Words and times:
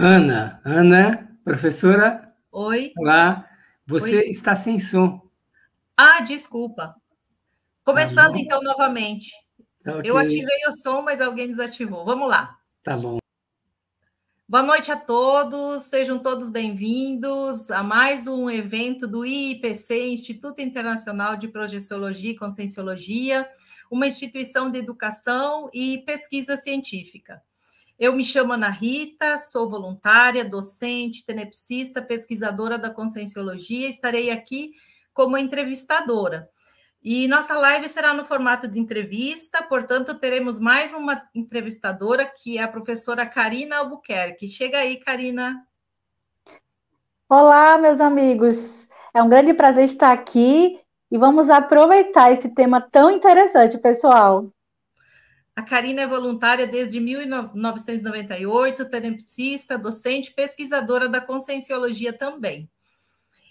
Ana, 0.00 0.60
Ana, 0.64 1.28
professora. 1.42 2.32
Oi. 2.52 2.92
Olá. 2.96 3.50
Você 3.84 4.18
Oi. 4.18 4.30
está 4.30 4.54
sem 4.54 4.78
som. 4.78 5.20
Ah, 5.96 6.20
desculpa. 6.20 6.94
Começando 7.84 8.34
tá 8.34 8.38
então 8.38 8.62
novamente. 8.62 9.32
Tá 9.82 9.96
okay. 9.96 10.08
Eu 10.08 10.16
ativei 10.16 10.68
o 10.68 10.72
som, 10.72 11.02
mas 11.02 11.20
alguém 11.20 11.48
desativou. 11.48 12.04
Vamos 12.04 12.28
lá. 12.28 12.56
Tá 12.84 12.96
bom. 12.96 13.18
Boa 14.48 14.62
noite 14.62 14.92
a 14.92 14.96
todos, 14.96 15.82
sejam 15.82 16.20
todos 16.20 16.48
bem-vindos 16.48 17.68
a 17.72 17.82
mais 17.82 18.28
um 18.28 18.48
evento 18.48 19.08
do 19.08 19.26
IIPC, 19.26 20.10
Instituto 20.12 20.60
Internacional 20.60 21.36
de 21.36 21.48
Projeciologia 21.48 22.30
e 22.30 22.36
Conscienciologia, 22.36 23.50
uma 23.90 24.06
instituição 24.06 24.70
de 24.70 24.78
educação 24.78 25.68
e 25.74 25.98
pesquisa 26.06 26.56
científica. 26.56 27.42
Eu 27.98 28.14
me 28.14 28.22
chamo 28.22 28.52
Ana 28.52 28.68
Rita, 28.68 29.36
sou 29.38 29.68
voluntária, 29.68 30.44
docente, 30.44 31.26
tenepsista, 31.26 32.00
pesquisadora 32.00 32.78
da 32.78 32.90
Conscienciologia, 32.90 33.88
estarei 33.88 34.30
aqui 34.30 34.70
como 35.12 35.36
entrevistadora. 35.36 36.48
E 37.02 37.26
nossa 37.26 37.58
live 37.58 37.88
será 37.88 38.14
no 38.14 38.24
formato 38.24 38.68
de 38.68 38.78
entrevista, 38.78 39.64
portanto, 39.64 40.14
teremos 40.14 40.60
mais 40.60 40.94
uma 40.94 41.28
entrevistadora, 41.34 42.24
que 42.24 42.56
é 42.56 42.62
a 42.62 42.68
professora 42.68 43.26
Karina 43.26 43.78
Albuquerque. 43.78 44.46
Chega 44.46 44.78
aí, 44.78 44.98
Karina. 44.98 45.66
Olá, 47.28 47.78
meus 47.78 48.00
amigos. 48.00 48.86
É 49.12 49.20
um 49.20 49.28
grande 49.28 49.52
prazer 49.52 49.86
estar 49.86 50.12
aqui 50.12 50.78
e 51.10 51.18
vamos 51.18 51.50
aproveitar 51.50 52.30
esse 52.30 52.48
tema 52.50 52.80
tão 52.80 53.10
interessante, 53.10 53.76
pessoal. 53.76 54.52
A 55.58 55.62
Karina 55.62 56.02
é 56.02 56.06
voluntária 56.06 56.68
desde 56.68 57.00
1998, 57.00 58.88
tenepsista, 58.88 59.76
docente, 59.76 60.32
pesquisadora 60.32 61.08
da 61.08 61.20
Conscienciologia 61.20 62.12
também. 62.12 62.70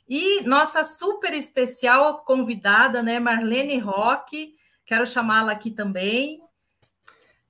E 0.07 0.41
nossa 0.43 0.85
super 0.85 1.33
especial 1.33 2.23
convidada, 2.23 3.03
né, 3.03 3.19
Marlene 3.19 3.77
Roque, 3.77 4.55
quero 4.85 5.05
chamá-la 5.05 5.51
aqui 5.51 5.69
também. 5.69 6.41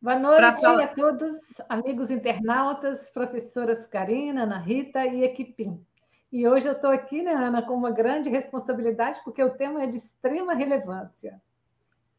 Boa 0.02 0.18
noite 0.18 0.60
falar... 0.60 0.86
a 0.86 0.88
todos, 0.88 1.38
amigos 1.70 2.10
internautas, 2.10 3.12
professoras 3.12 3.86
Karina, 3.86 4.42
Ana 4.42 4.58
Rita 4.58 5.06
e 5.06 5.24
equipim. 5.24 5.86
E 6.32 6.48
hoje 6.48 6.68
eu 6.68 6.74
estou 6.74 6.90
aqui, 6.90 7.22
né, 7.22 7.32
Ana, 7.32 7.62
com 7.62 7.76
uma 7.76 7.92
grande 7.92 8.28
responsabilidade, 8.28 9.22
porque 9.24 9.44
o 9.44 9.52
tema 9.52 9.84
é 9.84 9.86
de 9.86 9.98
extrema 9.98 10.56
relevância 10.56 11.40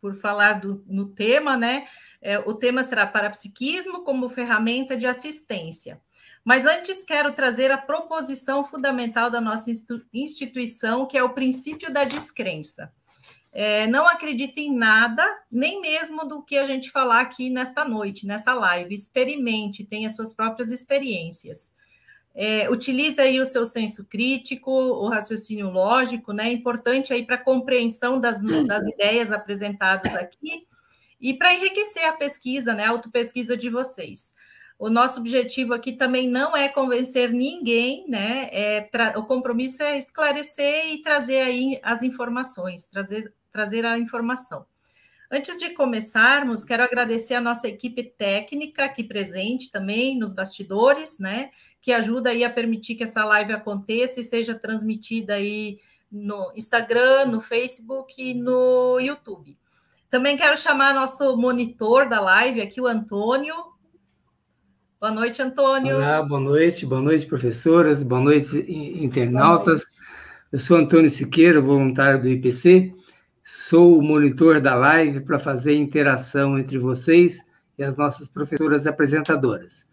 por 0.00 0.14
falar 0.14 0.60
do, 0.60 0.84
no 0.86 1.06
tema, 1.06 1.56
né? 1.56 1.86
É, 2.20 2.38
o 2.38 2.54
tema 2.54 2.82
será 2.82 3.06
parapsiquismo 3.06 4.02
como 4.02 4.28
ferramenta 4.28 4.96
de 4.96 5.06
assistência. 5.06 6.00
Mas 6.44 6.64
antes 6.64 7.04
quero 7.04 7.32
trazer 7.32 7.70
a 7.70 7.78
proposição 7.78 8.64
fundamental 8.64 9.30
da 9.30 9.40
nossa 9.40 9.70
instituição, 10.12 11.06
que 11.06 11.18
é 11.18 11.22
o 11.22 11.34
princípio 11.34 11.92
da 11.92 12.04
descrença. 12.04 12.92
É, 13.52 13.86
não 13.86 14.06
acredite 14.06 14.60
em 14.60 14.74
nada, 14.74 15.26
nem 15.50 15.80
mesmo 15.80 16.24
do 16.24 16.42
que 16.42 16.56
a 16.56 16.66
gente 16.66 16.90
falar 16.90 17.20
aqui 17.20 17.50
nesta 17.50 17.84
noite, 17.84 18.26
nessa 18.26 18.54
live. 18.54 18.94
Experimente, 18.94 19.84
tenha 19.84 20.08
suas 20.10 20.34
próprias 20.34 20.70
experiências. 20.70 21.72
É, 22.40 22.70
utilize 22.70 23.20
aí 23.20 23.40
o 23.40 23.44
seu 23.44 23.66
senso 23.66 24.04
crítico, 24.04 24.70
o 24.70 25.08
raciocínio 25.08 25.70
lógico, 25.70 26.32
né? 26.32 26.52
Importante 26.52 27.12
aí 27.12 27.26
para 27.26 27.34
a 27.34 27.42
compreensão 27.42 28.20
das, 28.20 28.40
das 28.64 28.86
ideias 28.86 29.32
apresentadas 29.32 30.14
aqui 30.14 30.64
e 31.20 31.34
para 31.34 31.52
enriquecer 31.52 32.04
a 32.04 32.12
pesquisa, 32.12 32.74
né? 32.74 32.84
A 32.84 32.90
autopesquisa 32.90 33.56
de 33.56 33.68
vocês. 33.68 34.32
O 34.78 34.88
nosso 34.88 35.18
objetivo 35.18 35.74
aqui 35.74 35.94
também 35.94 36.28
não 36.28 36.56
é 36.56 36.68
convencer 36.68 37.32
ninguém, 37.32 38.08
né? 38.08 38.48
É 38.52 38.88
o 39.16 39.24
compromisso 39.24 39.82
é 39.82 39.98
esclarecer 39.98 40.92
e 40.92 41.02
trazer 41.02 41.40
aí 41.40 41.80
as 41.82 42.04
informações, 42.04 42.86
trazer, 42.86 43.34
trazer 43.50 43.84
a 43.84 43.98
informação. 43.98 44.64
Antes 45.30 45.58
de 45.58 45.70
começarmos, 45.70 46.64
quero 46.64 46.82
agradecer 46.82 47.34
a 47.34 47.40
nossa 47.40 47.68
equipe 47.68 48.02
técnica 48.02 48.84
aqui 48.84 49.04
presente 49.04 49.70
também 49.70 50.16
nos 50.18 50.32
bastidores, 50.32 51.18
né? 51.18 51.50
Que 51.80 51.92
ajuda 51.92 52.30
aí 52.30 52.44
a 52.44 52.50
permitir 52.50 52.94
que 52.94 53.04
essa 53.04 53.24
live 53.24 53.52
aconteça 53.52 54.20
e 54.20 54.24
seja 54.24 54.54
transmitida 54.54 55.34
aí 55.34 55.78
no 56.10 56.52
Instagram, 56.56 57.26
no 57.26 57.40
Facebook 57.40 58.14
e 58.18 58.34
no 58.34 58.98
YouTube. 58.98 59.56
Também 60.10 60.36
quero 60.36 60.56
chamar 60.56 60.94
nosso 60.94 61.36
monitor 61.36 62.08
da 62.08 62.20
live 62.20 62.60
aqui, 62.60 62.80
o 62.80 62.86
Antônio. 62.86 63.54
Boa 65.00 65.12
noite, 65.12 65.40
Antônio. 65.40 65.96
Olá, 65.96 66.22
boa 66.22 66.40
noite, 66.40 66.84
boa 66.86 67.00
noite, 67.00 67.26
professoras, 67.26 68.02
boa 68.02 68.20
noite, 68.20 68.56
internautas. 69.02 69.64
Boa 69.64 69.74
noite. 69.74 70.18
Eu 70.50 70.58
sou 70.58 70.78
Antônio 70.78 71.10
Siqueira, 71.10 71.60
voluntário 71.60 72.22
do 72.22 72.28
IPC, 72.28 72.94
sou 73.44 73.98
o 73.98 74.02
monitor 74.02 74.62
da 74.62 74.74
live 74.74 75.20
para 75.20 75.38
fazer 75.38 75.74
interação 75.74 76.58
entre 76.58 76.78
vocês 76.78 77.44
e 77.76 77.84
as 77.84 77.96
nossas 77.96 78.30
professoras 78.30 78.86
apresentadoras 78.86 79.86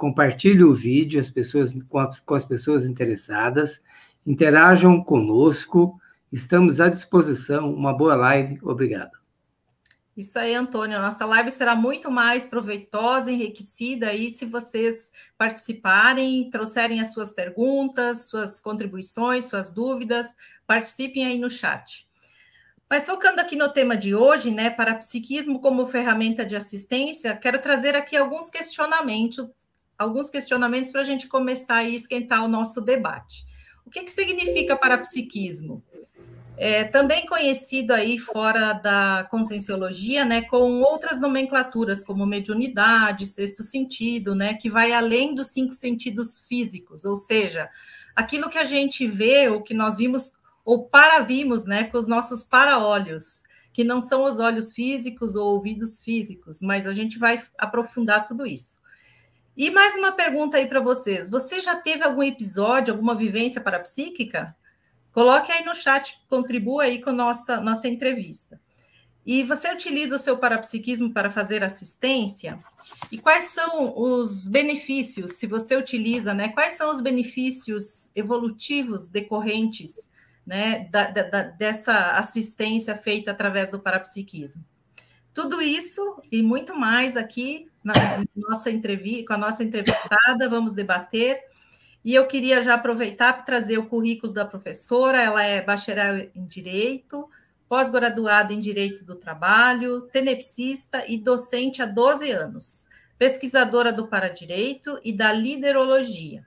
compartilhe 0.00 0.64
o 0.64 0.74
vídeo 0.74 1.20
as 1.20 1.28
pessoas, 1.28 1.74
com, 1.86 1.98
as, 1.98 2.18
com 2.18 2.34
as 2.34 2.46
pessoas 2.46 2.86
interessadas, 2.86 3.82
interajam 4.26 5.04
conosco, 5.04 6.00
estamos 6.32 6.80
à 6.80 6.88
disposição. 6.88 7.70
Uma 7.70 7.92
boa 7.92 8.14
live, 8.14 8.58
obrigado. 8.62 9.10
Isso 10.16 10.38
aí, 10.38 10.54
Antônio. 10.54 10.98
Nossa 10.98 11.26
live 11.26 11.50
será 11.50 11.74
muito 11.74 12.10
mais 12.10 12.46
proveitosa, 12.46 13.30
enriquecida 13.30 14.08
aí 14.08 14.30
se 14.30 14.46
vocês 14.46 15.12
participarem, 15.36 16.48
trouxerem 16.50 16.98
as 17.00 17.12
suas 17.12 17.30
perguntas, 17.30 18.26
suas 18.26 18.58
contribuições, 18.58 19.44
suas 19.44 19.70
dúvidas, 19.70 20.34
participem 20.66 21.26
aí 21.26 21.38
no 21.38 21.50
chat. 21.50 22.08
Mas 22.88 23.04
focando 23.04 23.40
aqui 23.40 23.54
no 23.54 23.68
tema 23.68 23.98
de 23.98 24.14
hoje, 24.14 24.50
né, 24.50 24.70
para 24.70 24.94
psiquismo 24.94 25.60
como 25.60 25.86
ferramenta 25.86 26.44
de 26.44 26.56
assistência, 26.56 27.36
quero 27.36 27.60
trazer 27.60 27.94
aqui 27.94 28.16
alguns 28.16 28.48
questionamentos 28.48 29.46
alguns 30.00 30.30
questionamentos 30.30 30.90
para 30.90 31.02
a 31.02 31.04
gente 31.04 31.28
começar 31.28 31.76
a 31.76 31.84
esquentar 31.84 32.42
o 32.42 32.48
nosso 32.48 32.80
debate. 32.80 33.44
O 33.84 33.90
que, 33.90 34.02
que 34.02 34.10
significa 34.10 34.74
parapsiquismo? 34.74 35.84
É, 36.56 36.84
também 36.84 37.26
conhecido 37.26 37.92
aí 37.92 38.18
fora 38.18 38.72
da 38.72 39.26
conscienciologia, 39.30 40.24
né, 40.24 40.42
com 40.42 40.80
outras 40.80 41.20
nomenclaturas, 41.20 42.02
como 42.02 42.26
mediunidade, 42.26 43.26
sexto 43.26 43.62
sentido, 43.62 44.34
né, 44.34 44.54
que 44.54 44.70
vai 44.70 44.92
além 44.92 45.34
dos 45.34 45.48
cinco 45.48 45.74
sentidos 45.74 46.40
físicos, 46.40 47.04
ou 47.04 47.16
seja, 47.16 47.68
aquilo 48.14 48.48
que 48.48 48.58
a 48.58 48.64
gente 48.64 49.06
vê, 49.06 49.48
ou 49.48 49.62
que 49.62 49.74
nós 49.74 49.98
vimos, 49.98 50.32
ou 50.64 50.84
paravimos, 50.84 51.64
né, 51.64 51.84
com 51.84 51.98
os 51.98 52.06
nossos 52.06 52.44
para-olhos, 52.44 53.42
que 53.72 53.84
não 53.84 54.00
são 54.00 54.24
os 54.24 54.38
olhos 54.38 54.72
físicos 54.72 55.34
ou 55.34 55.54
ouvidos 55.54 56.00
físicos, 56.00 56.60
mas 56.60 56.86
a 56.86 56.92
gente 56.92 57.18
vai 57.18 57.42
aprofundar 57.58 58.26
tudo 58.26 58.46
isso. 58.46 58.79
E 59.60 59.70
mais 59.70 59.94
uma 59.94 60.10
pergunta 60.10 60.56
aí 60.56 60.66
para 60.66 60.80
vocês. 60.80 61.28
Você 61.28 61.60
já 61.60 61.76
teve 61.76 62.02
algum 62.02 62.22
episódio, 62.22 62.94
alguma 62.94 63.14
vivência 63.14 63.60
parapsíquica? 63.60 64.56
Coloque 65.12 65.52
aí 65.52 65.62
no 65.62 65.74
chat, 65.74 66.18
contribua 66.30 66.84
aí 66.84 67.02
com 67.02 67.12
nossa, 67.12 67.60
nossa 67.60 67.86
entrevista. 67.86 68.58
E 69.22 69.42
você 69.42 69.70
utiliza 69.70 70.16
o 70.16 70.18
seu 70.18 70.38
parapsiquismo 70.38 71.12
para 71.12 71.28
fazer 71.28 71.62
assistência? 71.62 72.58
E 73.12 73.18
quais 73.18 73.48
são 73.48 73.92
os 74.00 74.48
benefícios, 74.48 75.32
se 75.32 75.46
você 75.46 75.76
utiliza, 75.76 76.32
né? 76.32 76.48
Quais 76.48 76.78
são 76.78 76.90
os 76.90 77.02
benefícios 77.02 78.10
evolutivos 78.16 79.08
decorrentes 79.08 80.10
né, 80.46 80.88
da, 80.90 81.10
da, 81.10 81.42
dessa 81.42 82.12
assistência 82.12 82.96
feita 82.96 83.30
através 83.30 83.70
do 83.70 83.78
parapsiquismo? 83.78 84.64
Tudo 85.34 85.60
isso 85.60 86.00
e 86.32 86.42
muito 86.42 86.74
mais 86.74 87.14
aqui 87.14 87.69
na 87.82 87.94
nossa 88.36 88.70
entrevista, 88.70 89.26
com 89.26 89.32
a 89.34 89.38
nossa 89.38 89.62
entrevistada, 89.62 90.48
vamos 90.48 90.74
debater. 90.74 91.40
E 92.04 92.14
eu 92.14 92.26
queria 92.26 92.62
já 92.62 92.74
aproveitar 92.74 93.34
para 93.34 93.42
trazer 93.44 93.78
o 93.78 93.86
currículo 93.86 94.32
da 94.32 94.44
professora. 94.44 95.22
Ela 95.22 95.42
é 95.42 95.60
bacharel 95.60 96.30
em 96.34 96.46
Direito, 96.46 97.28
pós-graduada 97.68 98.52
em 98.52 98.60
Direito 98.60 99.04
do 99.04 99.16
Trabalho, 99.16 100.02
tenepsista 100.12 101.04
e 101.06 101.18
docente 101.18 101.82
há 101.82 101.86
12 101.86 102.30
anos, 102.30 102.88
pesquisadora 103.18 103.92
do 103.92 104.08
Paradireito 104.08 104.98
e 105.04 105.12
da 105.12 105.32
Liderologia. 105.32 106.46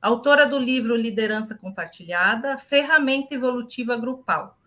Autora 0.00 0.46
do 0.46 0.58
livro 0.58 0.94
Liderança 0.94 1.56
Compartilhada, 1.56 2.58
Ferramenta 2.58 3.34
Evolutiva 3.34 3.96
Grupal. 3.96 4.57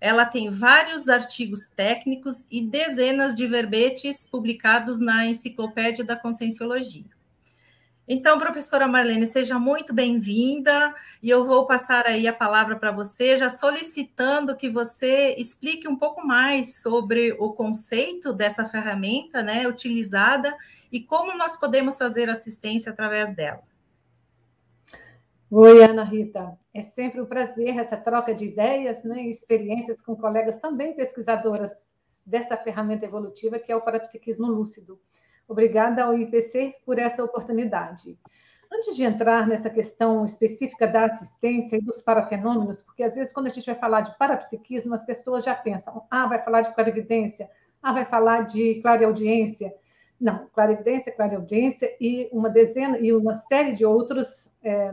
Ela 0.00 0.24
tem 0.24 0.48
vários 0.48 1.08
artigos 1.08 1.68
técnicos 1.68 2.46
e 2.50 2.62
dezenas 2.62 3.34
de 3.34 3.46
verbetes 3.46 4.26
publicados 4.26 4.98
na 4.98 5.26
Enciclopédia 5.26 6.04
da 6.04 6.16
Conscienciologia. 6.16 7.04
Então, 8.12 8.40
professora 8.40 8.88
Marlene, 8.88 9.24
seja 9.24 9.56
muito 9.56 9.94
bem-vinda 9.94 10.92
e 11.22 11.30
eu 11.30 11.44
vou 11.44 11.64
passar 11.64 12.06
aí 12.06 12.26
a 12.26 12.32
palavra 12.32 12.74
para 12.74 12.90
você, 12.90 13.36
já 13.36 13.48
solicitando 13.48 14.56
que 14.56 14.68
você 14.68 15.36
explique 15.38 15.86
um 15.86 15.94
pouco 15.94 16.26
mais 16.26 16.82
sobre 16.82 17.36
o 17.38 17.52
conceito 17.52 18.32
dessa 18.32 18.64
ferramenta, 18.64 19.44
né, 19.44 19.68
utilizada 19.68 20.56
e 20.90 20.98
como 21.00 21.38
nós 21.38 21.56
podemos 21.56 21.96
fazer 21.96 22.28
assistência 22.28 22.90
através 22.90 23.32
dela. 23.32 23.62
Oi, 25.48 25.84
Ana 25.84 26.02
Rita. 26.02 26.58
É 26.72 26.82
sempre 26.82 27.20
um 27.20 27.26
prazer 27.26 27.78
essa 27.78 27.96
troca 27.96 28.34
de 28.34 28.46
ideias 28.46 29.02
né, 29.02 29.22
e 29.22 29.30
experiências 29.30 30.00
com 30.00 30.14
colegas 30.14 30.58
também 30.58 30.94
pesquisadoras 30.94 31.72
dessa 32.24 32.56
ferramenta 32.56 33.04
evolutiva 33.04 33.58
que 33.58 33.72
é 33.72 33.76
o 33.76 33.80
parapsiquismo 33.80 34.46
lúcido. 34.46 35.00
Obrigada 35.48 36.04
ao 36.04 36.16
IPC 36.16 36.76
por 36.86 36.98
essa 36.98 37.24
oportunidade. 37.24 38.16
Antes 38.72 38.94
de 38.94 39.02
entrar 39.02 39.48
nessa 39.48 39.68
questão 39.68 40.24
específica 40.24 40.86
da 40.86 41.06
assistência 41.06 41.76
e 41.76 41.80
dos 41.80 42.00
parafenômenos, 42.00 42.82
porque 42.82 43.02
às 43.02 43.16
vezes 43.16 43.32
quando 43.32 43.46
a 43.46 43.50
gente 43.50 43.66
vai 43.66 43.74
falar 43.74 44.02
de 44.02 44.16
parapsiquismo, 44.16 44.94
as 44.94 45.04
pessoas 45.04 45.42
já 45.42 45.56
pensam, 45.56 46.06
ah, 46.08 46.28
vai 46.28 46.40
falar 46.40 46.60
de 46.60 46.72
clarividência, 46.72 47.50
ah, 47.82 47.92
vai 47.92 48.04
falar 48.04 48.42
de 48.42 48.76
clareaudiência. 48.80 49.74
Não, 50.20 50.46
clarividência, 50.52 51.10
clareaudiência 51.10 51.96
e 52.00 52.28
uma 52.30 52.48
dezena 52.48 52.98
e 52.98 53.12
uma 53.12 53.34
série 53.34 53.72
de 53.72 53.84
outros 53.84 54.54
é, 54.62 54.92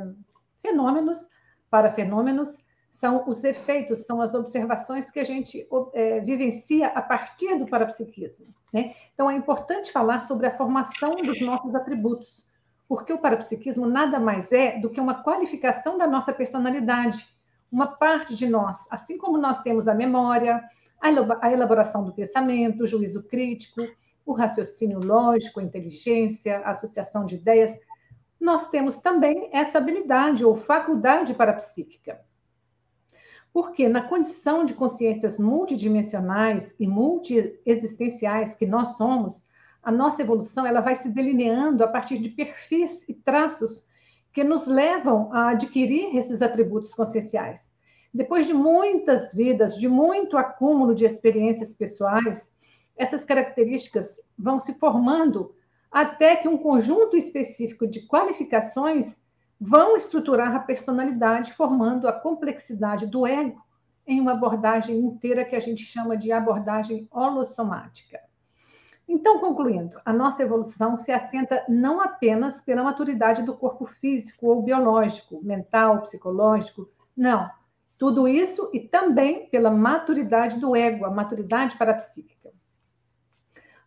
fenômenos, 0.59 1.29
para 1.69 1.91
fenômenos, 1.91 2.57
são 2.91 3.29
os 3.29 3.43
efeitos, 3.43 4.05
são 4.05 4.21
as 4.21 4.33
observações 4.33 5.11
que 5.11 5.19
a 5.19 5.23
gente 5.23 5.67
é, 5.93 6.19
vivencia 6.21 6.87
a 6.87 7.01
partir 7.01 7.55
do 7.57 7.67
parapsiquismo. 7.67 8.47
Né? 8.73 8.95
Então, 9.13 9.29
é 9.29 9.35
importante 9.35 9.91
falar 9.91 10.21
sobre 10.21 10.47
a 10.47 10.51
formação 10.51 11.11
dos 11.11 11.39
nossos 11.41 11.75
atributos, 11.75 12.47
porque 12.87 13.13
o 13.13 13.19
parapsiquismo 13.19 13.85
nada 13.85 14.19
mais 14.19 14.51
é 14.51 14.79
do 14.79 14.89
que 14.89 14.99
uma 14.99 15.23
qualificação 15.23 15.97
da 15.97 16.07
nossa 16.07 16.33
personalidade, 16.33 17.27
uma 17.71 17.87
parte 17.87 18.33
de 18.33 18.47
nós, 18.47 18.87
assim 18.89 19.17
como 19.17 19.37
nós 19.37 19.61
temos 19.61 19.87
a 19.87 19.93
memória, 19.93 20.63
a 20.99 21.51
elaboração 21.51 22.03
do 22.03 22.13
pensamento, 22.13 22.83
o 22.83 22.87
juízo 22.87 23.23
crítico, 23.27 23.81
o 24.25 24.33
raciocínio 24.33 24.99
lógico, 24.99 25.59
a 25.59 25.63
inteligência, 25.63 26.59
a 26.59 26.71
associação 26.71 27.25
de 27.25 27.35
ideias, 27.35 27.77
nós 28.39 28.69
temos 28.69 28.97
também 28.97 29.49
essa 29.51 29.77
habilidade 29.77 30.45
ou 30.45 30.55
faculdade 30.55 31.33
parapsíquica. 31.33 32.21
Porque 33.51 33.87
na 33.87 34.07
condição 34.07 34.63
de 34.65 34.73
consciências 34.73 35.39
multidimensionais 35.39 36.75
e 36.79 36.87
multiexistenciais 36.87 38.55
que 38.55 38.65
nós 38.65 38.97
somos, 38.97 39.45
a 39.81 39.91
nossa 39.91 40.21
evolução 40.21 40.65
ela 40.65 40.81
vai 40.81 40.95
se 40.95 41.09
delineando 41.09 41.83
a 41.83 41.87
partir 41.87 42.17
de 42.17 42.29
perfis 42.29 43.07
e 43.07 43.13
traços 43.13 43.87
que 44.33 44.43
nos 44.43 44.67
levam 44.67 45.33
a 45.33 45.49
adquirir 45.49 46.15
esses 46.15 46.41
atributos 46.41 46.93
conscienciais. 46.93 47.71
Depois 48.13 48.45
de 48.45 48.53
muitas 48.53 49.33
vidas, 49.33 49.75
de 49.75 49.87
muito 49.87 50.37
acúmulo 50.37 50.93
de 50.93 51.05
experiências 51.05 51.75
pessoais, 51.75 52.51
essas 52.95 53.25
características 53.25 54.19
vão 54.37 54.59
se 54.59 54.73
formando 54.75 55.55
até 55.91 56.35
que 56.35 56.47
um 56.47 56.57
conjunto 56.57 57.15
específico 57.15 57.87
de 57.87 58.05
qualificações 58.07 59.17
vão 59.59 59.95
estruturar 59.95 60.55
a 60.55 60.59
personalidade, 60.59 61.53
formando 61.53 62.07
a 62.07 62.13
complexidade 62.13 63.07
do 63.07 63.25
ego 63.25 63.65
em 64.05 64.21
uma 64.21 64.31
abordagem 64.31 64.99
inteira 64.99 65.43
que 65.43 65.55
a 65.55 65.59
gente 65.59 65.83
chama 65.83 66.15
de 66.15 66.31
abordagem 66.31 67.07
holossomática. 67.11 68.19
Então, 69.07 69.39
concluindo, 69.39 69.99
a 70.03 70.11
nossa 70.11 70.43
evolução 70.43 70.97
se 70.97 71.11
assenta 71.11 71.63
não 71.67 72.01
apenas 72.01 72.61
pela 72.61 72.83
maturidade 72.83 73.41
do 73.43 73.55
corpo 73.55 73.85
físico 73.85 74.47
ou 74.47 74.61
biológico, 74.61 75.41
mental, 75.41 76.01
psicológico, 76.01 76.89
não. 77.15 77.49
Tudo 77.97 78.27
isso 78.27 78.69
e 78.73 78.79
também 78.79 79.49
pela 79.49 79.71
maturidade 79.71 80.59
do 80.59 80.75
ego, 80.75 81.05
a 81.05 81.09
maturidade 81.09 81.77
parapsíquica. 81.77 82.51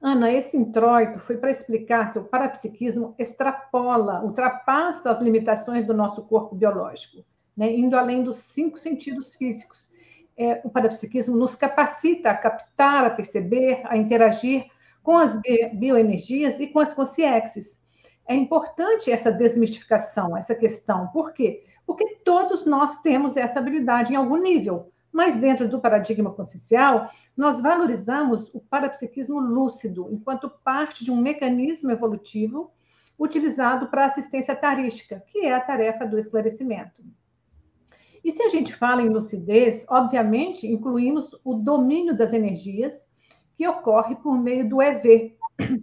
Ana, 0.03 0.33
esse 0.33 0.57
introito 0.57 1.19
foi 1.21 1.37
para 1.37 1.51
explicar 1.51 2.11
que 2.11 2.19
o 2.19 2.25
parapsiquismo 2.25 3.15
extrapola, 3.19 4.23
ultrapassa 4.25 5.11
as 5.11 5.21
limitações 5.21 5.85
do 5.85 5.93
nosso 5.93 6.23
corpo 6.23 6.55
biológico, 6.55 7.23
né, 7.55 7.71
indo 7.71 7.95
além 7.97 8.23
dos 8.23 8.39
cinco 8.39 8.79
sentidos 8.79 9.37
físicos. 9.37 9.91
É, 10.39 10.63
o 10.65 10.71
parapsiquismo 10.71 11.37
nos 11.37 11.55
capacita 11.55 12.31
a 12.31 12.35
captar, 12.35 13.05
a 13.05 13.11
perceber, 13.11 13.83
a 13.85 13.95
interagir 13.95 14.71
com 15.03 15.19
as 15.19 15.39
bioenergias 15.75 16.59
e 16.61 16.69
com 16.69 16.79
as 16.79 16.95
consciências. 16.95 17.79
É 18.27 18.35
importante 18.35 19.11
essa 19.11 19.31
desmistificação, 19.31 20.35
essa 20.35 20.55
questão. 20.55 21.09
Por 21.09 21.35
quê? 21.35 21.65
Porque 21.85 22.17
todos 22.25 22.65
nós 22.65 23.03
temos 23.03 23.37
essa 23.37 23.59
habilidade 23.59 24.15
em 24.15 24.17
algum 24.17 24.37
nível. 24.39 24.91
Mas 25.13 25.37
dentro 25.37 25.69
do 25.69 25.81
paradigma 25.81 26.31
consciencial, 26.31 27.11
nós 27.37 27.61
valorizamos 27.61 28.49
o 28.55 28.61
parapsiquismo 28.61 29.41
lúcido 29.41 30.09
enquanto 30.13 30.49
parte 30.49 31.05
de 31.05 31.11
um 31.11 31.17
mecanismo 31.17 31.91
evolutivo 31.91 32.71
utilizado 33.19 33.89
para 33.89 34.07
assistência 34.07 34.55
tarística, 34.55 35.23
que 35.27 35.47
é 35.47 35.55
a 35.55 35.61
tarefa 35.61 36.07
do 36.07 36.19
esclarecimento. 36.19 37.03
E 38.25 38.31
se 38.31 38.43
a 38.43 38.49
gente 38.49 38.75
fala 38.75 39.03
em 39.03 39.09
lucidez, 39.09 39.85
obviamente 39.89 40.67
incluímos 40.67 41.39
o 41.45 41.55
domínio 41.55 42.17
das 42.17 42.33
energias, 42.33 43.09
que 43.57 43.67
ocorre 43.69 44.15
por 44.17 44.39
meio 44.39 44.69
do 44.69 44.81
EV, 44.81 45.37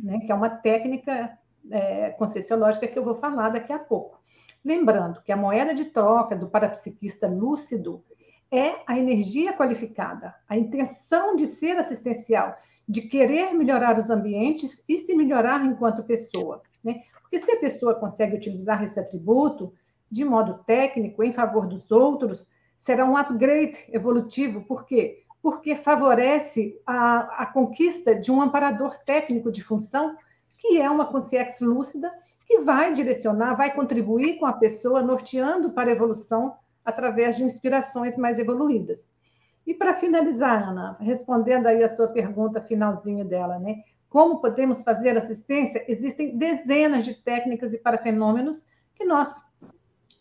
né, 0.04 0.20
que 0.20 0.32
é 0.32 0.36
uma 0.36 0.50
técnica 0.50 1.38
é, 1.70 2.10
conscienciológica 2.12 2.88
que 2.88 2.98
eu 2.98 3.04
vou 3.04 3.14
falar 3.14 3.50
daqui 3.50 3.72
a 3.72 3.80
pouco. 3.80 4.20
Lembrando 4.64 5.22
que 5.22 5.32
a 5.32 5.38
moeda 5.38 5.74
de 5.74 5.86
troca 5.86 6.36
do 6.36 6.48
parapsiquista 6.48 7.28
lúcido 7.28 8.04
é 8.52 8.76
a 8.88 8.98
energia 8.98 9.54
qualificada, 9.54 10.34
a 10.48 10.58
intenção 10.58 11.36
de 11.36 11.48
ser 11.48 11.78
assistencial, 11.78 12.56
de 12.88 13.02
querer 13.02 13.54
melhorar 13.54 13.98
os 13.98 14.10
ambientes 14.10 14.84
e 14.88 14.98
se 14.98 15.14
melhorar 15.14 15.66
enquanto 15.66 16.04
pessoa. 16.04 16.62
Né? 16.84 17.02
Porque 17.22 17.40
se 17.40 17.52
a 17.52 17.60
pessoa 17.60 17.96
consegue 17.96 18.36
utilizar 18.36 18.82
esse 18.84 19.00
atributo 19.00 19.74
de 20.10 20.24
modo 20.24 20.64
técnico 20.66 21.22
em 21.22 21.34
favor 21.34 21.68
dos 21.68 21.92
outros, 21.92 22.50
será 22.80 23.06
um 23.06 23.18
upgrade 23.18 23.78
evolutivo. 23.92 24.62
Por 24.62 24.86
quê? 24.86 25.24
Porque 25.42 25.76
favorece 25.76 26.80
a, 26.86 27.44
a 27.44 27.46
conquista 27.46 28.16
de 28.16 28.32
um 28.32 28.42
amparador 28.42 28.98
técnico 29.06 29.52
de 29.52 29.62
função, 29.62 30.16
que 30.58 30.80
é 30.80 30.90
uma 30.90 31.06
consciência 31.06 31.68
lúcida, 31.68 32.12
que 32.46 32.60
vai 32.60 32.94
direcionar, 32.94 33.56
vai 33.56 33.74
contribuir 33.74 34.40
com 34.40 34.46
a 34.46 34.54
pessoa, 34.54 35.02
norteando 35.02 35.72
para 35.72 35.90
a 35.90 35.94
evolução 35.94 36.56
através 36.88 37.36
de 37.36 37.44
inspirações 37.44 38.18
mais 38.18 38.40
evoluídas. 38.40 39.06
E 39.66 39.74
para 39.74 39.94
finalizar, 39.94 40.70
Ana, 40.70 40.96
respondendo 41.02 41.68
aí 41.68 41.84
a 41.84 41.90
sua 41.90 42.08
pergunta 42.08 42.62
finalzinho 42.62 43.26
dela, 43.26 43.60
né? 43.60 43.84
Como 44.08 44.40
podemos 44.40 44.86
fazer 44.86 45.18
assistência? 45.18 45.84
Existem 45.86 46.38
dezenas 46.38 47.04
de 47.04 47.14
técnicas 47.14 47.74
e 47.74 47.78
parafenômenos 47.78 48.66
que 48.96 49.04
nós 49.04 49.44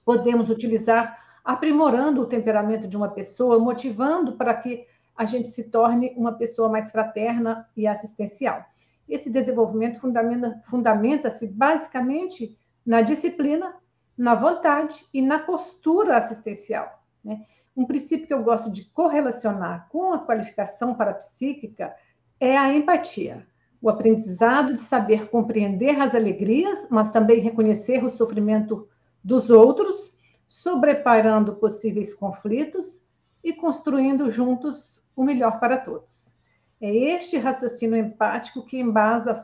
podemos 0.04 0.50
utilizar 0.50 1.16
aprimorando 1.44 2.20
o 2.20 2.26
temperamento 2.26 2.88
de 2.88 2.96
uma 2.96 3.10
pessoa, 3.10 3.60
motivando 3.60 4.32
para 4.32 4.52
que 4.52 4.84
a 5.16 5.24
gente 5.24 5.48
se 5.48 5.70
torne 5.70 6.12
uma 6.16 6.32
pessoa 6.32 6.68
mais 6.68 6.90
fraterna 6.90 7.68
e 7.76 7.86
assistencial. 7.86 8.64
Esse 9.08 9.30
desenvolvimento 9.30 10.00
fundamenta-se 10.00 10.68
fundamenta 10.68 11.32
basicamente 11.52 12.58
na 12.84 13.02
disciplina, 13.02 13.76
na 14.16 14.34
vontade 14.34 15.06
e 15.12 15.20
na 15.20 15.38
postura 15.38 16.16
assistencial. 16.16 17.02
Né? 17.24 17.44
Um 17.76 17.84
princípio 17.84 18.26
que 18.26 18.32
eu 18.32 18.42
gosto 18.42 18.70
de 18.70 18.84
correlacionar 18.86 19.88
com 19.90 20.12
a 20.12 20.18
qualificação 20.18 20.94
parapsíquica 20.94 21.94
é 22.40 22.56
a 22.56 22.72
empatia, 22.72 23.46
o 23.80 23.90
aprendizado 23.90 24.72
de 24.72 24.80
saber 24.80 25.28
compreender 25.28 26.00
as 26.00 26.14
alegrias, 26.14 26.86
mas 26.90 27.10
também 27.10 27.40
reconhecer 27.40 28.02
o 28.02 28.10
sofrimento 28.10 28.88
dos 29.22 29.50
outros, 29.50 30.14
sobreparando 30.46 31.56
possíveis 31.56 32.14
conflitos 32.14 33.02
e 33.44 33.52
construindo 33.52 34.30
juntos 34.30 35.04
o 35.14 35.22
melhor 35.22 35.60
para 35.60 35.76
todos. 35.76 36.36
É 36.80 36.94
este 36.94 37.36
raciocínio 37.36 37.96
empático 37.96 38.64
que 38.64 38.78
embasa 38.78 39.32
a 39.32 39.34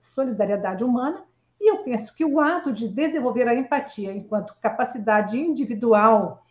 solidariedade 0.00 0.84
humana 0.84 1.24
e 1.60 1.70
eu 1.70 1.78
penso 1.84 2.14
que 2.14 2.24
o 2.24 2.40
ato 2.40 2.72
de 2.72 2.88
desenvolver 2.88 3.46
a 3.46 3.54
empatia 3.54 4.12
enquanto 4.12 4.56
capacidade 4.60 5.38
individual 5.38 6.42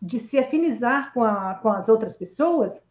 de 0.00 0.20
se 0.20 0.38
afinizar 0.38 1.12
com, 1.12 1.24
a, 1.24 1.54
com 1.56 1.68
as 1.68 1.88
outras 1.88 2.16
pessoas 2.16 2.86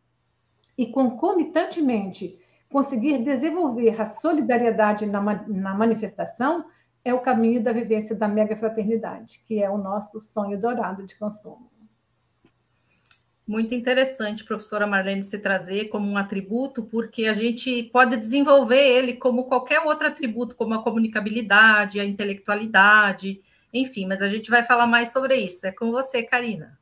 e, 0.78 0.88
concomitantemente, 0.88 2.38
conseguir 2.70 3.20
desenvolver 3.20 4.02
a 4.02 4.06
solidariedade 4.06 5.06
na, 5.06 5.22
na 5.22 5.74
manifestação 5.74 6.66
é 7.06 7.14
o 7.14 7.22
caminho 7.22 7.64
da 7.64 7.72
vivência 7.72 8.16
da 8.16 8.28
mega 8.28 8.58
fraternidade, 8.58 9.44
que 9.48 9.62
é 9.62 9.70
o 9.70 9.78
nosso 9.78 10.20
sonho 10.20 10.60
dourado 10.60 11.06
de 11.06 11.18
consumo. 11.18 11.70
Muito 13.48 13.76
interessante, 13.76 14.44
professora 14.44 14.88
Marlene, 14.88 15.22
se 15.22 15.38
trazer 15.38 15.86
como 15.90 16.10
um 16.10 16.18
atributo, 16.18 16.84
porque 16.84 17.28
a 17.28 17.34
gente 17.34 17.84
pode 17.84 18.18
desenvolver 18.18 18.82
ele 18.82 19.14
como 19.14 19.44
qualquer 19.44 19.82
outro 19.82 20.08
atributo, 20.08 20.56
como 20.56 20.74
a 20.74 20.82
comunicabilidade, 20.82 22.00
a 22.00 22.06
intelectualidade, 22.06 23.40
enfim, 23.72 24.08
mas 24.08 24.22
a 24.22 24.28
gente 24.28 24.50
vai 24.50 24.64
falar 24.64 24.88
mais 24.88 25.12
sobre 25.12 25.36
isso. 25.36 25.68
É 25.68 25.72
com 25.72 25.92
você, 25.92 26.24
Karina. 26.24 26.80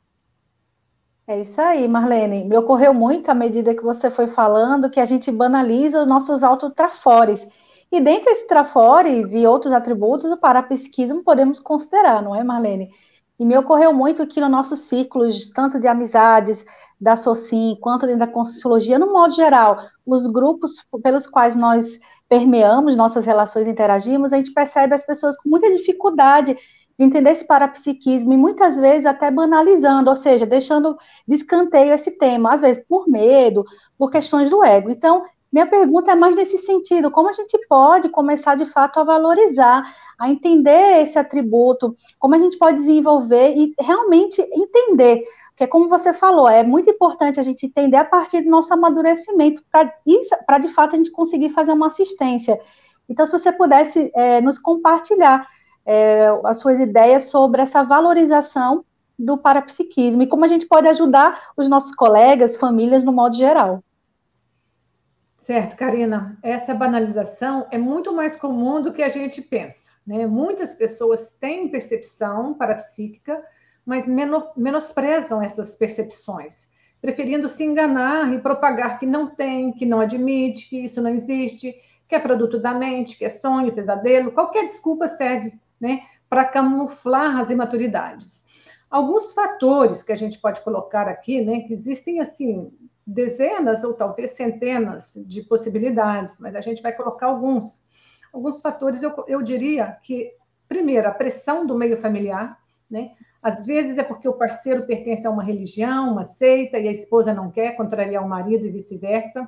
É 1.27 1.41
isso 1.41 1.59
aí, 1.59 1.85
Marlene. 1.87 2.45
Me 2.45 2.55
ocorreu 2.55 2.93
muito 2.93 3.29
à 3.29 3.33
medida 3.33 3.75
que 3.75 3.83
você 3.83 4.09
foi 4.09 4.27
falando 4.27 4.89
que 4.89 4.99
a 4.99 5.05
gente 5.05 5.31
banaliza 5.31 6.01
os 6.01 6.07
nossos 6.07 6.43
autotrafores. 6.43 7.45
E 7.91 7.99
dentre 7.99 8.31
esses 8.31 8.47
trafores 8.47 9.33
e 9.33 9.45
outros 9.45 9.73
atributos, 9.73 10.31
o 10.31 10.37
parapsiquismo 10.37 11.23
podemos 11.23 11.59
considerar, 11.59 12.21
não 12.21 12.35
é, 12.35 12.43
Marlene? 12.43 12.89
E 13.39 13.45
me 13.45 13.57
ocorreu 13.57 13.93
muito 13.93 14.25
que 14.27 14.39
no 14.39 14.47
nossos 14.47 14.79
círculos, 14.79 15.49
tanto 15.51 15.79
de 15.79 15.87
amizades, 15.87 16.65
da 17.03 17.17
SOCIM, 17.17 17.77
quanto 17.81 18.05
dentro 18.05 18.19
da 18.19 18.27
Conscienciologia, 18.27 18.97
no 18.97 19.11
modo 19.11 19.33
geral, 19.33 19.77
os 20.05 20.25
grupos 20.25 20.85
pelos 21.01 21.27
quais 21.27 21.53
nós 21.53 21.99
permeamos 22.29 22.95
nossas 22.95 23.25
relações, 23.25 23.67
interagimos, 23.67 24.31
a 24.31 24.37
gente 24.37 24.53
percebe 24.53 24.95
as 24.95 25.05
pessoas 25.05 25.35
com 25.37 25.49
muita 25.49 25.69
dificuldade 25.69 26.55
de 26.97 27.05
entender 27.05 27.31
esse 27.31 27.45
parapsiquismo 27.45 28.31
e 28.31 28.37
muitas 28.37 28.77
vezes 28.77 29.05
até 29.05 29.29
banalizando, 29.29 30.09
ou 30.09 30.15
seja, 30.15 30.45
deixando 30.45 30.97
de 31.27 31.35
escanteio 31.35 31.93
esse 31.93 32.11
tema, 32.11 32.53
às 32.53 32.61
vezes 32.61 32.83
por 32.87 33.07
medo, 33.07 33.65
por 33.97 34.09
questões 34.09 34.49
do 34.49 34.63
ego. 34.63 34.89
Então, 34.89 35.25
minha 35.53 35.67
pergunta 35.67 36.11
é 36.11 36.15
mais 36.15 36.35
nesse 36.35 36.57
sentido: 36.57 37.11
como 37.11 37.29
a 37.29 37.33
gente 37.33 37.55
pode 37.67 38.09
começar 38.09 38.55
de 38.55 38.65
fato 38.65 38.99
a 38.99 39.03
valorizar, 39.03 39.83
a 40.17 40.27
entender 40.27 41.03
esse 41.03 41.19
atributo, 41.19 41.95
como 42.17 42.33
a 42.33 42.39
gente 42.39 42.57
pode 42.57 42.77
desenvolver 42.77 43.55
e 43.55 43.71
realmente 43.79 44.41
entender? 44.51 45.21
Porque, 45.49 45.67
como 45.67 45.87
você 45.87 46.11
falou, 46.11 46.49
é 46.49 46.63
muito 46.63 46.89
importante 46.89 47.39
a 47.39 47.43
gente 47.43 47.67
entender 47.67 47.97
a 47.97 48.03
partir 48.03 48.41
do 48.41 48.49
nosso 48.49 48.73
amadurecimento, 48.73 49.63
para 49.69 50.57
de 50.57 50.69
fato 50.69 50.95
a 50.95 50.97
gente 50.97 51.11
conseguir 51.11 51.49
fazer 51.49 51.71
uma 51.71 51.85
assistência. 51.85 52.59
Então, 53.07 53.23
se 53.27 53.31
você 53.31 53.51
pudesse 53.51 54.11
é, 54.15 54.41
nos 54.41 54.57
compartilhar 54.57 55.47
é, 55.85 56.29
as 56.45 56.57
suas 56.57 56.79
ideias 56.79 57.25
sobre 57.25 57.61
essa 57.61 57.83
valorização 57.83 58.83
do 59.19 59.37
parapsiquismo 59.37 60.23
e 60.23 60.27
como 60.27 60.45
a 60.45 60.47
gente 60.47 60.65
pode 60.65 60.87
ajudar 60.87 61.51
os 61.55 61.69
nossos 61.69 61.93
colegas, 61.93 62.55
famílias 62.55 63.03
no 63.03 63.13
modo 63.13 63.35
geral. 63.35 63.83
Certo, 65.43 65.75
Karina. 65.75 66.37
Essa 66.41 66.73
banalização 66.73 67.67
é 67.69 67.77
muito 67.77 68.13
mais 68.13 68.33
comum 68.33 68.81
do 68.81 68.93
que 68.93 69.03
a 69.03 69.09
gente 69.09 69.41
pensa. 69.41 69.89
Né? 70.07 70.25
Muitas 70.25 70.73
pessoas 70.73 71.31
têm 71.31 71.67
percepção 71.67 72.53
parapsíquica, 72.53 73.43
mas 73.85 74.07
menosprezam 74.55 75.41
essas 75.41 75.75
percepções, 75.75 76.69
preferindo 77.01 77.49
se 77.49 77.61
enganar 77.61 78.33
e 78.33 78.39
propagar 78.39 78.97
que 78.97 79.05
não 79.05 79.35
tem, 79.35 79.73
que 79.73 79.85
não 79.85 79.99
admite, 79.99 80.69
que 80.69 80.85
isso 80.85 81.01
não 81.01 81.09
existe, 81.09 81.75
que 82.07 82.15
é 82.15 82.19
produto 82.19 82.57
da 82.57 82.73
mente, 82.73 83.17
que 83.17 83.25
é 83.25 83.29
sonho, 83.29 83.73
pesadelo. 83.73 84.31
Qualquer 84.31 84.63
desculpa 84.63 85.09
serve 85.09 85.59
né, 85.77 86.03
para 86.29 86.45
camuflar 86.45 87.41
as 87.41 87.49
imaturidades. 87.49 88.45
Alguns 88.89 89.33
fatores 89.33 90.03
que 90.03 90.13
a 90.13 90.15
gente 90.17 90.39
pode 90.39 90.61
colocar 90.61 91.09
aqui, 91.09 91.41
né, 91.41 91.59
que 91.67 91.73
existem 91.73 92.21
assim 92.21 92.71
dezenas 93.05 93.83
ou 93.83 93.93
talvez 93.93 94.31
centenas 94.31 95.13
de 95.15 95.41
possibilidades, 95.43 96.39
mas 96.39 96.55
a 96.55 96.61
gente 96.61 96.81
vai 96.81 96.93
colocar 96.93 97.27
alguns. 97.27 97.83
Alguns 98.31 98.61
fatores, 98.61 99.03
eu, 99.03 99.13
eu 99.27 99.41
diria 99.41 99.97
que, 100.01 100.33
primeiro, 100.67 101.07
a 101.07 101.11
pressão 101.11 101.65
do 101.65 101.77
meio 101.77 101.97
familiar, 101.97 102.59
né? 102.89 103.11
Às 103.41 103.65
vezes 103.65 103.97
é 103.97 104.03
porque 104.03 104.27
o 104.27 104.33
parceiro 104.33 104.85
pertence 104.85 105.27
a 105.27 105.29
uma 105.29 105.43
religião, 105.43 106.13
uma 106.13 106.23
seita, 106.23 106.79
e 106.79 106.87
a 106.87 106.91
esposa 106.91 107.33
não 107.33 107.51
quer 107.51 107.75
contrariar 107.75 108.23
o 108.23 108.29
marido 108.29 108.65
e 108.65 108.71
vice-versa. 108.71 109.47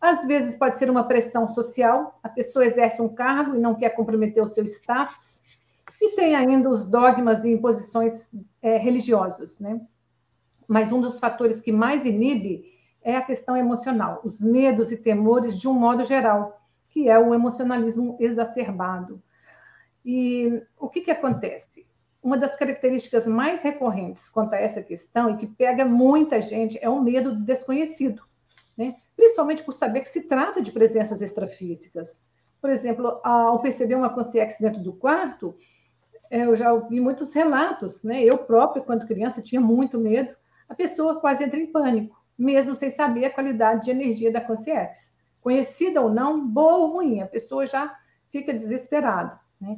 Às 0.00 0.24
vezes 0.24 0.56
pode 0.56 0.76
ser 0.76 0.88
uma 0.88 1.04
pressão 1.04 1.46
social, 1.46 2.18
a 2.22 2.28
pessoa 2.30 2.64
exerce 2.64 3.02
um 3.02 3.08
cargo 3.08 3.54
e 3.54 3.60
não 3.60 3.74
quer 3.74 3.90
comprometer 3.90 4.42
o 4.42 4.46
seu 4.46 4.64
status. 4.64 5.42
E 6.00 6.16
tem 6.16 6.34
ainda 6.34 6.70
os 6.70 6.86
dogmas 6.86 7.44
e 7.44 7.50
imposições 7.50 8.30
é, 8.62 8.78
religiosos, 8.78 9.60
né? 9.60 9.78
Mas 10.70 10.92
um 10.92 11.00
dos 11.00 11.18
fatores 11.18 11.60
que 11.60 11.72
mais 11.72 12.06
inibe 12.06 12.64
é 13.02 13.16
a 13.16 13.22
questão 13.22 13.56
emocional, 13.56 14.20
os 14.22 14.40
medos 14.40 14.92
e 14.92 14.96
temores 14.96 15.58
de 15.58 15.66
um 15.66 15.72
modo 15.72 16.04
geral, 16.04 16.62
que 16.90 17.08
é 17.08 17.18
o 17.18 17.34
emocionalismo 17.34 18.16
exacerbado. 18.20 19.20
E 20.04 20.62
o 20.78 20.88
que, 20.88 21.00
que 21.00 21.10
acontece? 21.10 21.84
Uma 22.22 22.36
das 22.36 22.54
características 22.54 23.26
mais 23.26 23.62
recorrentes 23.62 24.28
quanto 24.28 24.54
a 24.54 24.58
essa 24.58 24.80
questão 24.80 25.30
e 25.30 25.36
que 25.38 25.46
pega 25.48 25.84
muita 25.84 26.40
gente 26.40 26.78
é 26.80 26.88
o 26.88 27.02
medo 27.02 27.32
do 27.32 27.44
desconhecido, 27.44 28.22
né? 28.78 28.94
principalmente 29.16 29.64
por 29.64 29.72
saber 29.72 30.02
que 30.02 30.08
se 30.08 30.22
trata 30.22 30.62
de 30.62 30.70
presenças 30.70 31.20
extrafísicas. 31.20 32.22
Por 32.60 32.70
exemplo, 32.70 33.18
ao 33.24 33.58
perceber 33.58 33.96
uma 33.96 34.10
consciência 34.10 34.64
dentro 34.64 34.80
do 34.80 34.92
quarto, 34.92 35.52
é, 36.30 36.44
eu 36.44 36.54
já 36.54 36.72
ouvi 36.72 37.00
muitos 37.00 37.34
relatos, 37.34 38.04
né? 38.04 38.22
Eu 38.22 38.38
própria, 38.38 38.80
quando 38.80 39.04
criança, 39.04 39.42
tinha 39.42 39.60
muito 39.60 39.98
medo. 39.98 40.36
A 40.70 40.74
pessoa 40.74 41.20
quase 41.20 41.42
entra 41.42 41.58
em 41.58 41.66
pânico, 41.66 42.16
mesmo 42.38 42.76
sem 42.76 42.90
saber 42.90 43.24
a 43.26 43.30
qualidade 43.30 43.84
de 43.84 43.90
energia 43.90 44.32
da 44.32 44.40
consciência. 44.40 45.12
Conhecida 45.40 46.00
ou 46.00 46.08
não, 46.08 46.46
boa 46.46 46.78
ou 46.78 46.92
ruim, 46.92 47.20
a 47.20 47.26
pessoa 47.26 47.66
já 47.66 47.92
fica 48.30 48.54
desesperada, 48.54 49.38
né? 49.60 49.76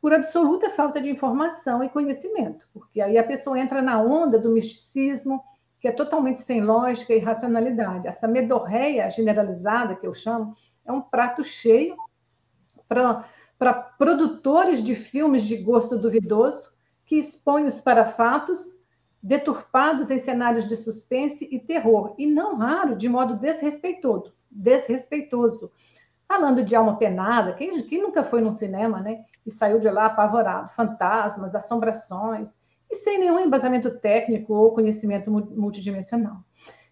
Por 0.00 0.14
absoluta 0.14 0.70
falta 0.70 1.00
de 1.00 1.10
informação 1.10 1.82
e 1.82 1.88
conhecimento, 1.88 2.68
porque 2.72 3.00
aí 3.00 3.18
a 3.18 3.24
pessoa 3.24 3.58
entra 3.58 3.82
na 3.82 4.00
onda 4.00 4.38
do 4.38 4.50
misticismo, 4.50 5.42
que 5.80 5.88
é 5.88 5.92
totalmente 5.92 6.40
sem 6.40 6.60
lógica 6.60 7.12
e 7.12 7.18
racionalidade. 7.18 8.06
Essa 8.06 8.28
medorreia 8.28 9.10
generalizada, 9.10 9.96
que 9.96 10.06
eu 10.06 10.14
chamo, 10.14 10.54
é 10.86 10.92
um 10.92 11.00
prato 11.00 11.42
cheio 11.42 11.96
para 12.88 13.24
para 13.58 13.74
produtores 13.74 14.82
de 14.82 14.94
filmes 14.94 15.42
de 15.42 15.56
gosto 15.56 15.98
duvidoso 15.98 16.70
que 17.04 17.16
expõem 17.16 17.64
os 17.64 17.80
parafatos 17.80 18.77
deturpados 19.22 20.10
em 20.10 20.18
cenários 20.18 20.66
de 20.66 20.76
suspense 20.76 21.48
e 21.50 21.58
terror, 21.58 22.14
e 22.18 22.26
não 22.26 22.56
raro 22.56 22.96
de 22.96 23.08
modo 23.08 23.36
desrespeitoso, 23.36 24.32
desrespeitoso. 24.50 25.70
Falando 26.26 26.62
de 26.62 26.76
alma 26.76 26.96
penada, 26.96 27.54
quem, 27.54 27.82
quem 27.82 28.02
nunca 28.02 28.22
foi 28.22 28.40
num 28.40 28.52
cinema, 28.52 29.00
né? 29.00 29.24
E 29.46 29.50
saiu 29.50 29.78
de 29.78 29.88
lá 29.88 30.06
apavorado, 30.06 30.68
fantasmas, 30.70 31.54
assombrações, 31.54 32.58
e 32.90 32.96
sem 32.96 33.18
nenhum 33.18 33.38
embasamento 33.38 33.98
técnico 33.98 34.54
ou 34.54 34.72
conhecimento 34.72 35.30
multidimensional. 35.30 36.44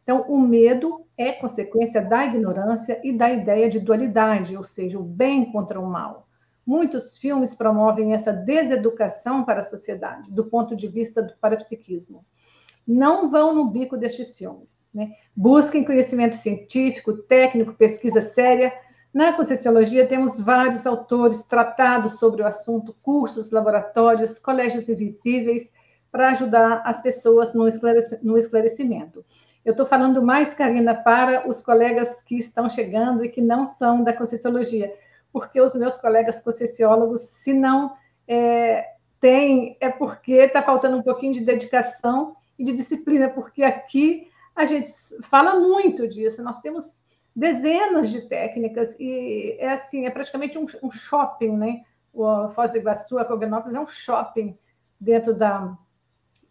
Então, 0.03 0.23
o 0.29 0.39
medo 0.39 1.05
é 1.19 1.33
consequência 1.33 2.01
da 2.01 2.25
ignorância 2.25 3.01
e 3.03 3.13
da 3.13 3.31
ideia 3.31 3.69
de 3.69 3.81
dualidade, 3.81 4.57
ou 4.57 4.63
seja, 4.63 4.99
o 4.99 5.03
bem 5.03 5.51
contra 5.51 5.81
o 5.81 5.87
mal. 5.87 6.26
Muitos 6.67 7.17
filmes 7.17 7.55
promovem 7.55 8.13
essa 8.13 8.33
deseducação 8.33 9.45
para 9.45 9.61
a 9.61 9.63
sociedade, 9.63 10.31
do 10.33 10.47
ponto 10.47 10.75
de 10.75 10.89
vista 10.89 11.23
do 11.23 11.33
parapsiquismo. 11.37 12.25
Não 12.85 13.29
vão 13.31 13.55
no 13.55 13.67
bico 13.67 13.97
destes 13.97 14.37
filmes. 14.37 14.69
Né? 14.93 15.13
Busquem 15.35 15.85
conhecimento 15.85 16.35
científico, 16.35 17.13
técnico, 17.13 17.75
pesquisa 17.75 18.21
séria. 18.21 18.73
Na 19.15 19.33
Conscienciologia 19.33 20.09
temos 20.09 20.41
vários 20.41 20.87
autores 20.87 21.45
tratados 21.45 22.19
sobre 22.19 22.43
o 22.43 22.47
assunto, 22.47 22.97
cursos, 23.01 23.53
laboratórios, 23.53 24.39
colégios 24.39 24.89
invisíveis, 24.89 25.71
para 26.11 26.31
ajudar 26.31 26.83
as 26.85 27.01
pessoas 27.01 27.53
no 27.55 27.69
esclarecimento. 28.39 29.25
Eu 29.65 29.73
estou 29.73 29.85
falando 29.85 30.23
mais, 30.23 30.55
Karina, 30.55 30.95
para 30.95 31.49
os 31.49 31.61
colegas 31.61 32.23
que 32.23 32.37
estão 32.37 32.69
chegando 32.69 33.25
e 33.25 33.29
que 33.29 33.41
não 33.41 33.67
são 33.67 34.03
da 34.03 34.13
Conscienciologia 34.13 34.93
porque 35.37 35.61
os 35.61 35.75
meus 35.75 35.99
colegas 35.99 36.41
conscienciólogos, 36.41 37.21
se 37.21 37.53
não 37.53 37.95
é, 38.27 38.95
têm, 39.21 39.77
é 39.83 39.91
porque 39.91 40.33
está 40.33 40.63
faltando 40.63 40.97
um 40.97 41.03
pouquinho 41.03 41.35
de 41.35 41.45
dedicação 41.45 42.35
e 42.59 42.65
de 42.65 42.73
disciplina, 42.73 43.29
porque 43.29 43.63
aqui 43.63 44.31
a 44.55 44.65
gente 44.65 44.91
fala 45.25 45.61
muito 45.61 46.09
disso, 46.09 46.43
nós 46.43 46.59
temos 46.61 47.05
dezenas 47.35 48.09
de 48.09 48.23
técnicas 48.23 48.99
e 48.99 49.59
é 49.59 49.75
assim, 49.75 50.07
é 50.07 50.11
praticamente 50.11 50.57
um, 50.57 50.65
um 50.83 50.91
shopping, 50.91 51.55
né? 51.55 51.83
O 52.15 52.49
Foz 52.49 52.71
do 52.71 52.79
Iguaçu, 52.79 53.19
a 53.19 53.25
Cognópolis 53.27 53.75
é 53.75 53.81
um 53.81 53.87
shopping 53.87 54.59
dentro 54.99 55.35
da, 55.35 55.77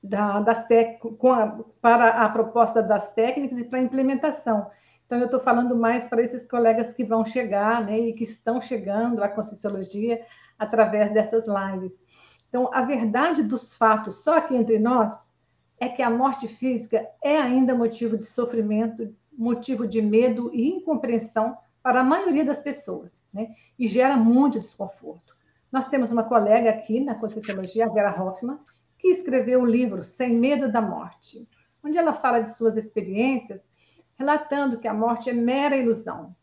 da, 0.04 0.42
das 0.42 0.68
tec, 0.68 1.00
a, 1.24 1.60
para 1.82 2.24
a 2.24 2.30
proposta 2.30 2.84
das 2.84 3.12
técnicas 3.14 3.58
e 3.58 3.64
para 3.64 3.80
a 3.80 3.82
implementação. 3.82 4.70
Então, 5.06 5.18
eu 5.20 5.26
estou 5.26 5.40
falando 5.40 5.76
mais 5.76 6.08
para 6.08 6.22
esses 6.22 6.46
colegas 6.46 6.94
que 6.94 7.04
vão 7.04 7.26
chegar, 7.26 7.86
né, 7.86 8.00
e 8.00 8.14
que 8.14 8.24
estão 8.24 8.60
chegando 8.60 9.24
à 9.24 9.30
Conscienciologia 9.30 10.26
através 10.58 11.12
dessas 11.12 11.46
lives. 11.48 12.02
Então, 12.50 12.70
a 12.74 12.82
verdade 12.82 13.44
dos 13.44 13.76
fatos, 13.76 14.24
só 14.24 14.38
aqui 14.38 14.56
entre 14.56 14.80
nós, 14.80 15.32
é 15.80 15.90
que 15.90 16.02
a 16.02 16.10
morte 16.10 16.48
física 16.48 17.06
é 17.22 17.38
ainda 17.38 17.76
motivo 17.76 18.18
de 18.18 18.26
sofrimento 18.26 19.14
motivo 19.38 19.86
de 19.88 20.02
medo 20.02 20.50
e 20.54 20.70
incompreensão 20.70 21.58
para 21.84 22.00
a 22.00 22.04
maioria 22.04 22.46
das 22.46 22.62
pessoas, 22.62 23.22
né? 23.34 23.54
E 23.78 23.88
gera 23.88 24.18
muito 24.18 24.60
desconforto. 24.60 25.36
Nós 25.72 25.88
temos 25.88 26.12
uma 26.12 26.24
colega 26.24 26.70
aqui 26.70 27.00
na 27.00 27.16
Conscienciologia, 27.16 27.86
a 27.86 27.90
Vera 27.90 28.16
Hoffman, 28.20 28.58
que 28.98 29.10
escreveu 29.10 29.62
o 29.62 29.66
livro 29.66 30.02
Sem 30.02 30.34
Medo 30.34 30.72
da 30.72 30.82
Morte, 30.82 31.48
onde 31.84 31.98
ela 31.98 32.14
fala 32.14 32.40
de 32.40 32.56
suas 32.56 32.78
experiências, 32.78 33.68
relatando 34.18 34.80
que 34.80 34.88
a 34.88 34.94
morte 34.94 35.30
é 35.30 35.34
mera 35.34 35.76
ilusão. 35.76 36.36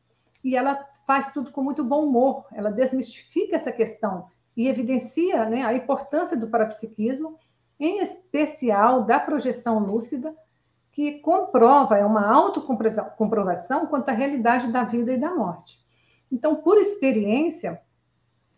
E 0.44 0.56
ela 0.56 0.86
faz 1.06 1.32
tudo 1.32 1.50
com 1.50 1.62
muito 1.62 1.82
bom 1.82 2.04
humor, 2.06 2.46
ela 2.52 2.70
desmistifica 2.70 3.56
essa 3.56 3.72
questão 3.72 4.26
e 4.56 4.68
evidencia 4.68 5.44
né, 5.46 5.64
a 5.64 5.74
importância 5.74 6.36
do 6.36 6.48
parapsiquismo, 6.48 7.38
em 7.80 8.00
especial 8.00 9.02
da 9.02 9.18
projeção 9.18 9.78
lúcida, 9.78 10.34
que 10.92 11.20
comprova, 11.20 11.96
é 11.96 12.04
uma 12.04 12.30
autocomprovação 12.30 13.86
quanto 13.86 14.10
à 14.10 14.12
realidade 14.12 14.70
da 14.70 14.84
vida 14.84 15.12
e 15.12 15.16
da 15.16 15.34
morte. 15.34 15.80
Então, 16.30 16.56
por 16.56 16.76
experiência, 16.76 17.80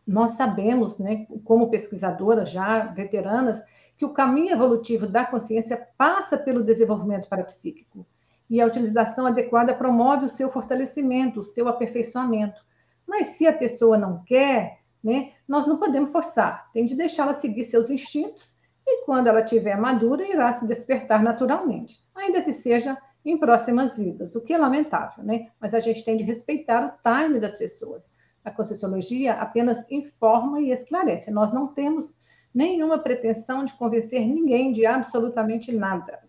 nós 0.06 0.32
sabemos, 0.32 0.98
né, 0.98 1.26
como 1.44 1.70
pesquisadoras 1.70 2.50
já 2.50 2.86
veteranas, 2.86 3.64
que 3.96 4.04
o 4.04 4.12
caminho 4.12 4.52
evolutivo 4.52 5.06
da 5.06 5.24
consciência 5.24 5.88
passa 5.96 6.36
pelo 6.36 6.64
desenvolvimento 6.64 7.28
parapsíquico 7.28 8.04
e 8.48 8.60
a 8.60 8.66
utilização 8.66 9.26
adequada 9.26 9.74
promove 9.74 10.26
o 10.26 10.28
seu 10.28 10.48
fortalecimento, 10.48 11.40
o 11.40 11.44
seu 11.44 11.68
aperfeiçoamento. 11.68 12.60
Mas 13.06 13.28
se 13.28 13.46
a 13.46 13.52
pessoa 13.52 13.98
não 13.98 14.22
quer, 14.24 14.80
né, 15.02 15.32
nós 15.46 15.66
não 15.66 15.78
podemos 15.78 16.10
forçar, 16.10 16.70
tem 16.72 16.84
de 16.84 16.94
deixá-la 16.94 17.32
seguir 17.32 17.64
seus 17.64 17.90
instintos 17.90 18.54
e 18.86 19.04
quando 19.04 19.28
ela 19.28 19.42
tiver 19.42 19.76
madura, 19.76 20.26
irá 20.26 20.52
se 20.52 20.66
despertar 20.66 21.22
naturalmente, 21.22 22.02
ainda 22.14 22.42
que 22.42 22.52
seja 22.52 22.96
em 23.24 23.38
próximas 23.38 23.96
vidas, 23.96 24.34
o 24.34 24.42
que 24.42 24.52
é 24.52 24.58
lamentável, 24.58 25.24
né? 25.24 25.48
Mas 25.58 25.72
a 25.72 25.80
gente 25.80 26.04
tem 26.04 26.16
de 26.16 26.22
respeitar 26.22 26.86
o 26.86 26.92
time 27.02 27.40
das 27.40 27.56
pessoas. 27.56 28.10
A 28.44 28.50
Conscienciologia 28.50 29.32
apenas 29.34 29.90
informa 29.90 30.60
e 30.60 30.70
esclarece. 30.70 31.30
Nós 31.30 31.50
não 31.50 31.68
temos 31.68 32.18
nenhuma 32.54 32.98
pretensão 32.98 33.64
de 33.64 33.72
convencer 33.72 34.26
ninguém 34.26 34.70
de 34.70 34.84
absolutamente 34.84 35.72
nada. 35.72 36.20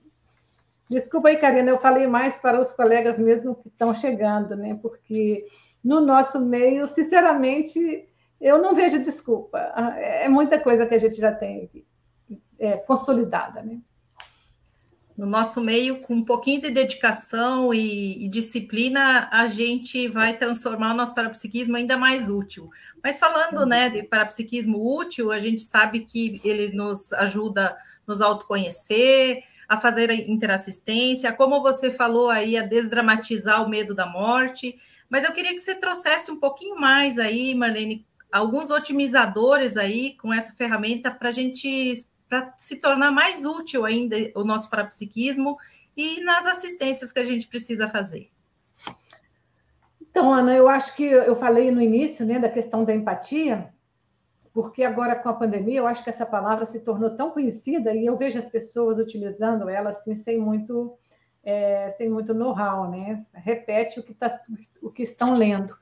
Desculpa 0.89 1.29
aí, 1.29 1.37
Karina, 1.37 1.71
eu 1.71 1.79
falei 1.79 2.05
mais 2.05 2.37
para 2.37 2.59
os 2.59 2.71
colegas 2.73 3.17
mesmo 3.17 3.55
que 3.55 3.69
estão 3.69 3.93
chegando, 3.93 4.55
né? 4.55 4.77
Porque 4.81 5.45
no 5.83 5.99
nosso 5.99 6.39
meio, 6.39 6.87
sinceramente, 6.87 8.07
eu 8.39 8.61
não 8.61 8.75
vejo 8.75 9.01
desculpa. 9.01 9.57
É 9.97 10.29
muita 10.29 10.59
coisa 10.59 10.85
que 10.85 10.93
a 10.93 10.99
gente 10.99 11.17
já 11.17 11.31
tem 11.31 11.69
é, 12.59 12.77
consolidada, 12.77 13.61
né? 13.61 13.79
No 15.17 15.25
nosso 15.25 15.61
meio, 15.61 16.01
com 16.01 16.13
um 16.13 16.25
pouquinho 16.25 16.61
de 16.61 16.69
dedicação 16.69 17.73
e, 17.73 18.25
e, 18.25 18.27
disciplina, 18.27 19.29
a 19.31 19.47
gente 19.47 20.09
vai 20.09 20.37
transformar 20.37 20.93
o 20.93 20.97
nosso 20.97 21.15
parapsiquismo 21.15 21.77
ainda 21.77 21.97
mais 21.97 22.29
útil. 22.29 22.69
Mas 23.01 23.17
falando 23.17 23.65
né, 23.65 23.89
de 23.89 24.03
parapsiquismo 24.03 24.77
útil, 24.77 25.31
a 25.31 25.39
gente 25.39 25.61
sabe 25.61 26.01
que 26.01 26.41
ele 26.43 26.75
nos 26.75 27.13
ajuda 27.13 27.67
a 27.67 27.77
nos 28.05 28.19
autoconhecer, 28.19 29.41
a 29.67 29.77
fazer 29.77 30.09
a 30.09 30.13
interassistência, 30.13 31.33
como 31.33 31.61
você 31.61 31.89
falou 31.89 32.29
aí, 32.29 32.57
a 32.57 32.63
desdramatizar 32.63 33.63
o 33.63 33.69
medo 33.69 33.95
da 33.95 34.05
morte. 34.05 34.77
Mas 35.09 35.23
eu 35.23 35.31
queria 35.31 35.53
que 35.53 35.59
você 35.59 35.75
trouxesse 35.75 36.31
um 36.31 36.39
pouquinho 36.39 36.79
mais 36.79 37.17
aí, 37.17 37.53
Marlene, 37.55 38.05
alguns 38.31 38.69
otimizadores 38.69 39.77
aí 39.77 40.15
com 40.17 40.33
essa 40.33 40.53
ferramenta 40.53 41.09
para 41.11 41.29
a 41.29 41.31
gente 41.31 41.93
para 42.27 42.53
se 42.57 42.77
tornar 42.77 43.11
mais 43.11 43.45
útil 43.45 43.85
ainda 43.85 44.15
o 44.35 44.43
nosso 44.43 44.69
parapsiquismo 44.69 45.57
e 45.95 46.21
nas 46.21 46.45
assistências 46.45 47.11
que 47.11 47.19
a 47.19 47.23
gente 47.23 47.47
precisa 47.47 47.87
fazer. 47.87 48.29
Então, 50.01 50.33
Ana, 50.33 50.55
eu 50.55 50.67
acho 50.67 50.95
que 50.95 51.03
eu 51.03 51.35
falei 51.35 51.71
no 51.71 51.81
início 51.81 52.25
né, 52.25 52.39
da 52.39 52.49
questão 52.49 52.83
da 52.83 52.95
empatia, 52.95 53.73
porque 54.55 54.85
agora 54.85 55.17
com 55.17 55.27
a 55.27 55.33
pandemia 55.33 55.79
eu 55.79 55.85
acho 55.85 56.01
que 56.01 56.09
essa 56.09 56.25
palavra 56.25 56.65
se 56.65 56.79
tornou 56.79 57.09
tão 57.09 57.29
conhecida 57.29 57.93
e 57.93 58.05
eu 58.05 58.15
vejo 58.15 58.39
as 58.39 58.45
pessoas 58.45 58.97
utilizando 58.97 59.67
ela 59.67 59.89
assim 59.89 60.15
sem 60.15 60.39
muito 60.39 60.97
é, 61.43 61.91
sem 61.91 62.09
muito 62.09 62.33
know-how, 62.33 62.89
né? 62.89 63.25
Repete 63.33 63.99
o 63.99 64.03
que, 64.03 64.13
tá, 64.13 64.41
o 64.81 64.89
que 64.89 65.03
estão 65.03 65.35
lendo. 65.35 65.75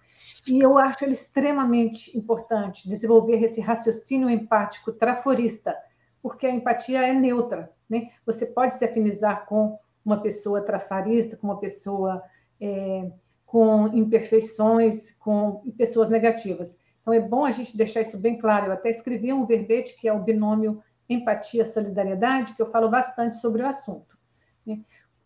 E 0.48 0.60
eu 0.60 0.76
acho 0.78 1.06
ele 1.06 1.14
extremamente 1.14 2.18
importante 2.18 2.90
desenvolver 2.90 3.42
esse 3.44 3.62
raciocínio 3.62 4.28
empático 4.28 4.92
traforista, 4.92 5.78
porque 6.20 6.48
a 6.48 6.52
empatia 6.52 7.08
é 7.08 7.14
neutra, 7.14 7.72
né? 7.88 8.10
Você 8.26 8.48
pode 8.48 8.74
se 8.74 8.84
afinizar 8.84 9.46
com 9.46 9.78
uma 10.04 10.20
pessoa 10.20 10.66
trafarista, 10.66 11.38
com 11.38 11.46
uma 11.46 11.60
pessoa 11.60 12.24
é, 12.60 13.10
com 13.46 13.88
imperfeições, 13.90 15.12
com 15.12 15.62
pessoas 15.78 16.10
negativas. 16.10 16.76
Então 17.04 17.14
é 17.14 17.20
bom 17.20 17.46
a 17.46 17.52
gente 17.52 17.78
deixar 17.78 18.02
isso 18.02 18.18
bem 18.18 18.40
claro. 18.40 18.68
Eu 18.68 18.72
até 18.72 18.90
escrevi 18.90 19.32
um 19.32 19.46
verbete 19.46 19.96
que 20.00 20.08
é 20.08 20.14
o 20.14 20.24
binômio 20.24 20.82
empatia-solidariedade, 21.08 22.56
que 22.56 22.62
eu 22.62 22.66
falo 22.66 22.90
bastante 22.90 23.36
sobre 23.36 23.62
o 23.62 23.68
assunto. 23.68 24.18
Né? 24.66 24.80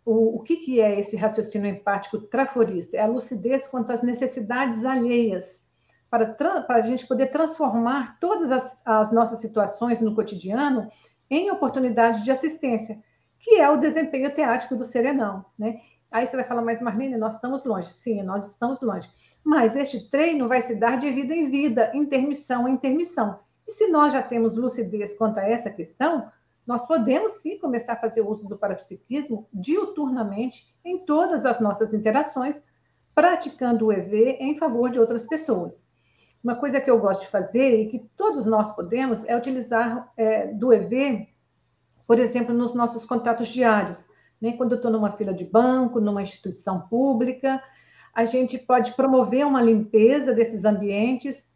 O, 0.04 0.38
o 0.38 0.40
que, 0.42 0.58
que 0.58 0.82
é 0.82 1.00
esse 1.00 1.16
raciocínio 1.16 1.70
empático 1.70 2.20
traforista? 2.20 2.98
É 2.98 3.02
a 3.02 3.08
lucidez 3.08 3.68
quanto 3.68 3.94
às 3.94 4.02
necessidades 4.02 4.84
alheias 4.84 5.68
para, 6.10 6.26
para 6.26 6.76
a 6.76 6.82
gente 6.82 7.06
poder 7.06 7.28
transformar 7.28 8.18
todas 8.20 8.52
as, 8.52 8.78
as 8.84 9.12
nossas 9.12 9.40
situações 9.40 10.00
no 10.00 10.16
cotidiano 10.16 10.90
em 11.30 11.52
oportunidades 11.52 12.24
de 12.24 12.32
assistência, 12.32 13.00
que 13.40 13.60
é 13.60 13.70
o 13.70 13.78
desempenho 13.78 14.34
teático 14.34 14.76
do 14.76 14.86
serenão, 14.86 15.46
né? 15.60 15.80
Aí 16.12 16.26
você 16.26 16.36
vai 16.36 16.46
falar, 16.46 16.62
mas 16.62 16.82
Marlene, 16.82 17.18
nós 17.18 17.36
estamos 17.36 17.64
longe. 17.64 17.90
Sim, 17.90 18.24
nós 18.24 18.50
estamos 18.50 18.82
longe. 18.82 19.10
Mas 19.44 19.76
este 19.76 20.10
treino 20.10 20.48
vai 20.48 20.62
se 20.62 20.76
dar 20.76 20.98
de 20.98 21.12
vida 21.12 21.34
em 21.34 21.50
vida, 21.50 21.92
intermissão 21.94 22.68
em 22.68 22.74
intermissão. 22.74 23.40
E 23.68 23.72
se 23.72 23.88
nós 23.88 24.14
já 24.14 24.22
temos 24.22 24.56
lucidez 24.56 25.16
quanto 25.16 25.40
a 25.40 25.44
essa 25.44 25.70
questão, 25.70 26.32
nós 26.66 26.86
podemos 26.86 27.34
sim 27.36 27.58
começar 27.58 27.94
a 27.94 27.98
fazer 27.98 28.22
uso 28.22 28.48
do 28.48 28.58
parapsiquismo 28.58 29.48
diuturnamente 29.54 30.76
em 30.84 31.06
todas 31.06 31.46
as 31.46 31.62
nossas 31.62 31.94
interações, 31.94 32.62
praticando 33.16 33.86
o 33.86 33.92
EV 33.92 34.38
em 34.40 34.58
favor 34.58 34.90
de 34.90 35.00
outras 35.00 35.26
pessoas. 35.26 35.86
Uma 36.44 36.56
coisa 36.56 36.80
que 36.80 36.90
eu 36.90 37.00
gosto 37.00 37.22
de 37.22 37.28
fazer 37.28 37.82
e 37.82 37.88
que 37.88 38.00
todos 38.16 38.46
nós 38.46 38.76
podemos 38.76 39.26
é 39.26 39.36
utilizar 39.36 40.12
é, 40.16 40.48
do 40.48 40.74
EV, 40.74 41.28
por 42.06 42.20
exemplo, 42.20 42.54
nos 42.54 42.74
nossos 42.74 43.06
contatos 43.06 43.48
diários. 43.48 44.08
Né? 44.42 44.54
Quando 44.54 44.74
eu 44.74 44.78
estou 44.78 44.92
numa 44.92 45.12
fila 45.12 45.34
de 45.34 45.46
banco, 45.46 46.00
numa 46.00 46.22
instituição 46.22 46.82
pública, 46.82 47.62
a 48.14 48.26
gente 48.26 48.58
pode 48.58 48.94
promover 48.94 49.46
uma 49.46 49.62
limpeza 49.62 50.34
desses 50.34 50.66
ambientes 50.66 51.48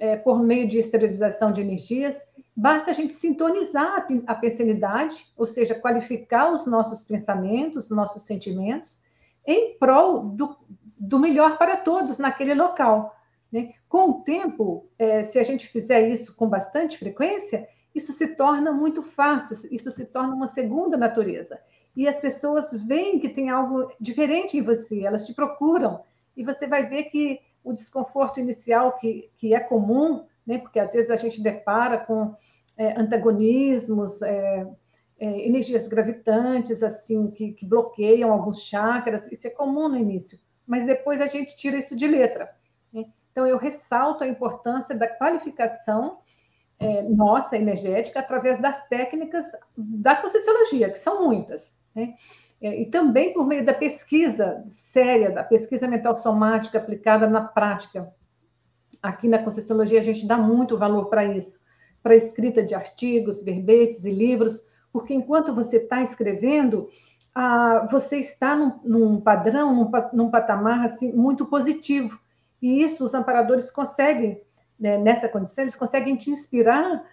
é, 0.00 0.16
por 0.16 0.42
meio 0.42 0.66
de 0.68 0.78
esterilização 0.78 1.52
de 1.52 1.60
energias. 1.60 2.20
Basta 2.56 2.90
a 2.90 2.94
gente 2.94 3.14
sintonizar 3.14 4.06
a 4.26 4.34
pensanidade, 4.34 5.26
ou 5.36 5.46
seja, 5.46 5.74
qualificar 5.74 6.52
os 6.52 6.66
nossos 6.66 7.02
pensamentos, 7.02 7.90
nossos 7.90 8.22
sentimentos, 8.22 9.00
em 9.46 9.78
prol 9.78 10.24
do, 10.30 10.56
do 10.98 11.18
melhor 11.18 11.56
para 11.56 11.76
todos 11.76 12.18
naquele 12.18 12.54
local. 12.54 13.14
Né? 13.50 13.72
Com 13.88 14.10
o 14.10 14.14
tempo, 14.22 14.88
é, 14.98 15.24
se 15.24 15.38
a 15.38 15.42
gente 15.42 15.66
fizer 15.68 16.08
isso 16.08 16.34
com 16.36 16.48
bastante 16.48 16.98
frequência, 16.98 17.68
isso 17.94 18.12
se 18.12 18.28
torna 18.28 18.72
muito 18.72 19.02
fácil, 19.02 19.56
isso 19.72 19.90
se 19.90 20.06
torna 20.06 20.34
uma 20.34 20.46
segunda 20.46 20.96
natureza. 20.96 21.58
E 21.98 22.06
as 22.06 22.20
pessoas 22.20 22.72
veem 22.72 23.18
que 23.18 23.28
tem 23.28 23.50
algo 23.50 23.90
diferente 24.00 24.56
em 24.56 24.62
você, 24.62 25.04
elas 25.04 25.26
te 25.26 25.34
procuram, 25.34 26.00
e 26.36 26.44
você 26.44 26.64
vai 26.64 26.86
ver 26.86 27.10
que 27.10 27.40
o 27.64 27.72
desconforto 27.72 28.38
inicial 28.38 28.92
que, 28.92 29.28
que 29.36 29.52
é 29.52 29.58
comum, 29.58 30.24
né? 30.46 30.58
porque 30.58 30.78
às 30.78 30.92
vezes 30.92 31.10
a 31.10 31.16
gente 31.16 31.42
depara 31.42 31.98
com 31.98 32.36
é, 32.76 32.92
antagonismos, 32.96 34.22
é, 34.22 34.64
é, 35.18 35.44
energias 35.44 35.88
gravitantes, 35.88 36.84
assim, 36.84 37.32
que, 37.32 37.50
que 37.50 37.66
bloqueiam 37.66 38.32
alguns 38.32 38.62
chakras, 38.62 39.26
isso 39.32 39.48
é 39.48 39.50
comum 39.50 39.88
no 39.88 39.98
início, 39.98 40.38
mas 40.64 40.86
depois 40.86 41.20
a 41.20 41.26
gente 41.26 41.56
tira 41.56 41.76
isso 41.78 41.96
de 41.96 42.06
letra. 42.06 42.48
Né? 42.92 43.06
Então, 43.32 43.44
eu 43.44 43.58
ressalto 43.58 44.22
a 44.22 44.28
importância 44.28 44.94
da 44.94 45.08
qualificação 45.08 46.18
é, 46.78 47.02
nossa 47.02 47.56
energética 47.56 48.20
através 48.20 48.60
das 48.60 48.86
técnicas 48.86 49.46
da 49.76 50.14
Conscienciologia, 50.14 50.90
que 50.90 50.98
são 51.00 51.24
muitas. 51.24 51.76
Né? 51.98 52.14
É, 52.60 52.80
e 52.80 52.86
também 52.86 53.32
por 53.32 53.46
meio 53.46 53.64
da 53.64 53.74
pesquisa 53.74 54.64
séria, 54.68 55.30
da 55.30 55.42
pesquisa 55.42 55.88
mental 55.88 56.14
somática 56.14 56.78
aplicada 56.78 57.28
na 57.28 57.40
prática. 57.40 58.12
Aqui 59.02 59.28
na 59.28 59.38
Conscienciologia, 59.38 60.00
a 60.00 60.02
gente 60.02 60.26
dá 60.26 60.36
muito 60.36 60.76
valor 60.76 61.06
para 61.06 61.24
isso, 61.24 61.60
para 62.02 62.14
a 62.14 62.16
escrita 62.16 62.62
de 62.62 62.74
artigos, 62.74 63.42
verbetes 63.42 64.04
e 64.04 64.10
livros, 64.10 64.64
porque 64.92 65.12
enquanto 65.12 65.54
você 65.54 65.78
está 65.78 66.02
escrevendo, 66.02 66.88
ah, 67.34 67.86
você 67.90 68.18
está 68.18 68.56
num, 68.56 68.80
num 68.84 69.20
padrão, 69.20 69.74
num, 69.74 69.90
num 70.12 70.30
patamar 70.30 70.84
assim, 70.84 71.12
muito 71.12 71.46
positivo 71.46 72.18
e 72.60 72.82
isso 72.82 73.04
os 73.04 73.14
amparadores 73.14 73.70
conseguem, 73.70 74.40
né, 74.78 74.98
nessa 74.98 75.28
condição, 75.28 75.64
eles 75.64 75.76
conseguem 75.76 76.16
te 76.16 76.30
inspirar 76.30 77.04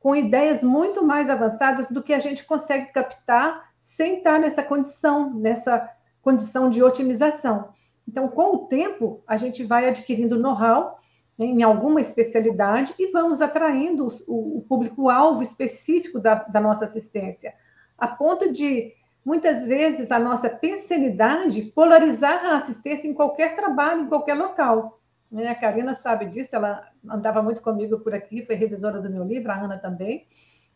com 0.00 0.14
ideias 0.14 0.62
muito 0.62 1.04
mais 1.04 1.30
avançadas 1.30 1.88
do 1.88 2.02
que 2.02 2.12
a 2.12 2.18
gente 2.18 2.44
consegue 2.44 2.92
captar 2.92 3.73
sem 3.84 4.16
estar 4.16 4.38
nessa 4.40 4.62
condição, 4.62 5.34
nessa 5.34 5.90
condição 6.22 6.70
de 6.70 6.82
otimização. 6.82 7.68
Então, 8.08 8.28
com 8.28 8.54
o 8.54 8.58
tempo, 8.66 9.22
a 9.26 9.36
gente 9.36 9.62
vai 9.62 9.86
adquirindo 9.86 10.38
know-how 10.38 10.98
né, 11.38 11.44
em 11.44 11.62
alguma 11.62 12.00
especialidade 12.00 12.94
e 12.98 13.12
vamos 13.12 13.42
atraindo 13.42 14.08
o, 14.26 14.58
o 14.58 14.62
público-alvo 14.62 15.42
específico 15.42 16.18
da, 16.18 16.34
da 16.34 16.60
nossa 16.62 16.86
assistência, 16.86 17.52
a 17.98 18.08
ponto 18.08 18.50
de, 18.50 18.94
muitas 19.22 19.66
vezes, 19.66 20.10
a 20.10 20.18
nossa 20.18 20.48
pensanidade 20.48 21.60
polarizar 21.60 22.42
a 22.42 22.56
assistência 22.56 23.06
em 23.06 23.12
qualquer 23.12 23.54
trabalho, 23.54 24.00
em 24.00 24.08
qualquer 24.08 24.34
local. 24.34 24.98
Né? 25.30 25.48
A 25.48 25.54
Karina 25.54 25.92
sabe 25.92 26.24
disso, 26.24 26.56
ela 26.56 26.88
andava 27.06 27.42
muito 27.42 27.60
comigo 27.60 28.00
por 28.00 28.14
aqui, 28.14 28.46
foi 28.46 28.54
revisora 28.54 28.98
do 28.98 29.10
meu 29.10 29.22
livro, 29.22 29.52
a 29.52 29.56
Ana 29.56 29.76
também, 29.76 30.26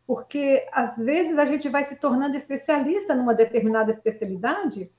porque 0.09 0.67
às 0.73 0.97
vezes 0.97 1.37
a 1.37 1.45
gente 1.45 1.69
vai 1.69 1.85
se 1.85 1.97
tornando 1.97 2.35
especialista 2.35 3.15
numa 3.15 3.35
determinada 3.35 3.91
especialidade 3.91 4.91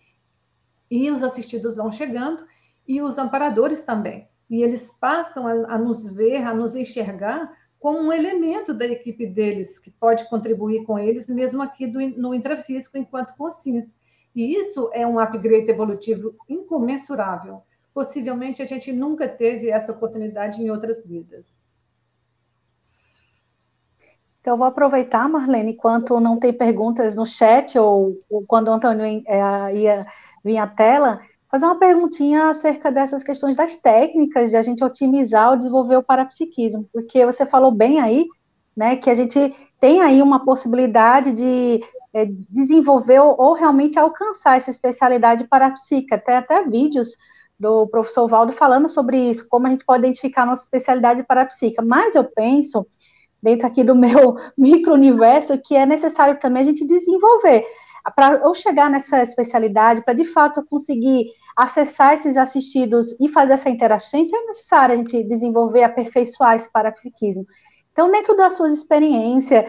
e 0.90 1.10
os 1.10 1.24
assistidos 1.24 1.78
vão 1.78 1.92
chegando 1.92 2.46
e 2.88 3.02
os 3.02 3.18
amparadores 3.18 3.82
também. 3.82 4.28
E 4.48 4.62
eles 4.62 4.92
passam 5.02 5.48
a, 5.48 5.74
a 5.74 5.78
nos 5.80 6.08
ver, 6.12 6.44
a 6.44 6.54
nos 6.54 6.76
enxergar 6.76 7.52
como 7.80 7.98
um 7.98 8.14
elemento 8.14 8.72
da 8.72 8.86
equipe 8.86 9.26
deles, 9.26 9.80
que 9.80 9.90
pode 9.90 10.30
contribuir 10.30 10.84
com 10.84 11.00
eles, 11.00 11.28
mesmo 11.28 11.64
aqui 11.64 11.88
do, 11.88 12.00
no 12.00 12.36
intrafísico, 12.36 12.96
enquanto 12.96 13.36
consciência. 13.36 13.98
E 14.36 14.54
isso 14.54 14.92
é 14.94 15.08
um 15.08 15.18
upgrade 15.18 15.72
evolutivo 15.72 16.36
incomensurável. 16.48 17.64
Possivelmente 17.96 18.62
a 18.62 18.66
gente 18.68 18.94
nunca 18.94 19.28
teve 19.28 19.72
essa 19.72 19.92
oportunidade 19.92 20.62
em 20.62 20.70
outras 20.70 21.04
vidas. 21.04 21.59
Então, 24.42 24.54
eu 24.54 24.58
vou 24.58 24.68
aproveitar, 24.68 25.28
Marlene, 25.28 25.74
enquanto 25.74 26.20
não 26.20 26.38
tem 26.38 26.54
perguntas 26.54 27.16
no 27.16 27.26
chat 27.26 27.78
ou, 27.78 28.18
ou 28.30 28.44
quando 28.48 28.70
o 28.70 28.74
Antônio 28.74 29.24
é, 29.28 29.76
ia 29.76 30.08
vir 30.44 30.58
à 30.58 30.66
tela, 30.66 31.20
fazer 31.52 31.66
uma 31.66 31.80
perguntinha 31.80 32.50
acerca 32.50 32.92
dessas 32.92 33.24
questões 33.24 33.56
das 33.56 33.76
técnicas 33.78 34.52
de 34.52 34.58
a 34.58 34.62
gente 34.62 34.84
otimizar 34.84 35.52
ou 35.52 35.58
desenvolver 35.58 35.98
o 35.98 36.04
parapsiquismo, 36.04 36.88
porque 36.94 37.26
você 37.26 37.46
falou 37.46 37.72
bem 37.72 38.00
aí, 38.00 38.28
né, 38.76 38.96
que 38.96 39.10
a 39.10 39.16
gente 39.16 39.54
tem 39.80 40.02
aí 40.02 40.22
uma 40.22 40.46
possibilidade 40.46 41.34
de 41.34 41.84
é, 42.14 42.26
desenvolver 42.26 43.20
ou, 43.20 43.36
ou, 43.38 43.54
realmente 43.54 44.00
alcançar 44.00 44.58
essa 44.58 44.70
especialidade 44.70 45.44
parapsíquica, 45.46 46.16
até 46.16 46.38
até 46.38 46.64
vídeos 46.64 47.10
do 47.60 47.88
professor 47.88 48.28
Valdo 48.28 48.54
falando 48.54 48.88
sobre 48.88 49.18
isso, 49.30 49.46
como 49.50 49.68
a 49.68 49.70
gente 49.70 49.84
pode 49.84 50.04
identificar 50.04 50.44
a 50.44 50.46
nossa 50.46 50.64
especialidade 50.64 51.24
parapsíquica, 51.24 51.82
mas 51.82 52.16
eu 52.16 52.24
penso, 52.24 52.88
dentro 53.42 53.68
aqui 53.68 53.84
do 53.84 53.96
meu 53.96 54.38
micro-universo, 54.58 55.58
que 55.58 55.76
é 55.76 55.86
necessário 55.86 56.40
também 56.40 56.64
a 56.64 56.66
gente 56.66 56.86
desenvolver 56.86 57.66
para 58.16 58.36
eu 58.36 58.54
chegar 58.56 58.90
nessa 58.90 59.22
especialidade, 59.22 60.04
para 60.04 60.14
de 60.14 60.26
fato 60.26 60.60
eu 60.60 60.66
conseguir 60.66 61.32
acessar 61.56 62.14
esses 62.14 62.38
assistidos 62.38 63.16
e 63.20 63.28
fazer 63.28 63.54
essa 63.54 63.70
interação, 63.70 64.20
é 64.20 64.46
necessário 64.48 64.96
a 64.96 64.98
gente 64.98 65.24
desenvolver, 65.24 65.84
aperfeiçoar 65.84 66.56
esse 66.56 66.72
parapsiquismo. 66.72 67.46
Então, 67.92 68.12
dentro 68.12 68.36
das 68.36 68.54
suas 68.54 68.74
experiências, 68.74 69.66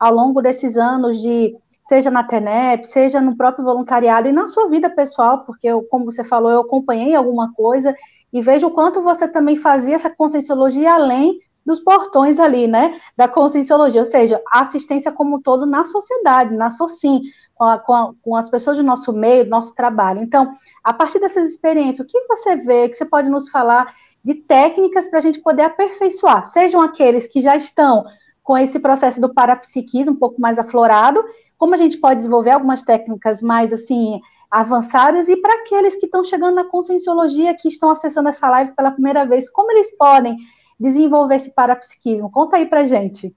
ao 0.00 0.14
longo 0.14 0.40
desses 0.40 0.76
anos 0.76 1.20
de 1.20 1.54
seja 1.86 2.10
na 2.10 2.22
TENEP, 2.22 2.86
seja 2.86 3.20
no 3.20 3.36
próprio 3.36 3.64
voluntariado 3.64 4.28
e 4.28 4.32
na 4.32 4.46
sua 4.46 4.68
vida 4.68 4.90
pessoal, 4.90 5.44
porque 5.44 5.66
eu, 5.66 5.82
como 5.84 6.04
você 6.04 6.22
falou, 6.22 6.50
eu 6.50 6.60
acompanhei 6.60 7.14
alguma 7.14 7.52
coisa 7.54 7.94
e 8.30 8.42
vejo 8.42 8.66
o 8.66 8.70
quanto 8.70 9.02
você 9.02 9.26
também 9.26 9.56
fazia 9.56 9.94
essa 9.94 10.10
conscienciologia 10.10 10.92
além 10.92 11.38
dos 11.68 11.80
portões 11.80 12.40
ali, 12.40 12.66
né, 12.66 12.98
da 13.14 13.28
conscienciologia, 13.28 14.00
ou 14.00 14.06
seja, 14.06 14.40
a 14.50 14.62
assistência 14.62 15.12
como 15.12 15.36
um 15.36 15.42
todo 15.42 15.66
na 15.66 15.84
sociedade, 15.84 16.56
na 16.56 16.70
SOCIM, 16.70 17.20
com, 17.54 17.64
a, 17.64 17.78
com, 17.78 17.94
a, 17.94 18.12
com, 18.22 18.36
as 18.36 18.48
pessoas 18.48 18.78
do 18.78 18.82
nosso 18.82 19.12
meio, 19.12 19.44
do 19.44 19.50
nosso 19.50 19.74
trabalho. 19.74 20.22
Então, 20.22 20.50
a 20.82 20.94
partir 20.94 21.20
dessas 21.20 21.46
experiências, 21.46 22.00
o 22.00 22.08
que 22.08 22.26
você 22.26 22.56
vê, 22.56 22.88
que 22.88 22.94
você 22.94 23.04
pode 23.04 23.28
nos 23.28 23.50
falar 23.50 23.94
de 24.24 24.34
técnicas 24.34 25.06
para 25.08 25.18
a 25.18 25.22
gente 25.22 25.42
poder 25.42 25.62
aperfeiçoar, 25.62 26.46
sejam 26.46 26.80
aqueles 26.80 27.28
que 27.28 27.40
já 27.40 27.54
estão 27.54 28.06
com 28.42 28.56
esse 28.56 28.80
processo 28.80 29.20
do 29.20 29.34
parapsiquismo 29.34 30.14
um 30.14 30.18
pouco 30.18 30.40
mais 30.40 30.58
aflorado, 30.58 31.22
como 31.58 31.74
a 31.74 31.78
gente 31.78 31.98
pode 31.98 32.16
desenvolver 32.16 32.52
algumas 32.52 32.80
técnicas 32.80 33.42
mais, 33.42 33.74
assim, 33.74 34.22
avançadas, 34.50 35.28
e 35.28 35.36
para 35.36 35.52
aqueles 35.52 35.96
que 35.96 36.06
estão 36.06 36.24
chegando 36.24 36.54
na 36.54 36.64
conscienciologia, 36.64 37.54
que 37.54 37.68
estão 37.68 37.90
acessando 37.90 38.30
essa 38.30 38.48
live 38.48 38.72
pela 38.72 38.90
primeira 38.90 39.26
vez, 39.26 39.50
como 39.50 39.70
eles 39.70 39.94
podem 39.98 40.38
desenvolver 40.78 41.36
esse 41.36 41.50
parapsiquismo? 41.50 42.30
Conta 42.30 42.56
aí 42.56 42.66
para 42.66 42.86
gente. 42.86 43.34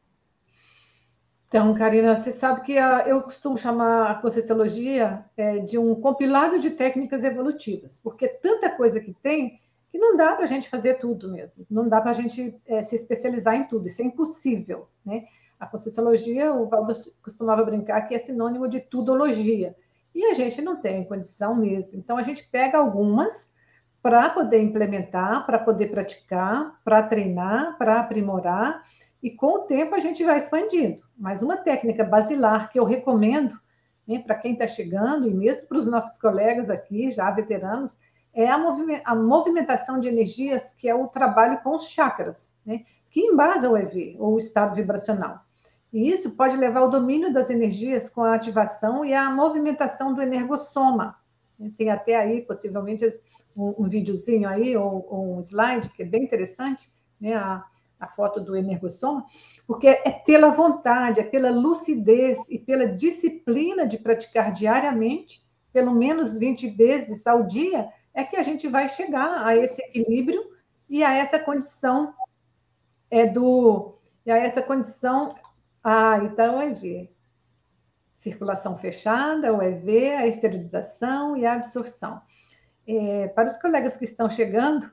Então, 1.47 1.73
Karina, 1.73 2.15
você 2.15 2.31
sabe 2.31 2.61
que 2.61 2.77
a, 2.77 3.05
eu 3.05 3.21
costumo 3.21 3.57
chamar 3.57 4.09
a 4.09 4.15
Conscienciologia 4.15 5.25
é, 5.35 5.59
de 5.59 5.77
um 5.77 5.93
compilado 5.95 6.57
de 6.57 6.69
técnicas 6.69 7.25
evolutivas, 7.25 7.99
porque 7.99 8.27
tanta 8.27 8.69
coisa 8.69 9.01
que 9.01 9.13
tem 9.13 9.59
que 9.91 9.97
não 9.97 10.15
dá 10.15 10.33
para 10.33 10.45
a 10.45 10.47
gente 10.47 10.69
fazer 10.69 10.93
tudo 10.99 11.29
mesmo, 11.29 11.65
não 11.69 11.89
dá 11.89 11.99
para 11.99 12.11
a 12.11 12.13
gente 12.13 12.57
é, 12.65 12.81
se 12.81 12.95
especializar 12.95 13.55
em 13.55 13.67
tudo, 13.67 13.87
isso 13.87 14.01
é 14.01 14.05
impossível, 14.05 14.87
né? 15.05 15.25
A 15.59 15.67
Conscienciologia, 15.67 16.53
o 16.53 16.69
Valdo 16.69 16.93
costumava 17.21 17.65
brincar 17.65 18.01
que 18.03 18.15
é 18.15 18.19
sinônimo 18.19 18.69
de 18.69 18.79
tudologia, 18.79 19.75
e 20.15 20.25
a 20.25 20.33
gente 20.33 20.61
não 20.61 20.77
tem 20.77 21.03
condição 21.03 21.53
mesmo. 21.53 21.97
Então, 21.97 22.17
a 22.17 22.21
gente 22.21 22.47
pega 22.47 22.77
algumas 22.77 23.50
para 24.01 24.29
poder 24.29 24.61
implementar, 24.61 25.45
para 25.45 25.59
poder 25.59 25.87
praticar, 25.91 26.79
para 26.83 27.03
treinar, 27.03 27.77
para 27.77 27.99
aprimorar, 27.99 28.83
e 29.21 29.29
com 29.29 29.53
o 29.53 29.59
tempo 29.59 29.93
a 29.93 29.99
gente 29.99 30.23
vai 30.23 30.37
expandindo. 30.37 31.03
Mas 31.17 31.41
uma 31.41 31.57
técnica 31.57 32.03
basilar 32.03 32.71
que 32.71 32.79
eu 32.79 32.83
recomendo 32.83 33.59
né, 34.07 34.19
para 34.19 34.35
quem 34.35 34.53
está 34.53 34.67
chegando, 34.67 35.27
e 35.27 35.33
mesmo 35.33 35.67
para 35.67 35.77
os 35.77 35.85
nossos 35.85 36.17
colegas 36.19 36.69
aqui, 36.69 37.11
já 37.11 37.29
veteranos, 37.29 37.99
é 38.33 38.49
a, 38.49 39.15
movimentação 39.15 39.99
de 39.99 40.07
energias, 40.07 40.73
que 40.73 40.87
é 40.89 40.95
o 40.95 41.07
trabalho 41.07 41.59
com 41.61 41.75
os 41.75 41.87
chakras, 41.89 42.53
né, 42.65 42.85
que 43.09 43.19
embasa 43.19 43.69
o 43.69 43.77
EV, 43.77 44.15
ou 44.19 44.35
o 44.35 44.37
estado 44.37 44.75
vibracional. 44.75 45.41
E 45.91 46.09
isso 46.09 46.31
pode 46.31 46.55
levar 46.55 46.79
ao 46.79 46.89
domínio 46.89 47.33
das 47.33 47.49
energias 47.49 48.09
com 48.09 48.23
a 48.23 48.33
ativação 48.33 49.03
e 49.03 49.13
a 49.13 49.29
movimentação 49.29 50.13
do 50.13 50.21
energossoma. 50.21 51.17
Tem 51.77 51.89
até 51.89 52.15
aí, 52.15 52.41
possivelmente, 52.41 53.05
um, 53.55 53.83
um 53.83 53.89
videozinho 53.89 54.47
aí, 54.47 54.75
ou, 54.75 55.05
ou, 55.09 55.37
um 55.37 55.39
slide, 55.41 55.89
que 55.89 56.03
é 56.03 56.05
bem 56.05 56.23
interessante, 56.23 56.91
né? 57.19 57.35
A, 57.35 57.65
a 57.99 58.07
foto 58.07 58.41
do 58.41 58.55
energossoma, 58.55 59.23
porque 59.67 59.87
é 59.87 60.09
pela 60.09 60.49
vontade, 60.49 61.19
é 61.19 61.23
pela 61.23 61.51
lucidez 61.51 62.39
e 62.49 62.57
pela 62.57 62.87
disciplina 62.87 63.85
de 63.85 63.99
praticar 63.99 64.51
diariamente, 64.51 65.47
pelo 65.71 65.93
menos 65.93 66.35
20 66.35 66.67
vezes 66.69 67.27
ao 67.27 67.43
dia, 67.43 67.89
é 68.11 68.23
que 68.23 68.35
a 68.35 68.41
gente 68.41 68.67
vai 68.67 68.89
chegar 68.89 69.45
a 69.45 69.55
esse 69.55 69.81
equilíbrio 69.83 70.41
e 70.89 71.03
a 71.03 71.13
essa 71.13 71.37
condição 71.37 72.13
é 73.09 73.25
do 73.25 73.95
e 74.25 74.31
a 74.31 74.37
essa 74.37 74.61
condição 74.61 75.35
ah, 75.83 76.19
então 76.23 76.61
é 76.61 76.71
EV. 76.71 77.09
Circulação 78.21 78.77
fechada, 78.77 79.51
o 79.51 79.63
EV, 79.63 80.11
a 80.11 80.27
esterilização 80.27 81.35
e 81.35 81.43
a 81.43 81.53
absorção. 81.53 82.21
É, 82.87 83.27
para 83.29 83.47
os 83.47 83.57
colegas 83.59 83.97
que 83.97 84.05
estão 84.05 84.29
chegando, 84.29 84.87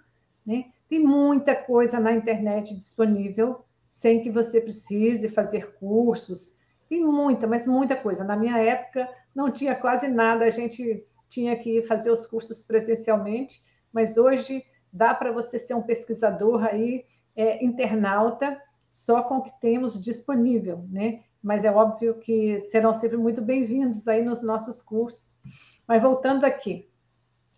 né, 0.47 0.65
tem 0.89 1.05
muita 1.05 1.55
coisa 1.55 2.01
na 2.01 2.11
internet 2.11 2.75
disponível, 2.75 3.67
sem 3.91 4.23
que 4.23 4.31
você 4.31 4.63
precise 4.63 5.29
fazer 5.29 5.75
cursos. 5.75 6.57
Tem 6.89 7.05
muita, 7.05 7.47
mas 7.47 7.67
muita 7.67 7.95
coisa. 7.95 8.25
Na 8.25 8.35
minha 8.35 8.57
época, 8.57 9.07
não 9.35 9.51
tinha 9.51 9.75
quase 9.75 10.09
nada, 10.09 10.47
a 10.47 10.51
gente 10.51 11.07
tinha 11.29 11.55
que 11.55 11.83
fazer 11.83 12.11
os 12.11 12.27
cursos 12.27 12.61
presencialmente, 12.61 13.63
mas 13.93 14.17
hoje 14.17 14.65
dá 14.91 15.13
para 15.13 15.33
você 15.33 15.59
ser 15.59 15.75
um 15.75 15.83
pesquisador 15.83 16.65
aí, 16.65 17.05
é, 17.37 17.63
internauta, 17.63 18.59
só 18.91 19.23
com 19.23 19.37
o 19.37 19.43
que 19.43 19.53
temos 19.61 20.03
disponível, 20.03 20.83
né? 20.89 21.25
Mas 21.43 21.65
é 21.65 21.71
óbvio 21.71 22.15
que 22.15 22.61
serão 22.63 22.93
sempre 22.93 23.17
muito 23.17 23.41
bem-vindos 23.41 24.07
aí 24.09 24.23
nos 24.23 24.43
nossos 24.43 24.83
cursos. 24.83 25.39
Mas 25.87 26.03
voltando 26.03 26.45
aqui, 26.45 26.89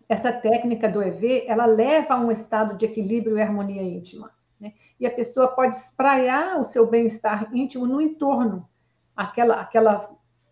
essa 0.07 0.31
técnica 0.31 0.87
do 0.87 1.01
EV, 1.01 1.45
ela 1.47 1.65
leva 1.65 2.15
a 2.15 2.19
um 2.19 2.31
estado 2.31 2.75
de 2.75 2.85
equilíbrio 2.85 3.37
e 3.37 3.41
harmonia 3.41 3.81
íntima. 3.81 4.31
Né? 4.59 4.73
E 4.99 5.07
a 5.07 5.11
pessoa 5.11 5.47
pode 5.47 5.75
espraiar 5.75 6.59
o 6.59 6.63
seu 6.63 6.85
bem-estar 6.87 7.49
íntimo 7.53 7.87
no 7.87 7.99
entorno. 7.99 8.69
Aquela, 9.15 9.61
aquela 9.61 10.11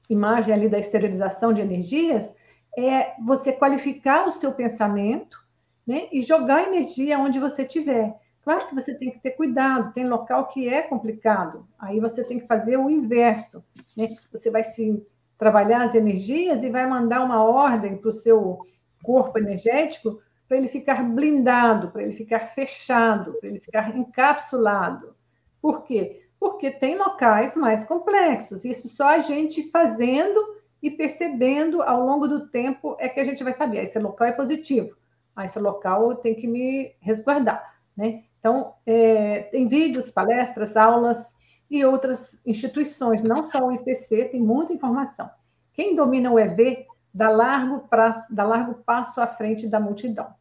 imagem 0.10 0.54
ali 0.54 0.68
da 0.68 0.80
esterilização 0.80 1.54
de 1.54 1.62
energias 1.62 2.34
é 2.78 3.14
você 3.24 3.52
qualificar 3.52 4.28
o 4.28 4.32
seu 4.32 4.54
pensamento 4.54 5.38
né? 5.86 6.08
e 6.12 6.22
jogar 6.22 6.64
energia 6.64 7.20
onde 7.20 7.40
você 7.40 7.62
estiver. 7.62 8.18
Claro 8.50 8.68
que 8.68 8.74
você 8.74 8.96
tem 8.96 9.12
que 9.12 9.20
ter 9.20 9.30
cuidado, 9.34 9.94
tem 9.94 10.10
local 10.10 10.48
que 10.48 10.68
é 10.68 10.82
complicado, 10.82 11.68
aí 11.78 12.00
você 12.00 12.24
tem 12.24 12.40
que 12.40 12.48
fazer 12.48 12.78
o 12.78 12.90
inverso. 12.90 13.64
Né? 13.96 14.10
Você 14.32 14.50
vai 14.50 14.64
se 14.64 15.06
trabalhar 15.38 15.84
as 15.84 15.94
energias 15.94 16.64
e 16.64 16.70
vai 16.72 16.88
mandar 16.88 17.24
uma 17.24 17.44
ordem 17.44 17.96
para 17.96 18.10
o 18.10 18.12
seu 18.12 18.58
corpo 19.04 19.38
energético 19.38 20.20
para 20.48 20.58
ele 20.58 20.68
ficar 20.68 21.04
blindado, 21.04 21.92
para 21.92 22.02
ele 22.02 22.12
ficar 22.12 22.48
fechado, 22.48 23.34
para 23.34 23.50
ele 23.50 23.60
ficar 23.60 23.96
encapsulado. 23.96 25.14
Por 25.62 25.84
quê? 25.84 26.24
Porque 26.40 26.72
tem 26.72 26.98
locais 26.98 27.56
mais 27.56 27.86
complexos. 27.86 28.66
Isso 28.66 28.90
só 28.90 29.10
a 29.10 29.20
gente 29.20 29.70
fazendo 29.70 30.58
e 30.82 30.90
percebendo 30.90 31.84
ao 31.84 32.04
longo 32.04 32.28
do 32.28 32.48
tempo 32.48 32.98
é 33.00 33.08
que 33.08 33.20
a 33.20 33.26
gente 33.26 33.44
vai 33.44 33.54
saber, 33.54 33.78
ah, 33.78 33.84
esse 33.84 34.00
local 34.00 34.26
é 34.26 34.32
positivo, 34.32 34.98
ah, 35.36 35.46
esse 35.46 35.60
local 35.60 36.16
tem 36.16 36.34
que 36.34 36.48
me 36.48 36.96
resguardar, 37.00 37.76
né? 37.96 38.24
Então, 38.40 38.74
é, 38.86 39.44
tem 39.44 39.68
vídeos, 39.68 40.10
palestras, 40.10 40.78
aulas 40.78 41.34
e 41.70 41.86
outras 41.86 42.42
instituições, 42.46 43.22
não 43.22 43.44
só 43.44 43.68
o 43.68 43.72
IPC, 43.72 44.30
tem 44.30 44.42
muita 44.42 44.74
informação. 44.74 45.30
Quem 45.74 45.96
domina 45.96 46.32
o 46.32 46.40
EV 46.40 46.88
dá 47.14 47.30
largo, 47.30 47.88
prazo, 47.88 48.34
dá 48.34 48.44
largo 48.44 48.76
passo 48.86 49.22
à 49.22 49.28
frente 49.28 49.68
da 49.68 49.80
multidão. 49.80 50.34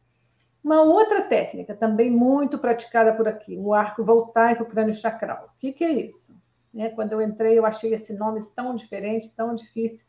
Uma 0.63 0.81
outra 0.81 1.21
técnica, 1.21 1.75
também 1.75 2.11
muito 2.11 2.57
praticada 2.57 3.13
por 3.13 3.27
aqui, 3.27 3.57
o 3.57 3.73
arco 3.73 4.03
voltaico 4.03 4.65
crânio 4.65 4.93
chacral. 4.93 5.53
O 5.55 5.59
que, 5.59 5.71
que 5.71 5.83
é 5.83 5.91
isso? 5.91 6.35
É, 6.75 6.89
quando 6.89 7.13
eu 7.13 7.21
entrei, 7.21 7.57
eu 7.57 7.65
achei 7.65 7.93
esse 7.93 8.13
nome 8.13 8.45
tão 8.55 8.75
diferente, 8.75 9.33
tão 9.35 9.55
difícil, 9.55 10.05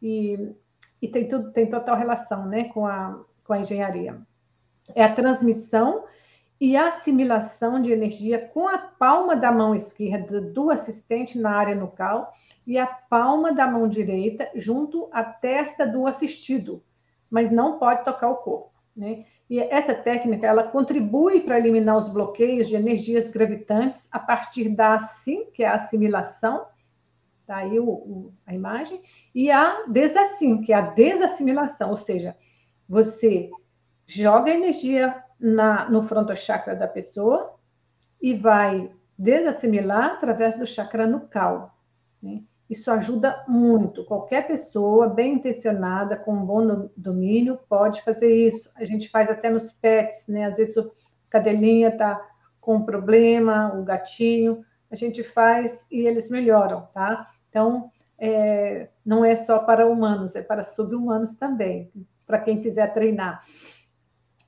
e, 0.00 0.54
e 1.00 1.08
tem, 1.08 1.26
tudo, 1.26 1.50
tem 1.52 1.68
total 1.68 1.96
relação 1.96 2.46
né, 2.46 2.64
com, 2.64 2.86
a, 2.86 3.18
com 3.44 3.52
a 3.52 3.58
engenharia. 3.58 4.20
É 4.94 5.02
a 5.02 5.12
transmissão 5.12 6.04
e 6.60 6.76
assimilação 6.76 7.80
de 7.80 7.92
energia 7.92 8.38
com 8.38 8.66
a 8.66 8.78
palma 8.78 9.36
da 9.36 9.52
mão 9.52 9.74
esquerda 9.74 10.40
do 10.40 10.70
assistente 10.70 11.38
na 11.38 11.50
área 11.50 11.74
nucal 11.74 12.32
e 12.66 12.78
a 12.78 12.86
palma 12.86 13.52
da 13.52 13.66
mão 13.66 13.86
direita 13.86 14.50
junto 14.54 15.08
à 15.12 15.22
testa 15.22 15.86
do 15.86 16.06
assistido, 16.06 16.82
mas 17.30 17.50
não 17.50 17.78
pode 17.78 18.04
tocar 18.04 18.30
o 18.30 18.36
corpo. 18.36 18.72
Né? 18.96 19.26
E 19.48 19.60
essa 19.60 19.94
técnica 19.94 20.46
ela 20.46 20.64
contribui 20.64 21.40
para 21.40 21.58
eliminar 21.58 21.96
os 21.96 22.08
bloqueios 22.08 22.66
de 22.66 22.74
energias 22.74 23.30
gravitantes 23.30 24.08
a 24.10 24.18
partir 24.18 24.70
da 24.70 24.94
assim, 24.94 25.50
que 25.52 25.62
é 25.62 25.68
a 25.68 25.74
assimilação, 25.74 26.66
tá 27.46 27.56
aí 27.56 27.78
o, 27.78 27.88
o, 27.88 28.32
a 28.46 28.54
imagem, 28.54 29.02
e 29.34 29.50
a 29.50 29.84
desassim, 29.86 30.62
que 30.62 30.72
é 30.72 30.76
a 30.76 30.80
desassimilação, 30.80 31.90
ou 31.90 31.96
seja, 31.96 32.34
você 32.88 33.50
joga 34.06 34.50
energia 34.50 35.22
na, 35.38 35.88
no 35.90 36.02
frontochakra 36.02 36.74
da 36.74 36.88
pessoa 36.88 37.54
e 38.20 38.34
vai 38.34 38.90
desassimilar 39.18 40.12
através 40.12 40.56
do 40.56 40.66
chakra 40.66 41.06
nucal. 41.06 41.78
Né? 42.22 42.42
Isso 42.68 42.90
ajuda 42.90 43.44
muito. 43.46 44.04
Qualquer 44.04 44.46
pessoa 44.46 45.08
bem 45.08 45.34
intencionada, 45.34 46.16
com 46.16 46.32
um 46.32 46.44
bom 46.44 46.90
domínio, 46.96 47.58
pode 47.68 48.02
fazer 48.02 48.34
isso. 48.34 48.70
A 48.74 48.84
gente 48.84 49.08
faz 49.08 49.30
até 49.30 49.48
nos 49.48 49.70
pets, 49.70 50.26
né? 50.26 50.46
Às 50.46 50.56
vezes 50.56 50.76
a 50.76 50.84
cadelinha 51.30 51.88
está 51.88 52.20
com 52.60 52.76
um 52.76 52.84
problema, 52.84 53.72
o 53.72 53.84
gatinho, 53.84 54.64
a 54.90 54.96
gente 54.96 55.22
faz 55.22 55.86
e 55.90 56.00
eles 56.00 56.28
melhoram, 56.28 56.88
tá? 56.92 57.30
Então, 57.48 57.90
é, 58.18 58.88
não 59.04 59.24
é 59.24 59.36
só 59.36 59.60
para 59.60 59.86
humanos, 59.86 60.34
é 60.34 60.42
para 60.42 60.64
sub-humanos 60.64 61.36
também, 61.36 61.92
para 62.26 62.40
quem 62.40 62.60
quiser 62.60 62.92
treinar. 62.92 63.44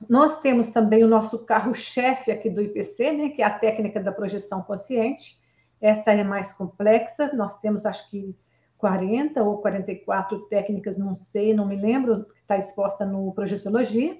Nós 0.07 0.39
temos 0.39 0.69
também 0.69 1.03
o 1.03 1.07
nosso 1.07 1.39
carro-chefe 1.39 2.31
aqui 2.31 2.49
do 2.49 2.61
IPC, 2.61 3.11
né, 3.11 3.29
que 3.29 3.41
é 3.41 3.45
a 3.45 3.59
técnica 3.59 4.01
da 4.01 4.11
projeção 4.11 4.61
consciente, 4.61 5.37
essa 5.81 6.11
é 6.11 6.23
mais 6.23 6.53
complexa, 6.53 7.33
nós 7.33 7.57
temos 7.59 7.85
acho 7.85 8.09
que 8.09 8.35
40 8.77 9.43
ou 9.43 9.57
44 9.57 10.39
técnicas, 10.47 10.97
não 10.97 11.15
sei, 11.15 11.53
não 11.53 11.65
me 11.65 11.75
lembro, 11.75 12.25
está 12.41 12.57
exposta 12.57 13.05
no 13.05 13.31
Projeciologia, 13.33 14.17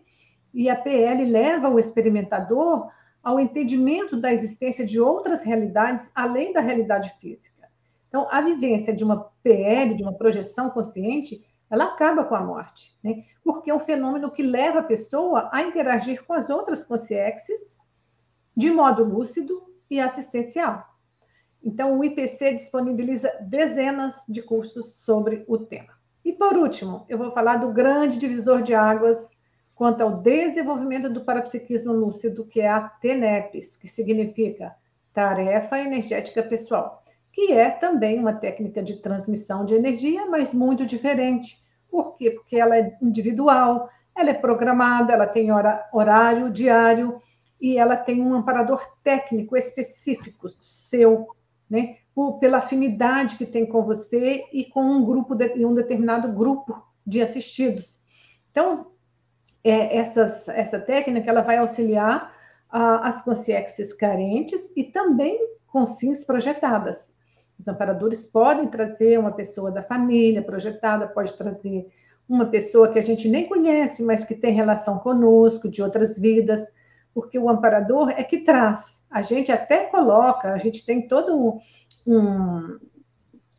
e 0.53 0.69
a 0.69 0.75
PL 0.75 1.23
leva 1.25 1.69
o 1.69 1.79
experimentador 1.79 2.89
ao 3.23 3.39
entendimento 3.39 4.19
da 4.19 4.31
existência 4.31 4.85
de 4.85 4.99
outras 4.99 5.43
realidades 5.43 6.09
além 6.15 6.51
da 6.51 6.61
realidade 6.61 7.13
física. 7.19 7.69
Então, 8.07 8.27
a 8.31 8.41
vivência 8.41 8.93
de 8.93 9.03
uma 9.03 9.29
PL, 9.43 9.93
de 9.93 10.03
uma 10.03 10.13
projeção 10.13 10.69
consciente, 10.69 11.45
ela 11.69 11.85
acaba 11.85 12.23
com 12.23 12.35
a 12.35 12.41
morte, 12.41 12.97
né? 13.03 13.23
porque 13.43 13.69
é 13.69 13.75
um 13.75 13.79
fenômeno 13.79 14.31
que 14.31 14.41
leva 14.41 14.79
a 14.79 14.83
pessoa 14.83 15.49
a 15.51 15.61
interagir 15.61 16.25
com 16.25 16.33
as 16.33 16.49
outras 16.49 16.83
consciências 16.83 17.77
de 18.55 18.71
modo 18.71 19.03
lúcido 19.03 19.63
e 19.89 19.99
assistencial. 19.99 20.85
Então, 21.63 21.97
o 21.97 22.03
IPC 22.03 22.53
disponibiliza 22.53 23.31
dezenas 23.41 24.23
de 24.27 24.41
cursos 24.41 24.95
sobre 24.95 25.43
o 25.47 25.57
tema. 25.57 25.93
E, 26.23 26.33
por 26.33 26.57
último, 26.57 27.05
eu 27.09 27.17
vou 27.17 27.31
falar 27.31 27.57
do 27.57 27.71
grande 27.71 28.17
divisor 28.17 28.61
de 28.61 28.73
águas 28.73 29.29
quanto 29.75 30.01
ao 30.01 30.17
desenvolvimento 30.17 31.09
do 31.09 31.23
parapsiquismo 31.23 31.93
lúcido, 31.93 32.45
que 32.45 32.59
é 32.59 32.67
a 32.67 32.81
TENEPS, 32.81 33.77
que 33.77 33.87
significa 33.87 34.75
Tarefa 35.13 35.79
Energética 35.79 36.43
Pessoal, 36.43 36.98
que 37.39 37.53
é 37.53 37.69
também 37.69 38.19
uma 38.19 38.33
técnica 38.33 38.83
de 38.83 38.97
transmissão 38.97 39.63
de 39.63 39.73
energia, 39.73 40.25
mas 40.25 40.53
muito 40.53 40.85
diferente. 40.85 41.57
Por 41.89 42.17
quê? 42.17 42.31
Porque 42.31 42.57
ela 42.57 42.77
é 42.77 42.97
individual, 43.01 43.89
ela 44.13 44.31
é 44.31 44.33
programada, 44.33 45.13
ela 45.13 45.25
tem 45.25 45.49
hora, 45.49 45.87
horário 45.93 46.49
diário 46.49 47.21
e 47.61 47.77
ela 47.77 47.95
tem 47.95 48.21
um 48.21 48.33
amparador 48.33 48.85
técnico 49.01 49.55
específico 49.55 50.49
seu 50.49 51.29
né? 51.69 51.99
Por, 52.13 52.39
pela 52.39 52.57
afinidade 52.57 53.37
que 53.37 53.45
tem 53.45 53.65
com 53.65 53.83
você 53.83 54.43
e 54.51 54.65
com 54.65 54.81
um 54.81 55.05
grupo 55.05 55.33
de, 55.33 55.65
um 55.65 55.73
determinado 55.73 56.27
grupo 56.33 56.83
de 57.07 57.21
assistidos. 57.21 58.01
Então, 58.51 58.87
é, 59.63 59.95
essas, 59.95 60.49
essa 60.49 60.77
técnica 60.77 61.29
ela 61.29 61.41
vai 61.41 61.57
auxiliar 61.57 62.35
as 62.69 63.21
consciências 63.21 63.93
carentes 63.93 64.75
e 64.75 64.83
também 64.83 65.39
consciências 65.67 66.25
projetadas. 66.25 67.17
Os 67.59 67.67
amparadores 67.67 68.25
podem 68.25 68.67
trazer 68.67 69.19
uma 69.19 69.31
pessoa 69.31 69.69
da 69.69 69.83
família 69.83 70.41
projetada, 70.41 71.07
pode 71.07 71.33
trazer 71.33 71.87
uma 72.27 72.45
pessoa 72.45 72.91
que 72.91 72.97
a 72.97 73.03
gente 73.03 73.27
nem 73.27 73.47
conhece, 73.47 74.01
mas 74.01 74.23
que 74.23 74.35
tem 74.35 74.53
relação 74.53 74.97
conosco, 74.99 75.69
de 75.69 75.81
outras 75.81 76.17
vidas, 76.17 76.65
porque 77.13 77.37
o 77.37 77.49
amparador 77.49 78.09
é 78.11 78.23
que 78.23 78.39
traz 78.39 78.99
a 79.09 79.21
gente 79.21 79.51
até 79.51 79.85
coloca, 79.85 80.53
a 80.53 80.57
gente 80.57 80.85
tem 80.85 81.07
todo 81.07 81.59
um, 82.05 82.79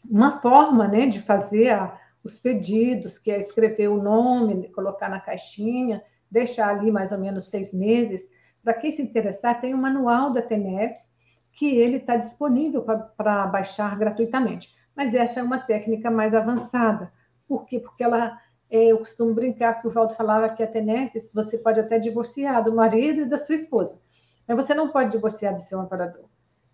uma 0.09 0.41
forma 0.41 0.87
né, 0.87 1.07
de 1.07 1.21
fazer 1.21 1.71
a, 1.71 1.99
os 2.23 2.39
pedidos, 2.39 3.19
que 3.19 3.31
é 3.31 3.41
escrever 3.41 3.89
o 3.89 4.01
nome, 4.01 4.69
colocar 4.69 5.09
na 5.09 5.21
caixinha, 5.21 6.03
deixar 6.31 6.69
ali 6.69 6.93
mais 6.93 7.11
ou 7.11 7.19
menos 7.19 7.51
seis 7.51 7.75
meses. 7.75 8.29
Para 8.63 8.75
quem 8.75 8.93
se 8.93 9.03
interessar, 9.03 9.61
tem 9.61 9.75
um 9.75 9.79
manual 9.79 10.31
da 10.31 10.41
TENEPS, 10.41 11.10
que 11.53 11.77
ele 11.77 11.97
está 11.97 12.17
disponível 12.17 12.83
para 12.83 13.47
baixar 13.47 13.99
gratuitamente. 13.99 14.75
Mas 14.95 15.15
essa 15.15 15.41
é 15.41 15.43
uma 15.43 15.59
técnica 15.59 16.11
mais 16.11 16.35
avançada. 16.35 17.13
Por 17.49 17.65
quê? 17.67 17.81
Porque 17.81 18.05
ela, 18.05 18.39
é, 18.71 18.87
eu 18.87 18.99
costumo 18.99 19.35
brincar 19.35 19.81
que 19.81 19.89
o 19.89 19.91
Valdo 19.91 20.15
falava 20.15 20.49
que 20.49 20.63
a 20.63 20.67
TENEPS, 20.67 21.33
você 21.35 21.59
pode 21.59 21.81
até 21.81 21.99
divorciar 21.99 22.63
do 22.63 22.75
marido 22.75 23.23
e 23.23 23.25
da 23.27 23.39
sua 23.39 23.55
esposa. 23.55 24.01
Mas 24.47 24.57
você 24.57 24.75
não 24.75 24.89
pode 24.89 25.11
divorciar 25.11 25.55
do 25.55 25.61
seu 25.61 25.81
amparador. 25.81 26.25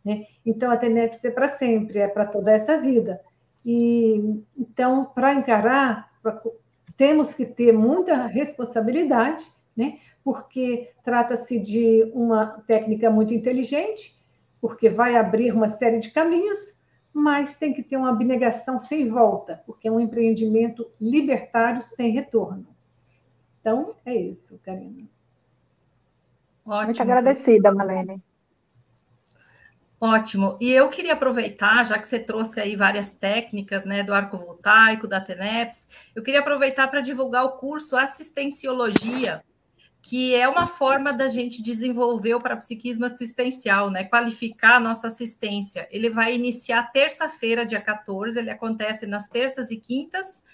Né? 0.05 0.27
Então, 0.45 0.71
a 0.71 0.77
TNFC 0.77 1.29
é 1.29 1.31
para 1.33 1.49
sempre, 1.49 1.99
é 1.99 2.07
para 2.07 2.27
toda 2.27 2.53
essa 2.53 2.79
vida. 2.79 3.21
E 3.65 4.41
Então, 4.57 5.05
para 5.05 5.35
encarar, 5.35 6.13
pra, 6.23 6.41
temos 6.97 7.35
que 7.35 7.45
ter 7.45 7.73
muita 7.73 8.27
responsabilidade, 8.27 9.45
né? 9.77 9.99
porque 10.23 10.91
trata-se 11.05 11.59
de 11.59 12.11
uma 12.15 12.63
técnica 12.67 13.11
muito 13.11 13.35
inteligente, 13.35 14.17
porque 14.61 14.89
vai 14.89 15.17
abrir 15.17 15.53
uma 15.53 15.69
série 15.69 15.99
de 15.99 16.11
caminhos, 16.11 16.75
mas 17.13 17.55
tem 17.55 17.73
que 17.73 17.83
ter 17.83 17.97
uma 17.97 18.11
abnegação 18.11 18.79
sem 18.79 19.09
volta, 19.09 19.63
porque 19.67 19.89
é 19.89 19.93
um 19.93 20.01
empreendimento 20.01 20.91
libertário 21.01 21.83
sem 21.83 22.11
retorno. 22.11 22.67
Então, 23.61 23.97
é 24.05 24.15
isso, 24.15 24.61
Karina. 24.65 25.09
Ótimo. 26.65 26.85
Muito 26.85 27.03
agradecida, 27.03 27.73
Malene. 27.73 28.23
Ótimo. 29.99 30.59
E 30.61 30.71
eu 30.71 30.91
queria 30.91 31.15
aproveitar, 31.15 31.85
já 31.85 31.99
que 31.99 32.07
você 32.07 32.19
trouxe 32.19 32.61
aí 32.61 32.77
várias 32.77 33.13
técnicas, 33.13 33.85
né, 33.87 34.03
do 34.03 34.13
arco 34.13 34.37
voltaico, 34.37 35.09
da 35.09 35.21
TENEPS, 35.21 35.89
eu 36.15 36.23
queria 36.23 36.41
aproveitar 36.41 36.89
para 36.89 37.01
divulgar 37.01 37.45
o 37.45 37.53
curso 37.53 37.97
Assistenciologia, 37.97 39.43
que 40.03 40.35
é 40.35 40.49
uma 40.49 40.67
forma 40.67 41.13
da 41.13 41.29
gente 41.29 41.63
desenvolver 41.63 42.35
o 42.35 42.41
parapsiquismo 42.41 43.07
assistencial, 43.07 43.91
né, 43.91 44.05
qualificar 44.05 44.77
a 44.77 44.81
nossa 44.81 45.09
assistência. 45.09 45.89
Ele 45.91 46.09
vai 46.09 46.35
iniciar 46.35 46.93
terça-feira, 46.93 47.67
dia 47.67 47.81
14, 47.81 48.39
ele 48.39 48.51
acontece 48.51 49.07
nas 49.07 49.29
terças 49.29 49.71
e 49.71 49.77
quintas, 49.77 50.45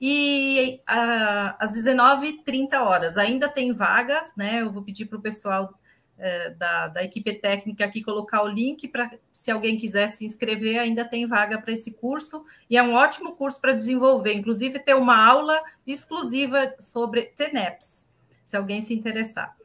e 0.00 0.80
uh, 0.82 1.56
às 1.58 1.72
19h30 1.72 2.74
horas. 2.80 3.16
Ainda 3.16 3.48
tem 3.48 3.72
vagas, 3.72 4.34
né? 4.36 4.60
Eu 4.60 4.72
vou 4.72 4.82
pedir 4.82 5.06
para 5.06 5.18
o 5.18 5.22
pessoal 5.22 5.72
uh, 6.18 6.54
da, 6.56 6.88
da 6.88 7.02
equipe 7.02 7.32
técnica 7.32 7.84
aqui 7.84 8.02
colocar 8.02 8.42
o 8.42 8.48
link 8.48 8.88
para 8.88 9.10
se 9.32 9.50
alguém 9.50 9.76
quiser 9.76 10.08
se 10.08 10.24
inscrever, 10.24 10.78
ainda 10.78 11.04
tem 11.04 11.26
vaga 11.26 11.60
para 11.60 11.72
esse 11.72 11.92
curso, 11.92 12.44
e 12.68 12.76
é 12.76 12.82
um 12.82 12.94
ótimo 12.94 13.36
curso 13.36 13.60
para 13.60 13.72
desenvolver, 13.72 14.34
inclusive 14.34 14.78
ter 14.78 14.94
uma 14.94 15.24
aula 15.24 15.62
exclusiva 15.86 16.74
sobre 16.78 17.22
TENEPS, 17.36 18.14
se 18.46 18.56
alguém 18.56 18.80
se 18.80 18.94
interessar. 18.94 19.56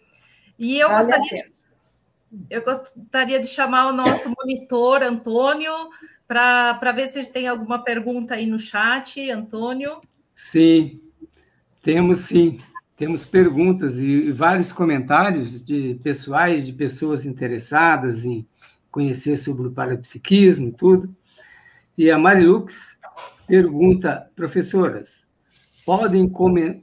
E 0.57 0.79
eu 0.79 0.89
gostaria 0.89 1.29
de, 1.29 1.53
eu 2.49 2.63
gostaria 2.63 3.39
de 3.39 3.45
chamar 3.45 3.87
o 3.87 3.93
nosso 3.93 4.33
monitor, 4.35 5.03
Antônio, 5.03 5.71
para 6.27 6.91
ver 6.91 7.07
se 7.07 7.23
tem 7.27 7.47
alguma 7.47 7.83
pergunta 7.83 8.33
aí 8.33 8.47
no 8.47 8.57
chat, 8.57 9.29
Antônio. 9.29 10.01
Sim, 10.35 10.99
temos 11.83 12.21
sim. 12.21 12.59
Temos 12.97 13.23
perguntas 13.25 13.97
e 13.97 14.31
vários 14.31 14.71
comentários 14.71 15.63
de 15.63 15.99
pessoais, 16.03 16.65
de 16.65 16.73
pessoas 16.73 17.25
interessadas 17.25 18.25
em 18.25 18.47
conhecer 18.91 19.37
sobre 19.37 19.67
o 19.67 19.71
parapsiquismo 19.71 20.69
e 20.69 20.71
tudo. 20.71 21.15
E 21.97 22.09
a 22.09 22.17
Marilux 22.17 22.97
pergunta, 23.47 24.31
professoras, 24.35 25.21
podem 25.85 26.29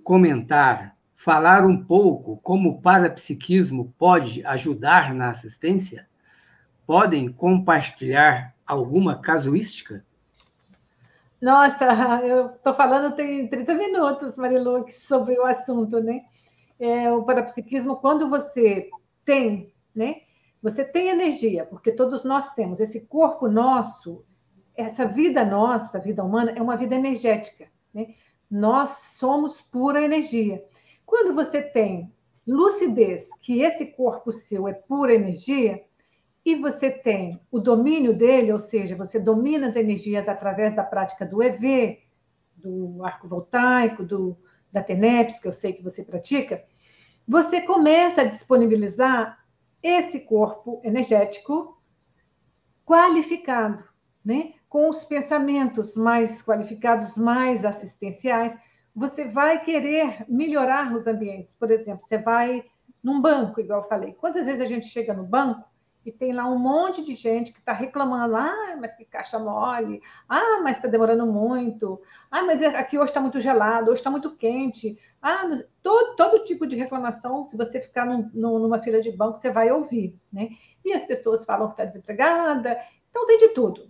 comentar, 0.03 0.98
falar 1.19 1.67
um 1.67 1.85
pouco 1.85 2.39
como 2.45 2.71
o 2.71 2.81
parapsiquismo 2.81 3.93
pode 3.99 4.47
ajudar 4.47 5.13
na 5.13 5.31
assistência? 5.31 6.09
Podem 6.87 7.31
compartilhar 7.31 8.55
alguma 8.65 9.21
casuística? 9.21 10.05
Nossa, 11.43 11.85
eu 12.25 12.55
estou 12.55 12.73
falando 12.73 13.17
tem 13.17 13.49
30 13.49 13.75
minutos, 13.75 14.37
Marilu, 14.37 14.87
sobre 14.91 15.37
o 15.37 15.45
assunto, 15.45 16.01
né? 16.01 16.23
É, 16.79 17.11
o 17.11 17.25
parapsiquismo, 17.25 17.97
quando 17.97 18.31
você 18.31 18.89
tem, 19.25 19.75
né? 19.93 20.23
Você 20.63 20.85
tem 20.85 21.09
energia, 21.09 21.67
porque 21.67 21.91
todos 21.91 22.23
nós 22.23 22.55
temos. 22.55 22.79
Esse 22.79 23.01
corpo 23.01 23.49
nosso, 23.49 24.25
essa 24.77 25.05
vida 25.05 25.45
nossa, 25.45 25.99
vida 25.99 26.23
humana, 26.23 26.53
é 26.53 26.63
uma 26.63 26.77
vida 26.77 26.95
energética, 26.95 27.69
né? 27.93 28.15
Nós 28.49 28.91
somos 29.19 29.61
pura 29.61 30.01
energia. 30.01 30.65
Quando 31.09 31.35
você 31.35 31.63
tem 31.63 32.13
lucidez, 32.47 33.31
que 33.41 33.63
esse 33.63 33.87
corpo 33.87 34.31
seu 34.31 34.69
é 34.69 34.75
pura 34.75 35.15
energia, 35.15 35.83
e 36.45 36.55
você 36.55 36.91
tem 36.91 37.41
o 37.51 37.59
domínio 37.59 38.13
dele, 38.13 38.53
ou 38.53 38.59
seja, 38.59 38.95
você 38.95 39.19
domina 39.19 39.69
as 39.69 39.75
energias 39.75 40.29
através 40.29 40.75
da 40.75 40.85
prática 40.85 41.25
do 41.25 41.43
EV, 41.43 41.99
do 42.55 43.03
arco 43.03 43.27
voltaico, 43.27 44.05
do, 44.05 44.37
da 44.71 44.83
TENEPS, 44.83 45.41
que 45.41 45.49
eu 45.49 45.53
sei 45.53 45.73
que 45.73 45.83
você 45.83 46.05
pratica, 46.05 46.63
você 47.27 47.63
começa 47.63 48.21
a 48.21 48.25
disponibilizar 48.25 49.43
esse 49.83 50.21
corpo 50.21 50.79
energético 50.85 51.83
qualificado, 52.85 53.83
né? 54.23 54.53
com 54.69 54.91
os 54.91 55.07
pensamentos 55.07 55.97
mais 55.97 56.43
qualificados, 56.43 57.17
mais 57.17 57.65
assistenciais, 57.65 58.55
você 58.99 59.25
vai 59.25 59.65
querer 59.65 60.25
melhorar 60.29 60.93
os 60.95 61.07
ambientes. 61.07 61.55
Por 61.55 61.71
exemplo, 61.71 62.07
você 62.07 62.19
vai 62.19 62.65
num 63.03 63.21
banco, 63.21 63.61
igual 63.61 63.81
eu 63.81 63.89
falei. 63.89 64.13
Quantas 64.13 64.47
vezes 64.47 64.61
a 64.61 64.67
gente 64.67 64.87
chega 64.87 65.15
no 65.15 65.25
banco 65.25 65.65
e 66.05 66.11
tem 66.11 66.33
lá 66.33 66.47
um 66.47 66.59
monte 66.59 67.05
de 67.05 67.15
gente 67.15 67.53
que 67.53 67.61
está 67.61 67.73
reclamando, 67.73 68.35
ah, 68.35 68.77
mas 68.81 68.97
que 68.97 69.05
caixa 69.05 69.39
mole, 69.39 70.03
ah, 70.29 70.61
mas 70.63 70.77
está 70.77 70.89
demorando 70.89 71.27
muito, 71.27 72.01
ah, 72.31 72.43
mas 72.43 72.63
aqui 72.63 72.99
hoje 72.99 73.11
está 73.11 73.21
muito 73.21 73.39
gelado, 73.39 73.91
hoje 73.91 74.01
está 74.01 74.11
muito 74.11 74.35
quente, 74.35 74.99
ah, 75.23 75.45
todo, 75.83 76.17
todo 76.17 76.45
tipo 76.45 76.67
de 76.67 76.77
reclamação, 76.77 77.45
se 77.45 77.57
você 77.57 77.81
ficar 77.81 78.07
num, 78.07 78.31
numa 78.33 78.81
fila 78.83 79.01
de 79.01 79.13
banco, 79.13 79.39
você 79.39 79.51
vai 79.51 79.71
ouvir, 79.71 80.19
né? 80.33 80.49
E 80.85 80.93
as 80.93 81.05
pessoas 81.05 81.45
falam 81.45 81.69
que 81.69 81.75
está 81.75 81.85
desempregada, 81.85 82.77
então 83.11 83.27
tem 83.27 83.39
de 83.39 83.49
tudo. 83.49 83.89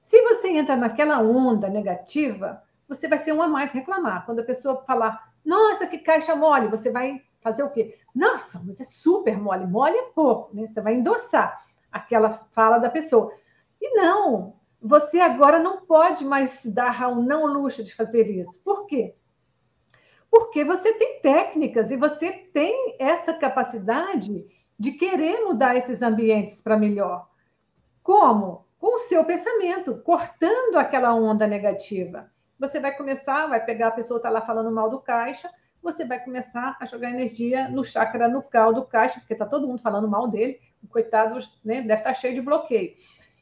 Se 0.00 0.20
você 0.22 0.48
entra 0.48 0.76
naquela 0.76 1.20
onda 1.20 1.68
negativa, 1.68 2.62
você 2.90 3.06
vai 3.06 3.18
ser 3.18 3.32
um 3.32 3.40
a 3.40 3.46
mais 3.46 3.70
reclamar. 3.70 4.26
Quando 4.26 4.40
a 4.40 4.44
pessoa 4.44 4.82
falar, 4.84 5.32
nossa, 5.44 5.86
que 5.86 5.96
caixa 5.96 6.34
mole, 6.34 6.66
você 6.66 6.90
vai 6.90 7.22
fazer 7.40 7.62
o 7.62 7.70
quê? 7.70 7.96
Nossa, 8.12 8.60
mas 8.66 8.80
é 8.80 8.84
super 8.84 9.38
mole. 9.38 9.64
Mole 9.64 9.96
é 9.96 10.10
pouco, 10.10 10.54
né? 10.54 10.66
Você 10.66 10.80
vai 10.80 10.94
endossar 10.94 11.64
aquela 11.92 12.30
fala 12.30 12.78
da 12.78 12.90
pessoa. 12.90 13.32
E 13.80 13.94
não, 13.94 14.56
você 14.82 15.20
agora 15.20 15.60
não 15.60 15.86
pode 15.86 16.24
mais 16.24 16.50
se 16.50 16.70
dar 16.70 17.00
ao 17.00 17.14
não 17.14 17.46
luxo 17.46 17.84
de 17.84 17.94
fazer 17.94 18.28
isso. 18.28 18.60
Por 18.64 18.86
quê? 18.86 19.14
Porque 20.28 20.64
você 20.64 20.92
tem 20.92 21.20
técnicas 21.20 21.92
e 21.92 21.96
você 21.96 22.32
tem 22.32 22.96
essa 22.98 23.32
capacidade 23.32 24.46
de 24.76 24.92
querer 24.92 25.44
mudar 25.44 25.76
esses 25.76 26.02
ambientes 26.02 26.60
para 26.60 26.76
melhor. 26.76 27.28
Como? 28.02 28.66
Com 28.78 28.96
o 28.96 28.98
seu 28.98 29.24
pensamento, 29.24 29.98
cortando 30.02 30.76
aquela 30.76 31.14
onda 31.14 31.46
negativa. 31.46 32.30
Você 32.60 32.78
vai 32.78 32.94
começar, 32.94 33.46
vai 33.46 33.64
pegar 33.64 33.88
a 33.88 33.90
pessoa 33.90 34.20
que 34.20 34.26
está 34.26 34.38
lá 34.38 34.44
falando 34.44 34.70
mal 34.70 34.90
do 34.90 35.00
caixa, 35.00 35.50
você 35.82 36.04
vai 36.04 36.22
começar 36.22 36.76
a 36.78 36.84
jogar 36.84 37.08
energia 37.08 37.70
no 37.70 37.82
chakra 37.82 38.28
nucal 38.28 38.70
do 38.74 38.84
caixa, 38.84 39.18
porque 39.18 39.32
está 39.32 39.46
todo 39.46 39.66
mundo 39.66 39.80
falando 39.80 40.06
mal 40.06 40.28
dele, 40.28 40.60
o 40.84 40.86
coitado 40.86 41.38
né, 41.64 41.80
deve 41.80 41.94
estar 41.94 42.10
tá 42.10 42.14
cheio 42.14 42.34
de 42.34 42.42
bloqueio. 42.42 42.92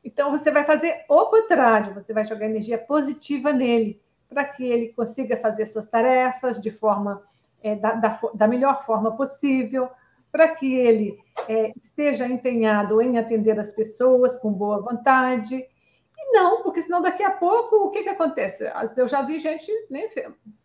Então, 0.05 0.31
você 0.31 0.53
vai 0.53 0.64
fazer 0.64 1.05
o 1.09 1.27
contrário, 1.27 1.93
você 1.95 2.12
vai 2.12 2.25
jogar 2.25 2.47
energia 2.47 2.79
positiva 2.79 3.53
nele, 3.53 4.01
para 4.29 4.45
que 4.45 4.64
ele 4.64 4.93
consiga 4.93 5.37
fazer 5.37 5.66
suas 5.66 5.87
tarefas 5.87 6.62
de 6.62 6.71
forma 6.71 7.21
é, 7.61 7.75
da, 7.75 7.95
da, 7.95 8.21
da, 8.35 8.47
melhor 8.47 8.85
forma 8.85 9.16
possível, 9.16 9.91
para 10.31 10.47
que 10.47 10.77
ele 10.77 11.19
é, 11.49 11.73
esteja 11.77 12.25
empenhado 12.25 13.03
em 13.03 13.19
atender 13.19 13.59
as 13.59 13.73
pessoas 13.73 14.39
com 14.39 14.53
boa 14.53 14.81
vontade, 14.81 15.66
não, 16.31 16.62
porque 16.62 16.83
senão 16.83 17.01
daqui 17.01 17.22
a 17.22 17.31
pouco 17.31 17.76
o 17.76 17.91
que, 17.91 18.03
que 18.03 18.09
acontece? 18.09 18.64
Eu 18.97 19.09
já 19.09 19.22
vi 19.22 19.39
gente 19.39 19.70
né, 19.91 20.09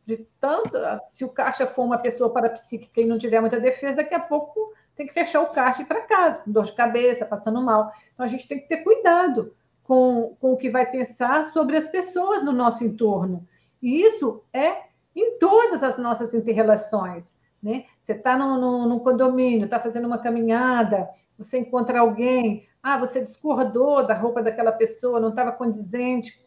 de 0.05 0.17
tanto. 0.39 0.77
Se 1.05 1.23
o 1.23 1.29
caixa 1.29 1.65
for 1.65 1.83
uma 1.83 1.97
pessoa 1.97 2.31
parapsíquica 2.31 3.01
e 3.01 3.05
não 3.05 3.17
tiver 3.17 3.39
muita 3.39 3.59
defesa, 3.59 3.97
daqui 3.97 4.13
a 4.13 4.19
pouco 4.19 4.73
tem 4.95 5.07
que 5.07 5.13
fechar 5.13 5.41
o 5.41 5.51
caixa 5.51 5.81
e 5.81 5.85
ir 5.85 5.87
para 5.87 6.01
casa, 6.01 6.43
com 6.43 6.51
dor 6.51 6.65
de 6.65 6.75
cabeça, 6.75 7.25
passando 7.25 7.61
mal. 7.61 7.91
Então 8.13 8.25
a 8.25 8.29
gente 8.29 8.47
tem 8.47 8.59
que 8.59 8.67
ter 8.67 8.77
cuidado 8.77 9.55
com, 9.83 10.35
com 10.39 10.53
o 10.53 10.57
que 10.57 10.69
vai 10.69 10.89
pensar 10.89 11.43
sobre 11.45 11.77
as 11.77 11.87
pessoas 11.89 12.43
no 12.43 12.51
nosso 12.51 12.83
entorno. 12.83 13.47
E 13.81 14.01
isso 14.01 14.43
é 14.53 14.83
em 15.15 15.37
todas 15.37 15.83
as 15.83 15.97
nossas 15.97 16.33
interrelações. 16.33 17.33
Né? 17.61 17.85
Você 18.01 18.13
está 18.13 18.37
num, 18.37 18.87
num 18.87 18.99
condomínio, 18.99 19.65
está 19.65 19.79
fazendo 19.79 20.05
uma 20.05 20.17
caminhada, 20.17 21.09
você 21.37 21.57
encontra 21.57 21.99
alguém, 21.99 22.67
ah, 22.83 22.97
você 22.97 23.21
discordou 23.21 24.05
da 24.05 24.13
roupa 24.13 24.43
daquela 24.43 24.73
pessoa, 24.73 25.19
não 25.19 25.29
estava 25.29 25.53
condizente. 25.53 26.45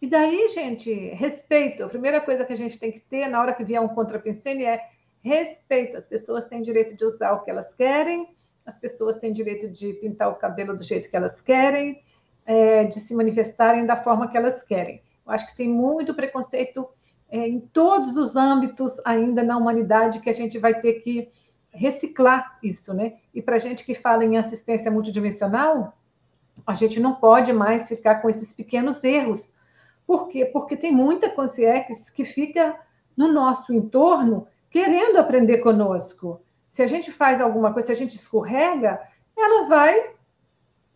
E 0.00 0.06
daí, 0.06 0.48
gente, 0.48 0.92
respeito. 1.10 1.82
A 1.84 1.88
primeira 1.88 2.20
coisa 2.20 2.44
que 2.44 2.52
a 2.52 2.56
gente 2.56 2.78
tem 2.78 2.92
que 2.92 3.00
ter 3.00 3.26
na 3.26 3.40
hora 3.40 3.52
que 3.52 3.64
vier 3.64 3.80
um 3.80 3.88
contrapensene 3.88 4.64
é 4.64 4.80
respeito. 5.20 5.96
As 5.96 6.06
pessoas 6.06 6.46
têm 6.46 6.62
direito 6.62 6.96
de 6.96 7.04
usar 7.04 7.32
o 7.32 7.42
que 7.42 7.50
elas 7.50 7.74
querem, 7.74 8.32
as 8.64 8.78
pessoas 8.78 9.16
têm 9.16 9.32
direito 9.32 9.68
de 9.68 9.92
pintar 9.94 10.30
o 10.30 10.36
cabelo 10.36 10.76
do 10.76 10.84
jeito 10.84 11.10
que 11.10 11.16
elas 11.16 11.40
querem, 11.40 12.00
é, 12.46 12.84
de 12.84 13.00
se 13.00 13.14
manifestarem 13.14 13.84
da 13.84 13.96
forma 13.96 14.28
que 14.28 14.36
elas 14.36 14.62
querem. 14.62 15.02
Eu 15.26 15.32
acho 15.32 15.48
que 15.48 15.56
tem 15.56 15.68
muito 15.68 16.14
preconceito 16.14 16.88
é, 17.28 17.46
em 17.46 17.58
todos 17.58 18.16
os 18.16 18.36
âmbitos 18.36 19.00
ainda 19.04 19.42
na 19.42 19.56
humanidade 19.56 20.20
que 20.20 20.30
a 20.30 20.34
gente 20.34 20.58
vai 20.58 20.80
ter 20.80 20.94
que 21.00 21.28
reciclar 21.72 22.58
isso, 22.62 22.92
né? 22.94 23.14
E 23.34 23.40
para 23.40 23.56
a 23.56 23.58
gente 23.58 23.84
que 23.84 23.94
fala 23.94 24.24
em 24.24 24.36
assistência 24.36 24.90
multidimensional, 24.90 25.96
a 26.66 26.74
gente 26.74 27.00
não 27.00 27.14
pode 27.14 27.52
mais 27.52 27.88
ficar 27.88 28.16
com 28.16 28.28
esses 28.28 28.52
pequenos 28.52 29.02
erros. 29.02 29.52
Por 30.06 30.28
quê? 30.28 30.44
Porque 30.44 30.76
tem 30.76 30.92
muita 30.92 31.30
consciência 31.30 32.12
que 32.14 32.24
fica 32.24 32.78
no 33.16 33.28
nosso 33.28 33.72
entorno 33.72 34.46
querendo 34.70 35.18
aprender 35.18 35.58
conosco. 35.58 36.42
Se 36.68 36.82
a 36.82 36.86
gente 36.86 37.10
faz 37.10 37.40
alguma 37.40 37.72
coisa, 37.72 37.86
se 37.86 37.92
a 37.92 37.96
gente 37.96 38.16
escorrega, 38.16 39.00
ela 39.36 39.68
vai 39.68 40.14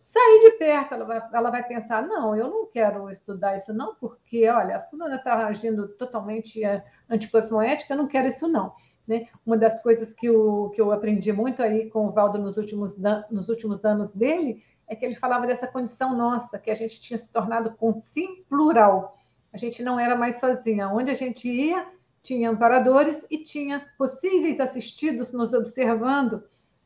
sair 0.01 0.39
de 0.39 0.51
perto, 0.51 0.93
ela 0.93 1.03
vai, 1.03 1.21
ela 1.33 1.49
vai 1.49 1.63
pensar, 1.63 2.03
não, 2.03 2.35
eu 2.35 2.49
não 2.49 2.67
quero 2.67 3.09
estudar 3.09 3.55
isso 3.55 3.73
não, 3.73 3.95
porque, 3.95 4.47
olha, 4.47 4.77
a 4.77 4.81
fulana 4.81 5.15
está 5.15 5.47
agindo 5.47 5.87
totalmente 5.89 6.61
anticosmoética, 7.09 7.93
eu 7.93 7.97
não 7.97 8.07
quero 8.07 8.27
isso 8.27 8.47
não. 8.47 8.73
Né? 9.07 9.27
Uma 9.45 9.57
das 9.57 9.81
coisas 9.83 10.13
que 10.13 10.25
eu, 10.25 10.71
que 10.73 10.81
eu 10.81 10.91
aprendi 10.91 11.31
muito 11.31 11.61
aí 11.61 11.89
com 11.89 12.07
o 12.07 12.09
Valdo 12.09 12.37
nos 12.39 12.57
últimos, 12.57 12.97
nos 13.29 13.49
últimos 13.49 13.85
anos 13.85 14.09
dele 14.11 14.63
é 14.87 14.95
que 14.95 15.05
ele 15.05 15.15
falava 15.15 15.47
dessa 15.47 15.67
condição 15.67 16.15
nossa, 16.15 16.59
que 16.59 16.69
a 16.69 16.75
gente 16.75 16.99
tinha 16.99 17.17
se 17.17 17.31
tornado 17.31 17.71
com 17.71 17.93
sim 17.99 18.43
plural. 18.47 19.17
A 19.51 19.57
gente 19.57 19.81
não 19.83 19.99
era 19.99 20.15
mais 20.15 20.39
sozinha. 20.39 20.89
Onde 20.89 21.09
a 21.09 21.13
gente 21.13 21.49
ia, 21.49 21.87
tinha 22.21 22.49
amparadores 22.49 23.25
e 23.29 23.37
tinha 23.39 23.87
possíveis 23.97 24.59
assistidos 24.59 25.31
nos 25.31 25.53
observando, 25.53 26.43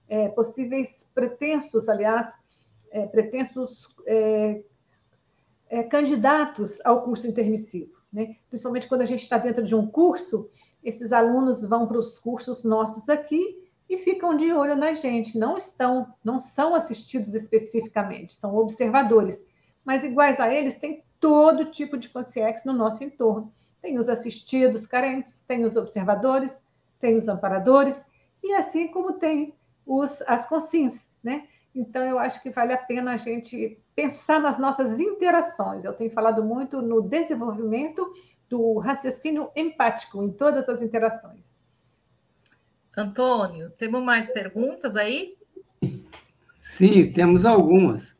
é, 0.07 0.27
possíveis 0.29 1.07
pretensos, 1.13 1.89
aliás, 1.89 2.37
é, 2.91 3.05
pretensos 3.05 3.87
é, 4.05 4.61
é 5.69 5.83
candidatos 5.83 6.79
ao 6.85 7.01
curso 7.03 7.27
intermissivo. 7.27 7.99
Né? 8.11 8.35
Principalmente 8.49 8.87
quando 8.87 9.01
a 9.01 9.05
gente 9.05 9.21
está 9.21 9.37
dentro 9.37 9.63
de 9.63 9.75
um 9.75 9.85
curso 9.85 10.49
esses 10.83 11.11
alunos 11.11 11.61
vão 11.61 11.87
para 11.87 11.97
os 11.97 12.17
cursos 12.17 12.63
nossos 12.63 13.09
aqui 13.09 13.69
e 13.89 13.97
ficam 13.97 14.35
de 14.35 14.53
olho 14.53 14.75
na 14.75 14.93
gente, 14.93 15.37
não 15.37 15.57
estão, 15.57 16.13
não 16.23 16.39
são 16.39 16.75
assistidos 16.75 17.33
especificamente, 17.33 18.33
são 18.33 18.55
observadores, 18.55 19.43
mas 19.83 20.03
iguais 20.03 20.39
a 20.39 20.53
eles 20.53 20.75
tem 20.75 21.03
todo 21.19 21.71
tipo 21.71 21.97
de 21.97 22.09
consciência 22.09 22.61
no 22.65 22.73
nosso 22.73 23.03
entorno. 23.03 23.51
Tem 23.81 23.97
os 23.97 24.07
assistidos 24.07 24.85
carentes, 24.85 25.41
tem 25.47 25.65
os 25.65 25.75
observadores, 25.75 26.59
tem 26.99 27.17
os 27.17 27.27
amparadores, 27.27 28.03
e 28.43 28.53
assim 28.53 28.87
como 28.87 29.13
tem 29.13 29.55
os, 29.85 30.21
as 30.23 30.45
consciências, 30.45 31.09
né? 31.23 31.47
Então, 31.73 32.03
eu 32.03 32.19
acho 32.19 32.41
que 32.41 32.49
vale 32.49 32.73
a 32.73 32.77
pena 32.77 33.13
a 33.13 33.17
gente 33.17 33.79
pensar 33.95 34.39
nas 34.39 34.57
nossas 34.57 34.99
interações. 34.99 35.83
Eu 35.83 35.93
tenho 35.93 36.09
falado 36.11 36.43
muito 36.43 36.81
no 36.81 37.01
desenvolvimento 37.01 38.11
do 38.49 38.79
raciocínio 38.79 39.49
empático 39.55 40.23
em 40.23 40.31
todas 40.31 40.67
as 40.67 40.81
interações. 40.81 41.55
Antônio, 42.97 43.69
temos 43.77 44.03
mais 44.03 44.29
perguntas 44.31 44.95
aí? 44.95 45.37
Sim, 46.61 47.11
temos 47.11 47.45
algumas. 47.45 48.15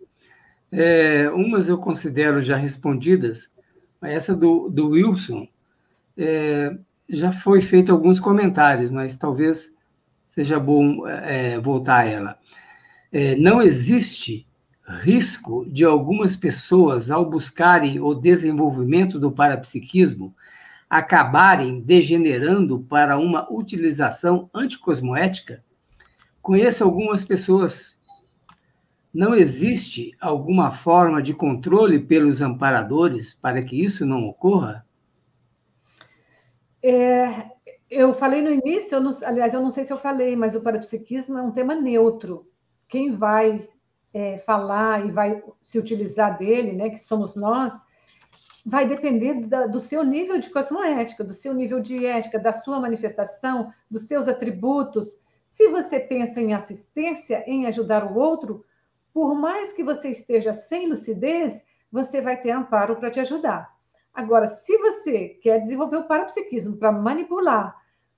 É, 0.71 1.29
umas 1.31 1.67
eu 1.67 1.77
considero 1.77 2.41
já 2.41 2.55
respondidas, 2.55 3.49
mas 3.99 4.13
essa 4.13 4.35
do, 4.35 4.69
do 4.69 4.89
Wilson 4.89 5.47
é, 6.15 6.77
já 7.09 7.31
foi 7.31 7.61
feito 7.61 7.91
alguns 7.91 8.19
comentários, 8.19 8.91
mas 8.91 9.15
talvez 9.15 9.73
seja 10.27 10.59
bom 10.59 11.07
é, 11.07 11.59
voltar 11.59 12.01
a 12.01 12.05
ela. 12.05 12.39
É, 13.11 13.35
não 13.35 13.61
existe 13.61 14.47
risco 14.89 15.65
de 15.69 15.85
algumas 15.85 16.35
pessoas, 16.35 17.11
ao 17.11 17.29
buscarem 17.29 17.99
o 17.99 18.13
desenvolvimento 18.13 19.19
do 19.19 19.31
parapsiquismo, 19.31 20.35
acabarem 20.89 21.79
degenerando 21.79 22.79
para 22.79 23.17
uma 23.17 23.51
utilização 23.51 24.49
anticosmoética? 24.53 25.63
Conheço 26.41 26.83
algumas 26.83 27.23
pessoas. 27.23 27.99
Não 29.13 29.35
existe 29.35 30.15
alguma 30.19 30.71
forma 30.71 31.21
de 31.21 31.33
controle 31.33 31.99
pelos 31.99 32.41
amparadores 32.41 33.33
para 33.33 33.61
que 33.61 33.83
isso 33.83 34.05
não 34.05 34.25
ocorra? 34.25 34.85
É, 36.81 37.45
eu 37.89 38.13
falei 38.13 38.41
no 38.41 38.51
início, 38.51 38.95
eu 38.95 39.01
não, 39.01 39.11
aliás, 39.23 39.53
eu 39.53 39.61
não 39.61 39.69
sei 39.69 39.83
se 39.83 39.91
eu 39.91 39.97
falei, 39.97 40.35
mas 40.35 40.55
o 40.55 40.61
parapsiquismo 40.61 41.37
é 41.37 41.41
um 41.41 41.51
tema 41.51 41.75
neutro. 41.75 42.47
Quem 42.87 43.15
vai 43.15 43.67
é, 44.13 44.37
falar 44.37 45.05
e 45.05 45.11
vai 45.11 45.43
se 45.61 45.77
utilizar 45.77 46.37
dele, 46.37 46.73
né, 46.73 46.89
que 46.89 46.97
somos 46.97 47.35
nós, 47.35 47.73
vai 48.65 48.87
depender 48.87 49.47
da, 49.47 49.65
do 49.65 49.79
seu 49.79 50.03
nível 50.03 50.37
de 50.37 50.49
cosmoética, 50.49 51.23
do 51.23 51.33
seu 51.33 51.53
nível 51.53 51.79
de 51.79 52.05
ética, 52.05 52.37
da 52.37 52.51
sua 52.51 52.79
manifestação, 52.79 53.73
dos 53.89 54.07
seus 54.07 54.27
atributos. 54.27 55.19
Se 55.47 55.69
você 55.69 55.99
pensa 55.99 56.39
em 56.39 56.53
assistência, 56.53 57.43
em 57.47 57.65
ajudar 57.65 58.03
o 58.05 58.17
outro, 58.17 58.65
por 59.13 59.33
mais 59.33 59.73
que 59.73 59.83
você 59.83 60.09
esteja 60.09 60.53
sem 60.53 60.87
lucidez, 60.87 61.63
você 61.91 62.21
vai 62.21 62.39
ter 62.39 62.51
amparo 62.51 62.95
para 62.95 63.09
te 63.09 63.19
ajudar. 63.19 63.73
Agora, 64.13 64.47
se 64.47 64.77
você 64.77 65.29
quer 65.41 65.59
desenvolver 65.59 65.97
o 65.97 66.07
parapsiquismo 66.07 66.77
para 66.77 66.91
manipular, 66.91 67.75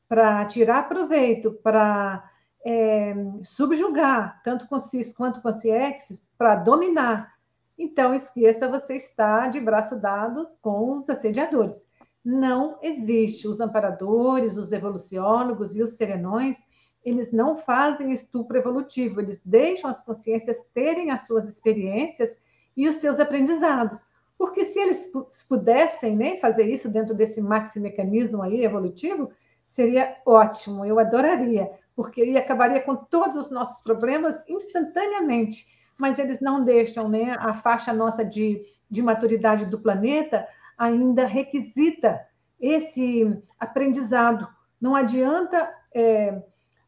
para 0.07 0.43
tirar 0.45 0.89
proveito, 0.89 1.53
para 1.63 2.29
é, 2.65 3.13
subjugar, 3.43 4.41
tanto 4.43 4.67
com 4.67 4.79
cis 4.79 5.13
quanto 5.13 5.41
com 5.41 5.51
ciex, 5.51 6.25
para 6.37 6.55
dominar, 6.55 7.33
então 7.77 8.13
esqueça, 8.13 8.67
você 8.67 8.95
está 8.95 9.47
de 9.47 9.59
braço 9.59 9.99
dado 9.99 10.47
com 10.61 10.97
os 10.97 11.09
assediadores. 11.09 11.87
Não 12.23 12.77
existe. 12.79 13.47
Os 13.47 13.59
amparadores, 13.59 14.55
os 14.55 14.71
evoluciólogos 14.71 15.75
e 15.75 15.81
os 15.81 15.93
serenões, 15.93 16.57
eles 17.03 17.31
não 17.31 17.55
fazem 17.55 18.11
estupro 18.11 18.55
evolutivo, 18.55 19.19
eles 19.19 19.41
deixam 19.43 19.89
as 19.89 20.03
consciências 20.03 20.63
terem 20.75 21.09
as 21.09 21.21
suas 21.21 21.47
experiências 21.47 22.37
e 22.77 22.87
os 22.87 22.97
seus 22.97 23.19
aprendizados. 23.19 24.05
Porque 24.37 24.63
se 24.65 24.79
eles 24.79 25.11
pudessem 25.49 26.15
né, 26.15 26.37
fazer 26.37 26.69
isso 26.69 26.87
dentro 26.87 27.15
desse 27.15 27.41
maxi 27.41 27.79
mecanismo 27.79 28.43
aí 28.43 28.63
evolutivo, 28.63 29.31
seria 29.65 30.17
ótimo, 30.23 30.85
eu 30.85 30.99
adoraria, 30.99 31.71
porque 32.01 32.21
ele 32.21 32.37
acabaria 32.37 32.81
com 32.81 32.95
todos 32.95 33.35
os 33.35 33.51
nossos 33.51 33.83
problemas 33.83 34.43
instantaneamente 34.47 35.67
mas 36.01 36.17
eles 36.17 36.41
não 36.41 36.65
deixam, 36.65 37.07
né? 37.07 37.37
A 37.39 37.53
faixa 37.53 37.93
nossa 37.93 38.25
de, 38.25 38.63
de 38.89 39.03
maturidade 39.03 39.67
do 39.67 39.79
planeta 39.79 40.47
ainda 40.75 41.27
requisita 41.27 42.19
esse 42.59 43.39
aprendizado. 43.59 44.49
Não 44.81 44.95
adianta 44.95 45.71
é, 45.93 46.41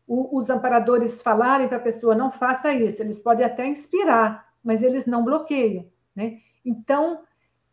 o, 0.08 0.36
os 0.36 0.50
amparadores 0.50 1.22
falarem 1.22 1.68
para 1.68 1.78
a 1.78 1.82
pessoa 1.82 2.16
não 2.16 2.32
faça 2.32 2.74
isso. 2.74 3.04
Eles 3.04 3.20
podem 3.20 3.46
até 3.46 3.68
inspirar, 3.68 4.48
mas 4.64 4.82
eles 4.82 5.06
não 5.06 5.24
bloqueiam, 5.24 5.86
né? 6.16 6.40
Então 6.66 7.22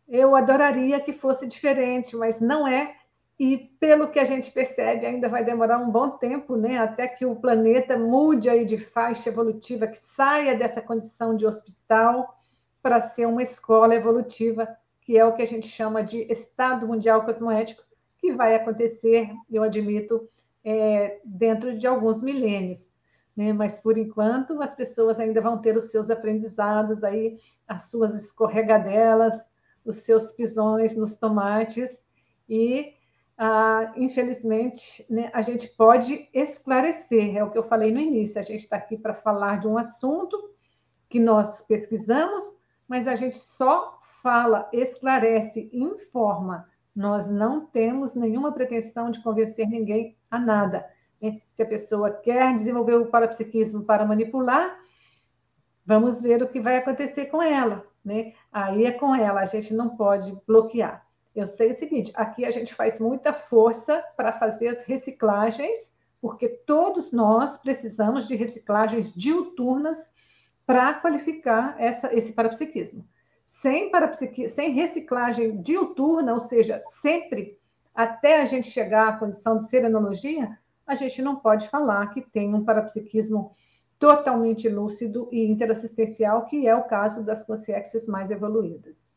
eu 0.07 0.35
adoraria 0.35 0.99
que 0.99 1.11
fosse 1.11 1.47
diferente, 1.47 2.15
mas 2.15 2.39
não 2.39 2.67
é 2.67 2.97
e 3.43 3.57
pelo 3.79 4.11
que 4.11 4.19
a 4.19 4.23
gente 4.23 4.51
percebe, 4.51 5.03
ainda 5.03 5.27
vai 5.27 5.43
demorar 5.43 5.79
um 5.79 5.89
bom 5.89 6.11
tempo, 6.11 6.55
né, 6.55 6.77
até 6.77 7.07
que 7.07 7.25
o 7.25 7.35
planeta 7.35 7.97
mude 7.97 8.47
aí 8.47 8.63
de 8.63 8.77
faixa 8.77 9.29
evolutiva, 9.29 9.87
que 9.87 9.97
saia 9.97 10.55
dessa 10.55 10.79
condição 10.79 11.35
de 11.35 11.47
hospital 11.47 12.37
para 12.83 13.01
ser 13.01 13.25
uma 13.25 13.41
escola 13.41 13.95
evolutiva, 13.95 14.67
que 15.01 15.17
é 15.17 15.25
o 15.25 15.33
que 15.33 15.41
a 15.41 15.47
gente 15.47 15.67
chama 15.67 16.03
de 16.03 16.19
Estado 16.31 16.87
Mundial 16.87 17.25
Cosmoético, 17.25 17.81
que 18.19 18.31
vai 18.31 18.53
acontecer, 18.53 19.31
eu 19.51 19.63
admito, 19.63 20.29
é, 20.63 21.19
dentro 21.25 21.75
de 21.75 21.87
alguns 21.87 22.21
milênios. 22.21 22.91
Né? 23.35 23.51
Mas, 23.51 23.79
por 23.79 23.97
enquanto, 23.97 24.61
as 24.61 24.75
pessoas 24.75 25.19
ainda 25.19 25.41
vão 25.41 25.57
ter 25.57 25.75
os 25.75 25.85
seus 25.85 26.11
aprendizados, 26.11 27.03
aí, 27.03 27.39
as 27.67 27.89
suas 27.89 28.13
escorregadelas, 28.13 29.35
os 29.83 29.95
seus 29.95 30.31
pisões 30.31 30.95
nos 30.95 31.15
tomates, 31.15 32.03
e 32.47 33.00
ah, 33.43 33.91
infelizmente, 33.95 35.03
né, 35.09 35.31
a 35.33 35.41
gente 35.41 35.67
pode 35.69 36.29
esclarecer, 36.31 37.35
é 37.35 37.43
o 37.43 37.49
que 37.49 37.57
eu 37.57 37.63
falei 37.63 37.91
no 37.91 37.99
início, 37.99 38.39
a 38.39 38.43
gente 38.43 38.59
está 38.59 38.75
aqui 38.75 38.95
para 38.95 39.15
falar 39.15 39.59
de 39.59 39.67
um 39.67 39.79
assunto 39.79 40.53
que 41.09 41.19
nós 41.19 41.59
pesquisamos, 41.59 42.55
mas 42.87 43.07
a 43.07 43.15
gente 43.15 43.35
só 43.35 43.97
fala, 44.21 44.69
esclarece, 44.71 45.71
informa. 45.73 46.69
Nós 46.95 47.27
não 47.27 47.65
temos 47.65 48.13
nenhuma 48.13 48.51
pretensão 48.51 49.09
de 49.09 49.23
convencer 49.23 49.67
ninguém 49.67 50.15
a 50.29 50.37
nada. 50.37 50.85
Né? 51.19 51.41
Se 51.51 51.63
a 51.63 51.65
pessoa 51.65 52.11
quer 52.11 52.55
desenvolver 52.55 52.93
o 52.93 53.07
parapsiquismo 53.07 53.83
para 53.85 54.05
manipular, 54.05 54.77
vamos 55.83 56.21
ver 56.21 56.43
o 56.43 56.47
que 56.47 56.61
vai 56.61 56.77
acontecer 56.77 57.25
com 57.25 57.41
ela. 57.41 57.83
Né? 58.05 58.33
Aí 58.51 58.85
é 58.85 58.91
com 58.91 59.15
ela, 59.15 59.41
a 59.41 59.45
gente 59.45 59.73
não 59.73 59.97
pode 59.97 60.31
bloquear. 60.45 61.03
Eu 61.35 61.47
sei 61.47 61.69
o 61.69 61.73
seguinte: 61.73 62.11
aqui 62.15 62.45
a 62.45 62.51
gente 62.51 62.73
faz 62.73 62.99
muita 62.99 63.33
força 63.33 64.03
para 64.17 64.33
fazer 64.33 64.67
as 64.67 64.81
reciclagens, 64.81 65.93
porque 66.19 66.47
todos 66.49 67.11
nós 67.11 67.57
precisamos 67.57 68.27
de 68.27 68.35
reciclagens 68.35 69.13
diuturnas 69.13 69.97
para 70.65 70.93
qualificar 70.93 71.75
essa, 71.79 72.13
esse 72.13 72.33
parapsiquismo. 72.33 73.07
Sem, 73.45 73.89
parapsiqui, 73.91 74.47
sem 74.47 74.71
reciclagem 74.71 75.61
diuturna, 75.61 76.33
ou 76.33 76.39
seja, 76.39 76.81
sempre 77.01 77.59
até 77.93 78.41
a 78.41 78.45
gente 78.45 78.69
chegar 78.69 79.09
à 79.09 79.17
condição 79.17 79.57
de 79.57 79.67
serenologia, 79.67 80.57
a 80.87 80.95
gente 80.95 81.21
não 81.21 81.35
pode 81.35 81.67
falar 81.69 82.07
que 82.07 82.21
tem 82.21 82.53
um 82.53 82.63
parapsiquismo 82.63 83.53
totalmente 83.99 84.67
lúcido 84.69 85.27
e 85.31 85.45
interassistencial, 85.45 86.45
que 86.45 86.67
é 86.67 86.75
o 86.75 86.85
caso 86.85 87.25
das 87.25 87.43
consciências 87.43 88.07
mais 88.07 88.31
evoluídas. 88.31 89.10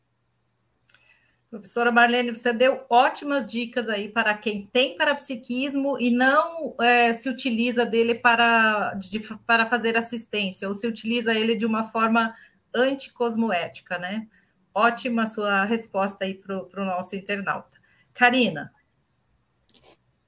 Professora 1.55 1.89
Marlene, 1.89 2.35
você 2.35 2.51
deu 2.51 2.83
ótimas 2.89 3.47
dicas 3.47 3.87
aí 3.87 4.09
para 4.09 4.33
quem 4.33 4.65
tem 4.65 4.97
parapsiquismo 4.97 5.97
e 5.97 6.11
não 6.11 6.75
é, 6.81 7.13
se 7.13 7.29
utiliza 7.29 7.85
dele 7.85 8.13
para, 8.13 8.93
de, 8.95 9.21
para 9.47 9.65
fazer 9.65 9.95
assistência, 9.95 10.67
ou 10.67 10.73
se 10.73 10.85
utiliza 10.85 11.33
ele 11.33 11.55
de 11.55 11.65
uma 11.65 11.85
forma 11.85 12.33
anticosmoética, 12.75 13.97
né? 13.97 14.27
Ótima 14.73 15.25
sua 15.27 15.63
resposta 15.63 16.25
aí 16.25 16.33
para 16.33 16.57
o 16.57 16.85
nosso 16.85 17.15
internauta. 17.15 17.77
Karina. 18.13 18.73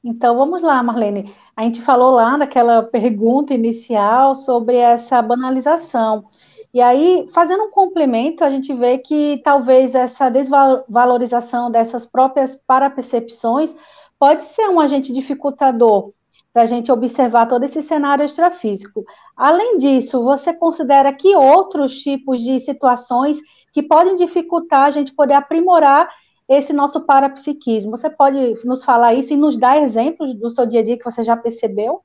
Então, 0.01 0.38
vamos 0.38 0.61
lá, 0.61 0.82
Marlene. 0.82 1.36
A 1.57 1.63
gente 1.63 1.82
falou 1.82 2.11
lá 2.11 2.38
naquela 2.38 2.84
pergunta 2.84 3.53
inicial 3.53 4.34
sobre 4.34 4.78
essa 4.78 5.21
banalização. 5.21 6.30
E 6.74 6.82
aí, 6.82 7.28
fazendo 7.34 7.63
um 7.63 7.72
complemento, 7.72 8.43
a 8.43 8.49
gente 8.49 8.74
vê 8.74 8.97
que 8.97 9.41
talvez 9.43 9.95
essa 9.95 10.30
desvalorização 10.30 11.72
dessas 11.72 12.05
próprias 12.05 12.55
parapercepções 12.55 13.76
pode 14.20 14.43
ser 14.43 14.70
um 14.70 14.80
agente 14.80 15.13
dificultador 15.13 16.11
para 16.53 16.63
a 16.63 16.65
gente 16.65 16.91
observar 16.91 17.45
todo 17.47 17.63
esse 17.63 17.82
cenário 17.82 18.26
extrafísico. 18.26 19.05
Além 19.36 19.78
disso, 19.78 20.24
você 20.24 20.53
considera 20.53 21.13
que 21.13 21.36
outros 21.36 21.99
tipos 21.99 22.41
de 22.41 22.59
situações 22.59 23.38
que 23.72 23.84
podem 23.84 24.15
dificultar 24.15 24.86
a 24.86 24.91
gente 24.91 25.13
poder 25.13 25.36
aprimorar 25.36 26.09
esse 26.49 26.74
nosso 26.74 27.05
parapsiquismo? 27.05 27.91
Você 27.91 28.09
pode 28.09 28.55
nos 28.65 28.84
falar 28.84 29.13
isso 29.13 29.34
e 29.34 29.38
nos 29.38 29.55
dar 29.55 29.82
exemplos 29.82 30.34
do 30.34 30.49
seu 30.49 30.65
dia 30.65 30.80
a 30.80 30.84
dia 30.84 30.97
que 30.97 31.05
você 31.05 31.22
já 31.22 31.38
percebeu? 31.38 32.01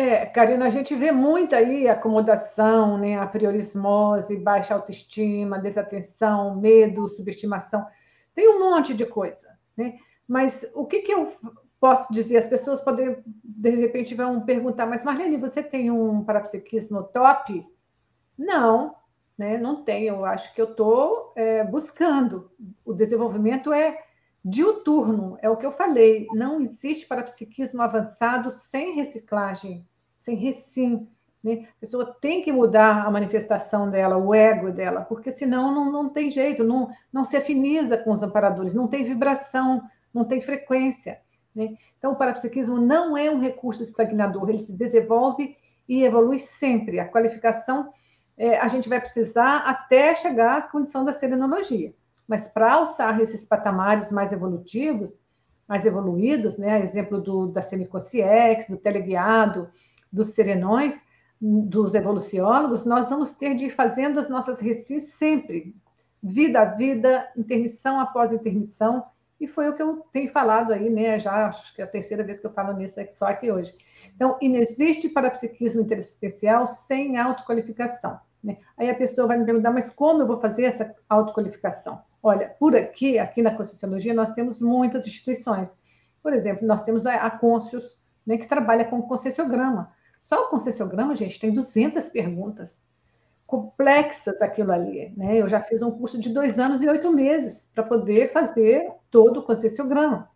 É, 0.00 0.24
Karina, 0.24 0.64
a 0.64 0.70
gente 0.70 0.94
vê 0.94 1.12
muito 1.12 1.54
aí 1.54 1.86
acomodação, 1.86 2.96
né, 2.96 3.18
a 3.18 3.26
priorismose, 3.26 4.34
baixa 4.38 4.72
autoestima, 4.72 5.58
desatenção, 5.58 6.56
medo, 6.56 7.06
subestimação. 7.06 7.86
Tem 8.34 8.48
um 8.48 8.58
monte 8.60 8.94
de 8.94 9.04
coisa, 9.04 9.58
né? 9.76 9.98
Mas 10.26 10.66
o 10.74 10.86
que, 10.86 11.00
que 11.00 11.12
eu 11.12 11.30
posso 11.78 12.10
dizer, 12.10 12.38
as 12.38 12.46
pessoas 12.46 12.80
podem, 12.80 13.22
de 13.44 13.70
repente, 13.72 14.14
vão 14.14 14.40
perguntar, 14.40 14.86
mas 14.86 15.04
Marlene, 15.04 15.36
você 15.36 15.62
tem 15.62 15.90
um 15.90 16.24
parapsiquismo 16.24 17.02
top? 17.02 17.62
Não, 18.38 18.96
né? 19.36 19.58
não 19.58 19.84
tenho. 19.84 20.14
Eu 20.14 20.24
acho 20.24 20.54
que 20.54 20.62
eu 20.62 20.70
estou 20.70 21.34
é, 21.36 21.62
buscando. 21.62 22.50
O 22.86 22.94
desenvolvimento 22.94 23.70
é 23.70 24.02
diuturno, 24.44 25.36
é 25.42 25.50
o 25.50 25.56
que 25.56 25.66
eu 25.66 25.70
falei. 25.70 26.26
Não 26.32 26.60
existe 26.60 27.06
parapsiquismo 27.06 27.82
avançado 27.82 28.50
sem 28.50 28.94
reciclagem, 28.94 29.86
sem 30.16 30.34
recim. 30.36 31.08
Né? 31.42 31.68
A 31.76 31.80
pessoa 31.80 32.16
tem 32.20 32.42
que 32.42 32.52
mudar 32.52 33.06
a 33.06 33.10
manifestação 33.10 33.90
dela, 33.90 34.16
o 34.16 34.34
ego 34.34 34.70
dela, 34.70 35.02
porque 35.02 35.30
senão 35.30 35.74
não, 35.74 35.90
não 35.90 36.08
tem 36.08 36.30
jeito, 36.30 36.64
não, 36.64 36.90
não 37.12 37.24
se 37.24 37.36
afiniza 37.36 37.96
com 37.96 38.10
os 38.10 38.22
amparadores, 38.22 38.74
não 38.74 38.86
tem 38.86 39.04
vibração, 39.04 39.82
não 40.12 40.24
tem 40.24 40.40
frequência. 40.40 41.20
Né? 41.54 41.76
Então, 41.98 42.12
o 42.12 42.16
parapsiquismo 42.16 42.78
não 42.80 43.16
é 43.16 43.30
um 43.30 43.40
recurso 43.40 43.82
estagnador, 43.82 44.48
ele 44.48 44.58
se 44.58 44.76
desenvolve 44.76 45.56
e 45.88 46.02
evolui 46.02 46.38
sempre. 46.38 47.00
A 47.00 47.08
qualificação 47.08 47.92
é, 48.36 48.58
a 48.58 48.68
gente 48.68 48.88
vai 48.88 49.00
precisar 49.00 49.58
até 49.58 50.14
chegar 50.14 50.58
à 50.58 50.62
condição 50.62 51.04
da 51.04 51.12
serenologia. 51.12 51.94
Mas 52.30 52.46
para 52.46 52.74
alçar 52.74 53.20
esses 53.20 53.44
patamares 53.44 54.12
mais 54.12 54.32
evolutivos, 54.32 55.20
mais 55.66 55.84
evoluídos, 55.84 56.56
né, 56.56 56.80
exemplo 56.80 57.20
do, 57.20 57.48
da 57.48 57.60
semiconsciex, 57.60 58.68
do 58.68 58.76
teleguiado, 58.76 59.68
dos 60.12 60.28
serenões, 60.28 61.02
dos 61.40 61.92
evoluciólogos, 61.92 62.84
nós 62.84 63.10
vamos 63.10 63.32
ter 63.32 63.56
de 63.56 63.64
ir 63.64 63.70
fazendo 63.70 64.20
as 64.20 64.28
nossas 64.28 64.60
recis 64.60 65.14
sempre, 65.14 65.74
vida 66.22 66.60
a 66.60 66.66
vida, 66.66 67.28
intermissão 67.36 67.98
após 67.98 68.30
intermissão, 68.30 69.04
e 69.40 69.48
foi 69.48 69.68
o 69.68 69.74
que 69.74 69.82
eu 69.82 70.06
tenho 70.12 70.30
falado 70.30 70.72
aí, 70.72 70.88
né? 70.88 71.18
Já 71.18 71.48
acho 71.48 71.74
que 71.74 71.82
é 71.82 71.84
a 71.84 71.88
terceira 71.88 72.22
vez 72.22 72.38
que 72.38 72.46
eu 72.46 72.52
falo 72.52 72.74
nisso 72.74 73.00
só 73.10 73.26
aqui 73.26 73.50
hoje. 73.50 73.74
Então, 74.14 74.36
inexiste 74.40 75.08
parapsiquismo 75.08 75.80
interessencial 75.80 76.68
sem 76.68 77.18
autoqualificação. 77.18 78.20
Né? 78.44 78.58
Aí 78.76 78.88
a 78.88 78.94
pessoa 78.94 79.26
vai 79.26 79.36
me 79.36 79.44
perguntar, 79.44 79.72
mas 79.72 79.90
como 79.90 80.22
eu 80.22 80.28
vou 80.28 80.36
fazer 80.36 80.64
essa 80.64 80.94
autoqualificação? 81.08 82.08
Olha, 82.22 82.48
por 82.58 82.76
aqui, 82.76 83.18
aqui 83.18 83.42
na 83.42 83.54
Conscienciologia, 83.54 84.12
nós 84.12 84.32
temos 84.32 84.60
muitas 84.60 85.06
instituições. 85.06 85.78
Por 86.22 86.32
exemplo, 86.32 86.66
nós 86.66 86.82
temos 86.82 87.06
a, 87.06 87.14
a 87.14 87.30
Conscius, 87.30 87.98
né, 88.26 88.36
que 88.36 88.46
trabalha 88.46 88.84
com 88.84 89.00
concessiograma. 89.02 89.92
Só 90.20 90.46
o 90.46 90.48
concessiograma, 90.48 91.16
gente, 91.16 91.40
tem 91.40 91.52
200 91.52 92.10
perguntas 92.10 92.84
complexas 93.46 94.40
aquilo 94.42 94.70
ali. 94.70 95.12
Né? 95.16 95.38
Eu 95.38 95.48
já 95.48 95.60
fiz 95.60 95.82
um 95.82 95.90
curso 95.90 96.20
de 96.20 96.28
dois 96.28 96.58
anos 96.58 96.82
e 96.82 96.88
oito 96.88 97.10
meses 97.10 97.70
para 97.74 97.82
poder 97.82 98.32
fazer 98.32 98.92
todo 99.10 99.40
o 99.40 99.42
concessiograma. 99.42 100.30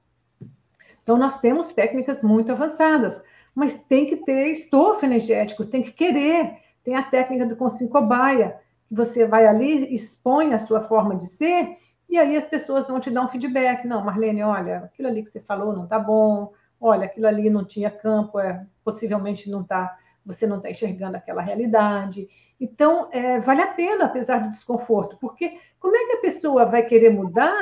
Então, 1.03 1.19
nós 1.19 1.39
temos 1.39 1.69
técnicas 1.69 2.23
muito 2.23 2.51
avançadas, 2.51 3.23
mas 3.55 3.85
tem 3.85 4.07
que 4.07 4.17
ter 4.17 4.49
estofo 4.49 5.05
energético, 5.05 5.65
tem 5.67 5.83
que 5.83 5.93
querer. 5.93 6.57
Tem 6.83 6.97
a 6.97 7.03
técnica 7.03 7.47
do 7.47 7.57
consim 7.57 7.87
cobaia, 7.87 8.59
que 8.59 8.64
você 8.91 9.27
vai 9.27 9.47
ali, 9.47 9.95
expõe 9.95 10.55
a 10.55 10.59
sua 10.59 10.81
forma 10.81 11.17
de 11.17 11.27
ser, 11.27 11.77
e 12.09 12.19
aí 12.19 12.37
as 12.37 12.47
pessoas 12.49 12.87
vão 12.89 13.01
te 13.01 13.11
dar 13.11 13.23
um 13.23 13.29
feedback. 13.29 13.87
Não, 13.87 14.05
Marlene, 14.05 14.43
olha, 14.43 14.79
aquilo 14.79 15.09
ali 15.09 15.23
que 15.23 15.31
você 15.31 15.41
falou 15.41 15.73
não 15.73 15.85
está 15.85 15.99
bom, 15.99 16.53
olha, 16.81 17.07
aquilo 17.07 17.27
ali 17.27 17.51
não 17.51 17.65
tinha 17.65 17.91
campo, 17.91 18.39
é, 18.39 18.67
possivelmente 18.85 19.51
não 19.51 19.63
está 19.63 19.97
você 20.25 20.47
não 20.47 20.57
está 20.57 20.71
enxergando 20.71 21.17
aquela 21.17 21.43
realidade. 21.43 22.29
Então, 22.59 23.11
é, 23.13 23.39
vale 23.41 23.61
a 23.61 23.67
pena, 23.67 24.07
apesar 24.07 24.39
do 24.39 24.51
desconforto, 24.51 25.19
porque 25.21 25.59
como 25.79 25.97
é 25.97 26.07
que 26.07 26.13
a 26.13 26.21
pessoa 26.21 26.65
vai 26.65 26.83
querer 26.83 27.11
mudar 27.11 27.61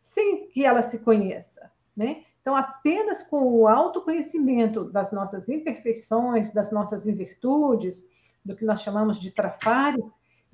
sem 0.00 0.48
que 0.48 0.64
ela 0.64 0.80
se 0.80 1.00
conheça? 1.00 1.70
Né? 1.94 2.22
Então, 2.40 2.56
apenas 2.56 3.22
com 3.22 3.42
o 3.42 3.68
autoconhecimento 3.68 4.84
das 4.84 5.12
nossas 5.12 5.48
imperfeições, 5.48 6.52
das 6.52 6.72
nossas 6.72 7.06
invirtudes, 7.06 8.08
do 8.42 8.56
que 8.56 8.64
nós 8.64 8.80
chamamos 8.80 9.20
de 9.20 9.30
trafares, 9.30 10.02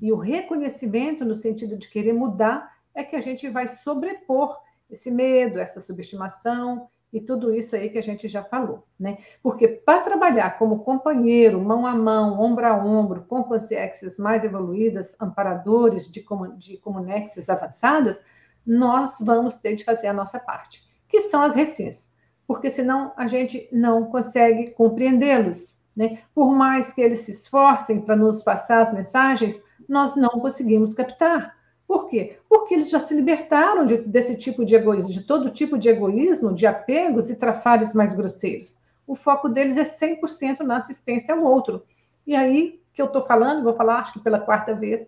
e 0.00 0.12
o 0.12 0.16
reconhecimento 0.16 1.24
no 1.24 1.34
sentido 1.34 1.76
de 1.76 1.88
querer 1.88 2.12
mudar, 2.12 2.74
é 2.94 3.02
que 3.02 3.16
a 3.16 3.20
gente 3.20 3.48
vai 3.48 3.68
sobrepor 3.68 4.58
esse 4.90 5.10
medo, 5.10 5.58
essa 5.58 5.80
subestimação, 5.80 6.88
e 7.14 7.20
tudo 7.20 7.54
isso 7.54 7.76
aí 7.76 7.88
que 7.90 7.98
a 7.98 8.02
gente 8.02 8.26
já 8.26 8.42
falou, 8.42 8.84
né? 8.98 9.18
Porque 9.40 9.68
para 9.68 10.02
trabalhar 10.02 10.58
como 10.58 10.80
companheiro, 10.80 11.60
mão 11.60 11.86
a 11.86 11.94
mão, 11.94 12.40
ombro 12.40 12.66
a 12.66 12.76
ombro, 12.76 13.24
com 13.28 13.44
consciências 13.44 14.18
mais 14.18 14.42
evoluídas, 14.42 15.14
amparadores 15.20 16.10
de, 16.10 16.24
de 16.58 16.76
comunexes 16.78 17.48
avançadas, 17.48 18.20
nós 18.66 19.18
vamos 19.20 19.54
ter 19.54 19.76
de 19.76 19.84
fazer 19.84 20.08
a 20.08 20.12
nossa 20.12 20.40
parte, 20.40 20.82
que 21.06 21.20
são 21.20 21.42
as 21.42 21.54
recins, 21.54 22.10
porque 22.48 22.68
senão 22.68 23.12
a 23.16 23.28
gente 23.28 23.68
não 23.70 24.06
consegue 24.06 24.72
compreendê-los, 24.72 25.78
né? 25.94 26.18
Por 26.34 26.52
mais 26.52 26.92
que 26.92 27.00
eles 27.00 27.20
se 27.20 27.30
esforcem 27.30 28.00
para 28.00 28.16
nos 28.16 28.42
passar 28.42 28.80
as 28.80 28.92
mensagens, 28.92 29.62
nós 29.88 30.16
não 30.16 30.30
conseguimos 30.30 30.94
captar. 30.94 31.56
Por 31.86 32.08
quê? 32.08 32.38
Porque 32.48 32.74
eles 32.74 32.90
já 32.90 32.98
se 33.00 33.14
libertaram 33.14 33.84
de, 33.84 33.98
desse 33.98 34.36
tipo 34.36 34.64
de 34.64 34.74
egoísmo, 34.74 35.10
de 35.10 35.22
todo 35.22 35.50
tipo 35.50 35.78
de 35.78 35.88
egoísmo, 35.88 36.54
de 36.54 36.66
apegos 36.66 37.30
e 37.30 37.36
trafares 37.36 37.92
mais 37.92 38.12
grosseiros. 38.12 38.78
O 39.06 39.14
foco 39.14 39.48
deles 39.48 39.76
é 39.76 39.84
100% 39.84 40.60
na 40.60 40.78
assistência 40.78 41.34
ao 41.34 41.42
outro. 41.42 41.84
E 42.26 42.34
aí 42.34 42.80
que 42.94 43.02
eu 43.02 43.06
estou 43.06 43.20
falando, 43.20 43.64
vou 43.64 43.74
falar 43.74 43.98
acho 43.98 44.12
que 44.12 44.20
pela 44.20 44.38
quarta 44.38 44.72
vez, 44.72 45.06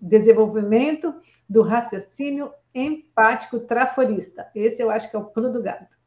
desenvolvimento 0.00 1.14
do 1.48 1.62
raciocínio 1.62 2.52
empático 2.72 3.58
traforista. 3.58 4.48
Esse 4.54 4.80
eu 4.80 4.90
acho 4.90 5.10
que 5.10 5.16
é 5.16 5.18
o 5.18 5.24
pulo 5.24 5.52
do 5.52 5.60
gato. 5.60 5.98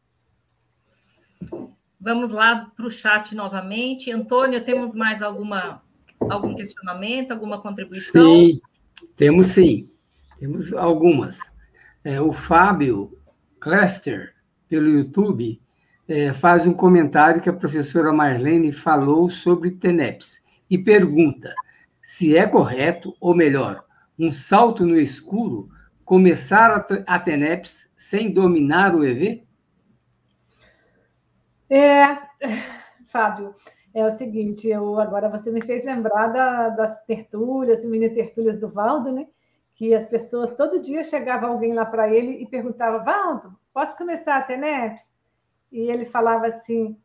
Vamos 1.99 2.31
lá 2.31 2.71
para 2.75 2.85
o 2.85 2.89
chat 2.89 3.35
novamente. 3.35 4.11
Antônio, 4.11 4.63
temos 4.63 4.95
mais 4.95 5.21
alguma, 5.21 5.82
algum 6.32 6.55
questionamento, 6.55 7.32
alguma 7.32 7.59
contribuição? 7.61 8.24
Sim. 8.26 8.61
Temos 9.15 9.47
sim, 9.47 9.89
temos 10.39 10.74
algumas. 10.74 11.39
É, 12.03 12.19
o 12.19 12.34
Fábio 12.34 13.17
Cluster, 13.59 14.34
pelo 14.67 14.89
YouTube, 14.89 15.61
é, 16.07 16.34
faz 16.34 16.67
um 16.67 16.74
comentário 16.74 17.41
que 17.41 17.49
a 17.49 17.53
professora 17.53 18.11
Marlene 18.11 18.71
falou 18.71 19.30
sobre 19.30 19.71
TENEPS 19.71 20.41
e 20.69 20.78
pergunta 20.78 21.53
se 22.03 22.36
é 22.38 22.45
correto, 22.45 23.15
ou 23.19 23.34
melhor, 23.34 23.84
um 24.19 24.32
salto 24.32 24.86
no 24.86 24.99
escuro, 24.99 25.69
começar 26.05 26.86
a 27.07 27.19
TENEPS 27.19 27.89
sem 27.97 28.32
dominar 28.32 28.93
o 28.93 29.03
EV? 29.03 29.43
É, 31.69 32.17
Fábio, 33.07 33.55
é 33.93 34.05
o 34.05 34.11
seguinte, 34.11 34.67
eu 34.67 34.99
agora 34.99 35.29
você 35.29 35.51
me 35.51 35.61
fez 35.61 35.85
lembrar 35.85 36.27
da, 36.27 36.69
das 36.69 37.03
tertúlias, 37.05 37.85
mini 37.85 38.09
tertúlias 38.09 38.59
do 38.59 38.67
Valdo, 38.67 39.11
né? 39.11 39.27
Que 39.75 39.93
as 39.93 40.07
pessoas 40.07 40.51
todo 40.55 40.81
dia 40.81 41.03
chegava 41.03 41.47
alguém 41.47 41.73
lá 41.73 41.85
para 41.85 42.09
ele 42.09 42.41
e 42.41 42.47
perguntava: 42.47 43.03
Valdo, 43.03 43.55
posso 43.73 43.95
começar 43.95 44.37
a 44.37 44.41
TENEPS? 44.41 45.03
E 45.71 45.81
ele 45.81 46.05
falava 46.05 46.47
assim: 46.47 46.97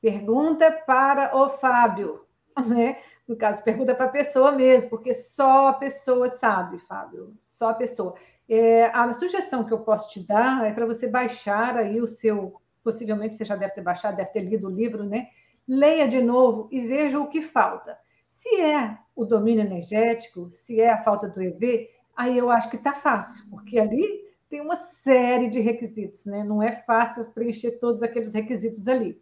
pergunta 0.00 0.70
para 0.70 1.36
o 1.36 1.48
Fábio, 1.48 2.24
né? 2.66 2.98
No 3.26 3.34
caso, 3.36 3.64
pergunta 3.64 3.92
para 3.92 4.06
a 4.06 4.10
pessoa 4.10 4.52
mesmo, 4.52 4.90
porque 4.90 5.12
só 5.12 5.68
a 5.68 5.72
pessoa 5.72 6.28
sabe, 6.28 6.78
Fábio, 6.78 7.36
só 7.48 7.70
a 7.70 7.74
pessoa. 7.74 8.14
É, 8.48 8.84
a 8.86 9.12
sugestão 9.12 9.64
que 9.64 9.72
eu 9.72 9.80
posso 9.80 10.08
te 10.10 10.24
dar 10.24 10.64
é 10.64 10.72
para 10.72 10.86
você 10.86 11.08
baixar 11.08 11.76
aí 11.76 12.00
o 12.00 12.06
seu, 12.06 12.62
possivelmente 12.84 13.34
você 13.34 13.44
já 13.44 13.56
deve 13.56 13.74
ter 13.74 13.82
baixado, 13.82 14.16
deve 14.16 14.30
ter 14.30 14.42
lido 14.42 14.68
o 14.68 14.70
livro, 14.70 15.02
né? 15.02 15.26
Leia 15.66 16.06
de 16.06 16.20
novo 16.20 16.68
e 16.70 16.86
veja 16.86 17.18
o 17.18 17.28
que 17.28 17.40
falta. 17.40 17.98
Se 18.28 18.60
é 18.60 18.96
o 19.14 19.24
domínio 19.24 19.64
energético, 19.64 20.50
se 20.50 20.80
é 20.80 20.90
a 20.90 21.02
falta 21.02 21.28
do 21.28 21.42
EV, 21.42 21.88
aí 22.16 22.36
eu 22.36 22.50
acho 22.50 22.70
que 22.70 22.76
está 22.76 22.92
fácil, 22.92 23.44
porque 23.50 23.78
ali 23.78 24.26
tem 24.48 24.60
uma 24.60 24.76
série 24.76 25.48
de 25.48 25.60
requisitos, 25.60 26.24
né? 26.24 26.44
Não 26.44 26.62
é 26.62 26.72
fácil 26.86 27.24
preencher 27.26 27.72
todos 27.72 28.02
aqueles 28.02 28.32
requisitos 28.32 28.86
ali. 28.86 29.18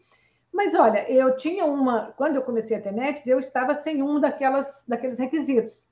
Mas 0.53 0.75
olha, 0.75 1.11
eu 1.11 1.37
tinha 1.37 1.65
uma, 1.65 2.13
quando 2.17 2.37
eu 2.37 2.43
comecei 2.43 2.77
a 2.77 2.81
ter 2.81 2.93
NEPS, 2.93 3.27
eu 3.27 3.41
estava 3.41 3.75
sem 3.75 4.03
um 4.03 4.21
daquelas, 4.21 4.85
daqueles 4.87 5.19
requisitos. 5.19 5.89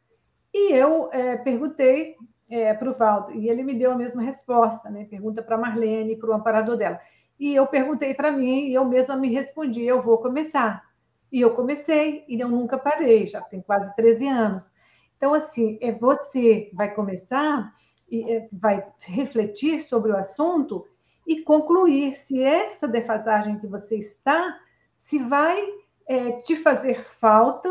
E 0.54 0.72
eu 0.72 1.10
é, 1.12 1.38
perguntei 1.38 2.16
é, 2.48 2.74
para 2.74 2.90
o 2.90 2.92
Valdo, 2.92 3.32
e 3.32 3.48
ele 3.48 3.62
me 3.62 3.74
deu 3.74 3.92
a 3.92 3.96
mesma 3.96 4.22
resposta, 4.22 4.90
né? 4.90 5.06
Pergunta 5.06 5.42
para 5.42 5.56
a 5.56 5.58
Marlene, 5.58 6.16
para 6.16 6.30
o 6.30 6.34
amparador 6.34 6.76
dela. 6.76 7.00
E 7.38 7.54
eu 7.54 7.66
perguntei 7.66 8.14
para 8.14 8.30
mim, 8.30 8.68
e 8.68 8.74
eu 8.74 8.84
mesma 8.84 9.16
me 9.16 9.28
respondi: 9.28 9.82
eu 9.82 10.00
vou 10.00 10.18
começar. 10.18 10.82
E 11.30 11.40
eu 11.40 11.54
comecei, 11.54 12.24
e 12.28 12.38
eu 12.38 12.48
nunca 12.48 12.76
parei, 12.76 13.26
já 13.26 13.40
tem 13.40 13.60
quase 13.60 13.94
13 13.96 14.28
anos. 14.28 14.70
Então, 15.16 15.34
assim, 15.34 15.78
é 15.80 15.92
você 15.92 16.70
vai 16.74 16.94
começar 16.94 17.72
e 18.10 18.30
é, 18.30 18.48
vai 18.52 18.84
refletir 19.00 19.80
sobre 19.80 20.12
o 20.12 20.16
assunto 20.16 20.86
e 21.26 21.40
concluir 21.42 22.16
se 22.16 22.42
essa 22.42 22.86
defasagem 22.86 23.58
que 23.58 23.66
você 23.66 23.96
está, 23.96 24.58
se 24.96 25.18
vai 25.18 25.64
é, 26.06 26.32
te 26.42 26.56
fazer 26.56 27.02
falta 27.02 27.70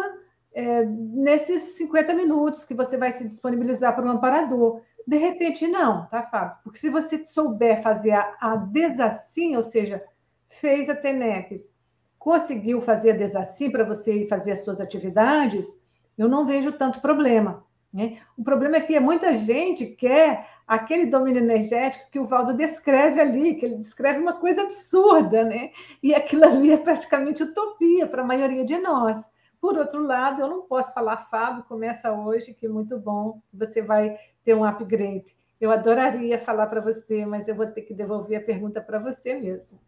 é, 0.54 0.84
nesses 0.86 1.62
50 1.78 2.14
minutos 2.14 2.66
que 2.66 2.74
você 2.74 2.98
vai 2.98 3.12
se 3.12 3.28
disponibilizar 3.28 3.96
para 3.96 4.06
o 4.06 4.10
amparador. 4.10 4.82
De 5.08 5.18
repente, 5.18 5.68
não, 5.68 6.06
tá, 6.08 6.24
Fábio? 6.24 6.58
Porque 6.64 6.80
se 6.80 6.90
você 6.90 7.26
souber 7.26 7.82
fazer 7.82 8.12
a, 8.12 8.36
a 8.40 8.56
desassim, 8.56 9.56
ou 9.56 9.64
seja, 9.64 10.04
fez 10.48 10.90
a 10.90 10.96
TENEPES, 10.96 11.74
conseguiu 12.20 12.80
fazer 12.82 13.12
a 13.12 13.18
desassim 13.18 13.72
para 13.72 13.84
você 13.84 14.14
ir 14.14 14.28
fazer 14.28 14.52
as 14.52 14.64
suas 14.64 14.80
atividades, 14.80 15.82
eu 16.18 16.30
não 16.30 16.46
vejo 16.46 16.72
tanto 16.74 17.02
problema. 17.02 17.66
Né? 17.92 18.20
O 18.38 18.44
problema 18.44 18.78
é 18.78 18.82
que 18.82 19.00
muita 19.00 19.36
gente 19.36 19.86
quer 19.86 20.48
aquele 20.68 21.06
domínio 21.08 21.44
energético 21.44 22.10
que 22.10 22.20
o 22.20 22.28
Valdo 22.28 22.54
descreve 22.54 23.20
ali, 23.20 23.56
que 23.56 23.66
ele 23.66 23.76
descreve 23.76 24.20
uma 24.20 24.34
coisa 24.34 24.62
absurda, 24.62 25.44
né? 25.44 25.72
E 26.02 26.16
aquilo 26.16 26.46
ali 26.46 26.72
é 26.72 26.78
praticamente 26.78 27.44
utopia 27.44 28.08
para 28.08 28.22
a 28.22 28.26
maioria 28.26 28.64
de 28.64 28.78
nós. 28.78 29.30
Por 29.60 29.78
outro 29.78 30.02
lado, 30.02 30.42
eu 30.42 30.48
não 30.48 30.62
posso 30.62 30.94
falar, 30.94 31.30
Fábio, 31.30 31.66
começa 31.66 32.14
hoje, 32.14 32.54
que 32.54 32.68
muito 32.68 32.98
bom, 32.98 33.42
você 33.54 33.82
vai 33.82 34.18
ter 34.44 34.54
um 34.54 34.64
upgrade. 34.64 35.26
Eu 35.60 35.72
adoraria 35.72 36.40
falar 36.40 36.68
para 36.68 36.82
você, 36.82 37.26
mas 37.26 37.48
eu 37.48 37.56
vou 37.56 37.68
ter 37.68 37.82
que 37.82 37.94
devolver 37.94 38.40
a 38.40 38.44
pergunta 38.44 38.82
para 38.82 38.98
você 38.98 39.36
mesmo. 39.36 39.80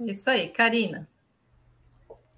Isso 0.00 0.30
aí, 0.30 0.48
Karina. 0.48 1.08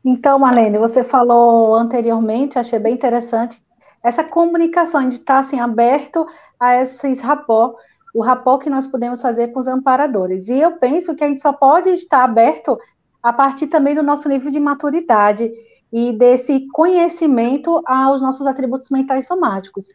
Então, 0.05 0.39
Marlene, 0.39 0.79
você 0.79 1.03
falou 1.03 1.75
anteriormente, 1.75 2.59
achei 2.59 2.79
bem 2.79 2.95
interessante, 2.95 3.61
essa 4.03 4.23
comunicação, 4.23 5.07
de 5.07 5.17
estar 5.17 5.41
assim, 5.41 5.59
aberto 5.59 6.27
a 6.59 6.77
esses 6.77 7.21
rapó, 7.21 7.75
o 8.15 8.23
rapó 8.23 8.59
que 8.59 8.71
nós 8.71 8.87
podemos 8.87 9.21
fazer 9.21 9.49
com 9.49 9.61
os 9.61 9.67
amparadores. 9.67 10.49
E 10.49 10.59
eu 10.59 10.79
penso 10.79 11.15
que 11.15 11.25
a 11.25 11.29
gente 11.29 11.41
só 11.41 11.53
pode 11.53 11.91
estar 11.91 12.25
aberto 12.25 12.79
a 13.23 13.33
partir 13.33 13.67
também 13.67 13.95
do 13.95 14.03
nosso 14.03 14.29
nível 14.29 14.51
de 14.51 14.61
maturidade 14.61 15.53
e 15.93 16.13
desse 16.13 16.67
conhecimento 16.73 17.83
aos 17.87 18.21
nossos 18.21 18.47
atributos 18.47 18.91
mentais 18.91 19.27
somáticos. 19.27 19.87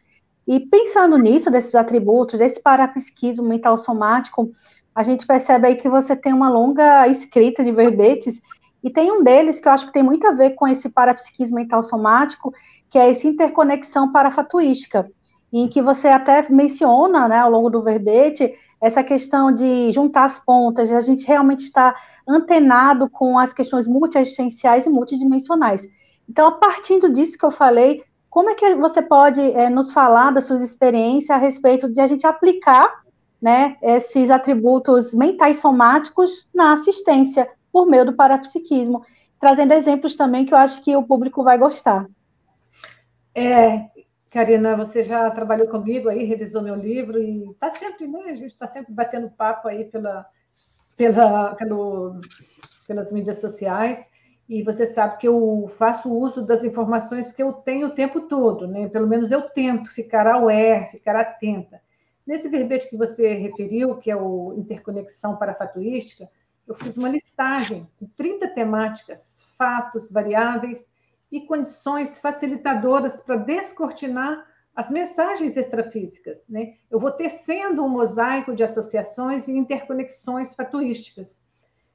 E 0.46 0.60
pensando 0.60 1.16
nisso, 1.16 1.50
desses 1.50 1.74
atributos, 1.74 2.38
desse 2.38 2.60
parapsiquismo 2.60 3.46
mental 3.46 3.78
somático, 3.78 4.50
a 4.94 5.02
gente 5.02 5.26
percebe 5.26 5.66
aí 5.66 5.76
que 5.76 5.88
você 5.88 6.14
tem 6.14 6.32
uma 6.32 6.50
longa 6.50 7.08
escrita 7.08 7.64
de 7.64 7.72
verbetes, 7.72 8.40
e 8.82 8.90
tem 8.90 9.10
um 9.10 9.24
deles 9.24 9.58
que 9.58 9.66
eu 9.66 9.72
acho 9.72 9.86
que 9.86 9.92
tem 9.92 10.02
muito 10.02 10.26
a 10.26 10.32
ver 10.32 10.50
com 10.50 10.68
esse 10.68 10.90
parapsiquismo 10.90 11.56
mental 11.56 11.82
somático, 11.82 12.52
que 12.90 12.98
é 12.98 13.10
essa 13.10 13.26
interconexão 13.26 14.12
parafatuística, 14.12 15.10
em 15.50 15.66
que 15.66 15.80
você 15.80 16.08
até 16.08 16.46
menciona, 16.50 17.26
né, 17.26 17.38
ao 17.38 17.50
longo 17.50 17.70
do 17.70 17.82
verbete, 17.82 18.52
essa 18.84 19.02
questão 19.02 19.50
de 19.50 19.90
juntar 19.92 20.24
as 20.24 20.38
pontas, 20.38 20.92
a 20.92 21.00
gente 21.00 21.26
realmente 21.26 21.60
estar 21.60 21.94
antenado 22.28 23.08
com 23.08 23.38
as 23.38 23.54
questões 23.54 23.86
multiexistenciais 23.86 24.84
e 24.84 24.90
multidimensionais. 24.90 25.88
Então, 26.28 26.46
a 26.46 26.52
partir 26.52 27.00
disso 27.10 27.38
que 27.38 27.46
eu 27.46 27.50
falei, 27.50 28.04
como 28.28 28.50
é 28.50 28.54
que 28.54 28.74
você 28.74 29.00
pode 29.00 29.40
é, 29.40 29.70
nos 29.70 29.90
falar 29.90 30.32
das 30.32 30.44
suas 30.44 30.60
experiências 30.60 31.30
a 31.30 31.38
respeito 31.38 31.88
de 31.88 31.98
a 31.98 32.06
gente 32.06 32.26
aplicar 32.26 32.92
né, 33.40 33.78
esses 33.80 34.30
atributos 34.30 35.14
mentais 35.14 35.60
somáticos 35.60 36.50
na 36.54 36.74
assistência 36.74 37.48
por 37.72 37.86
meio 37.86 38.04
do 38.04 38.12
parapsiquismo, 38.12 39.02
trazendo 39.40 39.72
exemplos 39.72 40.14
também 40.14 40.44
que 40.44 40.52
eu 40.52 40.58
acho 40.58 40.82
que 40.82 40.94
o 40.94 41.02
público 41.02 41.42
vai 41.42 41.56
gostar. 41.56 42.06
É, 43.34 43.86
Karina, 44.34 44.76
você 44.76 45.00
já 45.00 45.30
trabalhou 45.30 45.68
comigo 45.68 46.08
aí, 46.08 46.24
revisou 46.24 46.60
meu 46.60 46.74
livro 46.74 47.22
e 47.22 47.52
está 47.52 47.70
sempre, 47.70 48.08
né? 48.08 48.18
A 48.24 48.34
gente 48.34 48.46
está 48.50 48.66
sempre 48.66 48.92
batendo 48.92 49.30
papo 49.30 49.68
aí 49.68 49.84
pela, 49.84 50.26
pela, 50.96 51.54
pelo, 51.54 52.20
pelas 52.84 53.12
mídias 53.12 53.40
sociais 53.40 54.04
e 54.48 54.64
você 54.64 54.86
sabe 54.86 55.18
que 55.18 55.28
eu 55.28 55.66
faço 55.78 56.12
uso 56.12 56.42
das 56.42 56.64
informações 56.64 57.30
que 57.30 57.44
eu 57.44 57.52
tenho 57.52 57.86
o 57.86 57.94
tempo 57.94 58.22
todo, 58.22 58.66
né? 58.66 58.88
Pelo 58.88 59.06
menos 59.06 59.30
eu 59.30 59.42
tento 59.42 59.88
ficar 59.88 60.26
aware, 60.26 60.90
ficar 60.90 61.14
atenta. 61.14 61.80
Nesse 62.26 62.48
verbete 62.48 62.90
que 62.90 62.96
você 62.96 63.34
referiu, 63.34 63.98
que 63.98 64.10
é 64.10 64.16
o 64.16 64.52
interconexão 64.58 65.36
parafatuística, 65.36 66.28
eu 66.66 66.74
fiz 66.74 66.96
uma 66.96 67.08
listagem 67.08 67.88
de 68.00 68.08
30 68.08 68.48
temáticas, 68.48 69.46
fatos, 69.56 70.10
variáveis 70.10 70.92
e 71.34 71.40
condições 71.40 72.20
facilitadoras 72.20 73.20
para 73.20 73.34
descortinar 73.34 74.46
as 74.72 74.88
mensagens 74.88 75.56
extrafísicas. 75.56 76.44
Né? 76.48 76.74
Eu 76.88 76.96
vou 76.96 77.10
tecendo 77.10 77.84
um 77.84 77.88
mosaico 77.88 78.54
de 78.54 78.62
associações 78.62 79.48
e 79.48 79.52
interconexões 79.52 80.54
fatuísticas. 80.54 81.42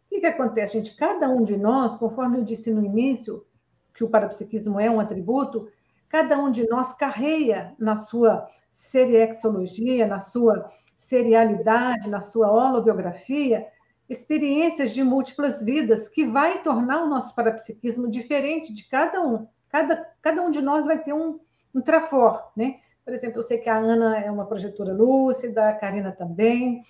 O 0.05 0.09
que, 0.09 0.19
que 0.19 0.25
acontece, 0.25 0.73
gente? 0.73 0.93
Cada 0.97 1.29
um 1.29 1.41
de 1.41 1.55
nós, 1.55 1.95
conforme 1.95 2.37
eu 2.37 2.43
disse 2.43 2.69
no 2.69 2.83
início, 2.83 3.45
que 3.93 4.03
o 4.03 4.09
parapsiquismo 4.09 4.77
é 4.77 4.91
um 4.91 4.99
atributo, 4.99 5.69
cada 6.09 6.37
um 6.37 6.51
de 6.51 6.67
nós 6.67 6.91
carreia 6.91 7.73
na 7.79 7.95
sua 7.95 8.45
seriexologia, 8.73 10.05
na 10.05 10.19
sua 10.19 10.69
serialidade, 10.97 12.09
na 12.09 12.19
sua 12.19 12.51
holobiografia, 12.51 13.65
experiências 14.09 14.91
de 14.91 15.03
múltiplas 15.03 15.63
vidas 15.63 16.09
que 16.09 16.25
vai 16.25 16.63
tornar 16.63 17.03
o 17.03 17.07
nosso 17.07 17.33
parapsiquismo 17.35 18.09
diferente 18.09 18.73
de 18.73 18.87
cada 18.87 19.21
um. 19.21 19.47
Cada, 19.69 20.09
cada 20.21 20.41
um 20.41 20.49
de 20.49 20.61
nós 20.61 20.85
vai 20.85 20.97
ter 20.97 21.13
um, 21.13 21.39
um 21.73 21.81
trafor, 21.81 22.51
né? 22.57 22.79
Por 23.05 23.13
exemplo, 23.13 23.39
eu 23.39 23.43
sei 23.43 23.57
que 23.57 23.69
a 23.69 23.77
Ana 23.77 24.17
é 24.17 24.29
uma 24.29 24.45
projetora 24.45 24.93
lúcida, 24.93 25.69
a 25.69 25.73
Karina 25.73 26.11
também, 26.11 26.83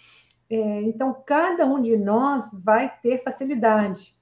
é, 0.49 0.82
então, 0.82 1.13
cada 1.26 1.65
um 1.65 1.80
de 1.80 1.95
nós 1.95 2.51
vai 2.63 2.91
ter 3.01 3.20
facilidade 3.24 4.15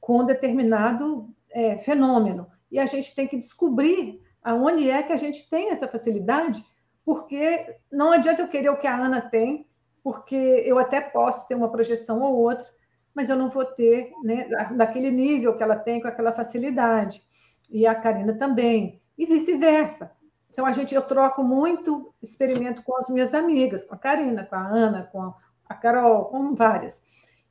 com 0.00 0.24
determinado 0.24 1.28
é, 1.50 1.76
fenômeno. 1.76 2.46
E 2.70 2.78
a 2.78 2.86
gente 2.86 3.14
tem 3.14 3.26
que 3.26 3.36
descobrir 3.36 4.22
aonde 4.42 4.88
é 4.88 5.02
que 5.02 5.12
a 5.12 5.16
gente 5.16 5.48
tem 5.50 5.70
essa 5.70 5.88
facilidade, 5.88 6.64
porque 7.04 7.76
não 7.90 8.12
adianta 8.12 8.42
eu 8.42 8.48
querer 8.48 8.70
o 8.70 8.76
que 8.76 8.86
a 8.86 8.96
Ana 8.96 9.20
tem, 9.20 9.66
porque 10.02 10.34
eu 10.34 10.78
até 10.78 11.00
posso 11.00 11.46
ter 11.46 11.54
uma 11.54 11.70
projeção 11.70 12.20
ou 12.20 12.36
outra, 12.36 12.66
mas 13.14 13.28
eu 13.28 13.36
não 13.36 13.48
vou 13.48 13.64
ter 13.64 14.12
né, 14.24 14.48
daquele 14.74 15.10
nível 15.10 15.56
que 15.56 15.62
ela 15.62 15.76
tem 15.76 16.00
com 16.00 16.08
aquela 16.08 16.32
facilidade. 16.32 17.22
E 17.70 17.86
a 17.86 17.94
Karina 17.94 18.34
também, 18.34 19.00
e 19.16 19.24
vice-versa. 19.24 20.12
Então, 20.52 20.66
a 20.66 20.72
gente, 20.72 20.94
eu 20.94 21.02
troco 21.02 21.42
muito 21.42 22.12
experimento 22.22 22.82
com 22.82 22.96
as 22.98 23.08
minhas 23.08 23.32
amigas, 23.32 23.84
com 23.84 23.94
a 23.94 23.98
Karina, 23.98 24.44
com 24.44 24.54
a 24.54 24.66
Ana, 24.66 25.08
com 25.10 25.32
a 25.66 25.74
Carol, 25.74 26.26
com 26.26 26.54
várias. 26.54 27.02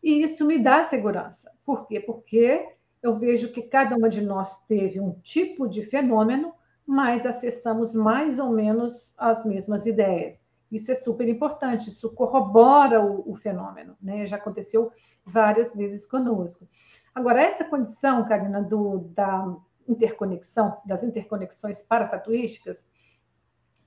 E 0.03 0.21
isso 0.21 0.45
me 0.45 0.59
dá 0.59 0.83
segurança. 0.83 1.51
Por 1.65 1.87
quê? 1.87 1.99
Porque 1.99 2.67
eu 3.01 3.17
vejo 3.17 3.51
que 3.51 3.63
cada 3.63 3.95
uma 3.95 4.09
de 4.09 4.21
nós 4.21 4.61
teve 4.67 4.99
um 4.99 5.13
tipo 5.21 5.67
de 5.67 5.81
fenômeno, 5.81 6.53
mas 6.85 7.25
acessamos 7.25 7.93
mais 7.93 8.37
ou 8.37 8.51
menos 8.51 9.13
as 9.17 9.45
mesmas 9.45 9.85
ideias. 9.87 10.43
Isso 10.71 10.91
é 10.91 10.95
super 10.95 11.27
importante, 11.27 11.89
isso 11.89 12.09
corrobora 12.11 13.03
o, 13.03 13.29
o 13.29 13.35
fenômeno, 13.35 13.97
né? 14.01 14.25
Já 14.25 14.37
aconteceu 14.37 14.91
várias 15.25 15.75
vezes 15.75 16.05
conosco. 16.05 16.67
Agora, 17.13 17.41
essa 17.41 17.65
condição, 17.65 18.25
Karina, 18.25 18.61
do, 18.61 18.99
da 19.13 19.53
interconexão, 19.87 20.77
das 20.85 21.03
interconexões 21.03 21.81
parafatuísticas, 21.81 22.87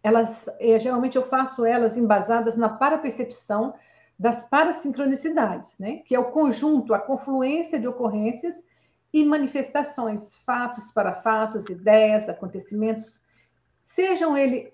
elas, 0.03 0.47
é, 0.61 0.78
geralmente 0.78 1.16
eu 1.16 1.22
faço 1.22 1.64
elas 1.64 1.97
embasadas 1.97 2.57
na 2.57 2.68
parapercepção 2.68 3.74
das 4.18 4.45
parasincronicidades, 4.45 5.78
né? 5.78 6.03
que 6.05 6.14
é 6.14 6.18
o 6.18 6.30
conjunto, 6.30 6.93
a 6.93 6.99
confluência 6.99 7.80
de 7.80 7.89
ocorrências 7.89 8.62
e 9.12 9.24
manifestações, 9.24 10.37
fatos 10.37 10.93
para 10.93 11.14
fatos, 11.14 11.68
ideias, 11.70 12.28
acontecimentos, 12.28 13.22
sejam 13.85 14.37
ele, 14.37 14.70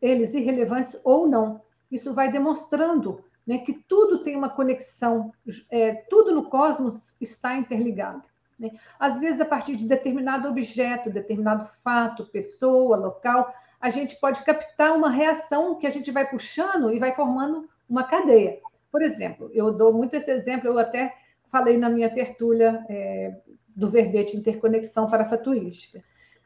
eles 0.00 0.32
irrelevantes 0.32 0.98
ou 1.02 1.26
não. 1.26 1.60
Isso 1.90 2.14
vai 2.14 2.30
demonstrando 2.30 3.22
né, 3.46 3.58
que 3.58 3.74
tudo 3.74 4.22
tem 4.22 4.36
uma 4.36 4.48
conexão, 4.48 5.32
é, 5.70 5.92
tudo 6.08 6.32
no 6.32 6.48
cosmos 6.48 7.16
está 7.20 7.56
interligado. 7.56 8.22
Né? 8.58 8.70
Às 8.98 9.20
vezes, 9.20 9.40
a 9.40 9.44
partir 9.44 9.76
de 9.76 9.86
determinado 9.86 10.48
objeto, 10.48 11.10
determinado 11.10 11.66
fato, 11.66 12.26
pessoa, 12.26 12.96
local, 12.96 13.52
a 13.80 13.90
gente 13.90 14.16
pode 14.16 14.42
captar 14.44 14.96
uma 14.96 15.10
reação 15.10 15.74
que 15.74 15.86
a 15.86 15.90
gente 15.90 16.10
vai 16.10 16.26
puxando 16.26 16.92
e 16.92 16.98
vai 16.98 17.14
formando 17.14 17.68
uma 17.88 18.04
cadeia. 18.04 18.60
Por 18.90 19.02
exemplo, 19.02 19.50
eu 19.52 19.72
dou 19.72 19.92
muito 19.92 20.14
esse 20.14 20.30
exemplo, 20.30 20.68
eu 20.68 20.78
até 20.78 21.14
falei 21.50 21.76
na 21.76 21.90
minha 21.90 22.08
tertúlia 22.08 22.86
é, 22.88 23.36
do 23.74 23.88
verbete 23.88 24.36
interconexão 24.36 25.10
parafatuística. 25.10 26.02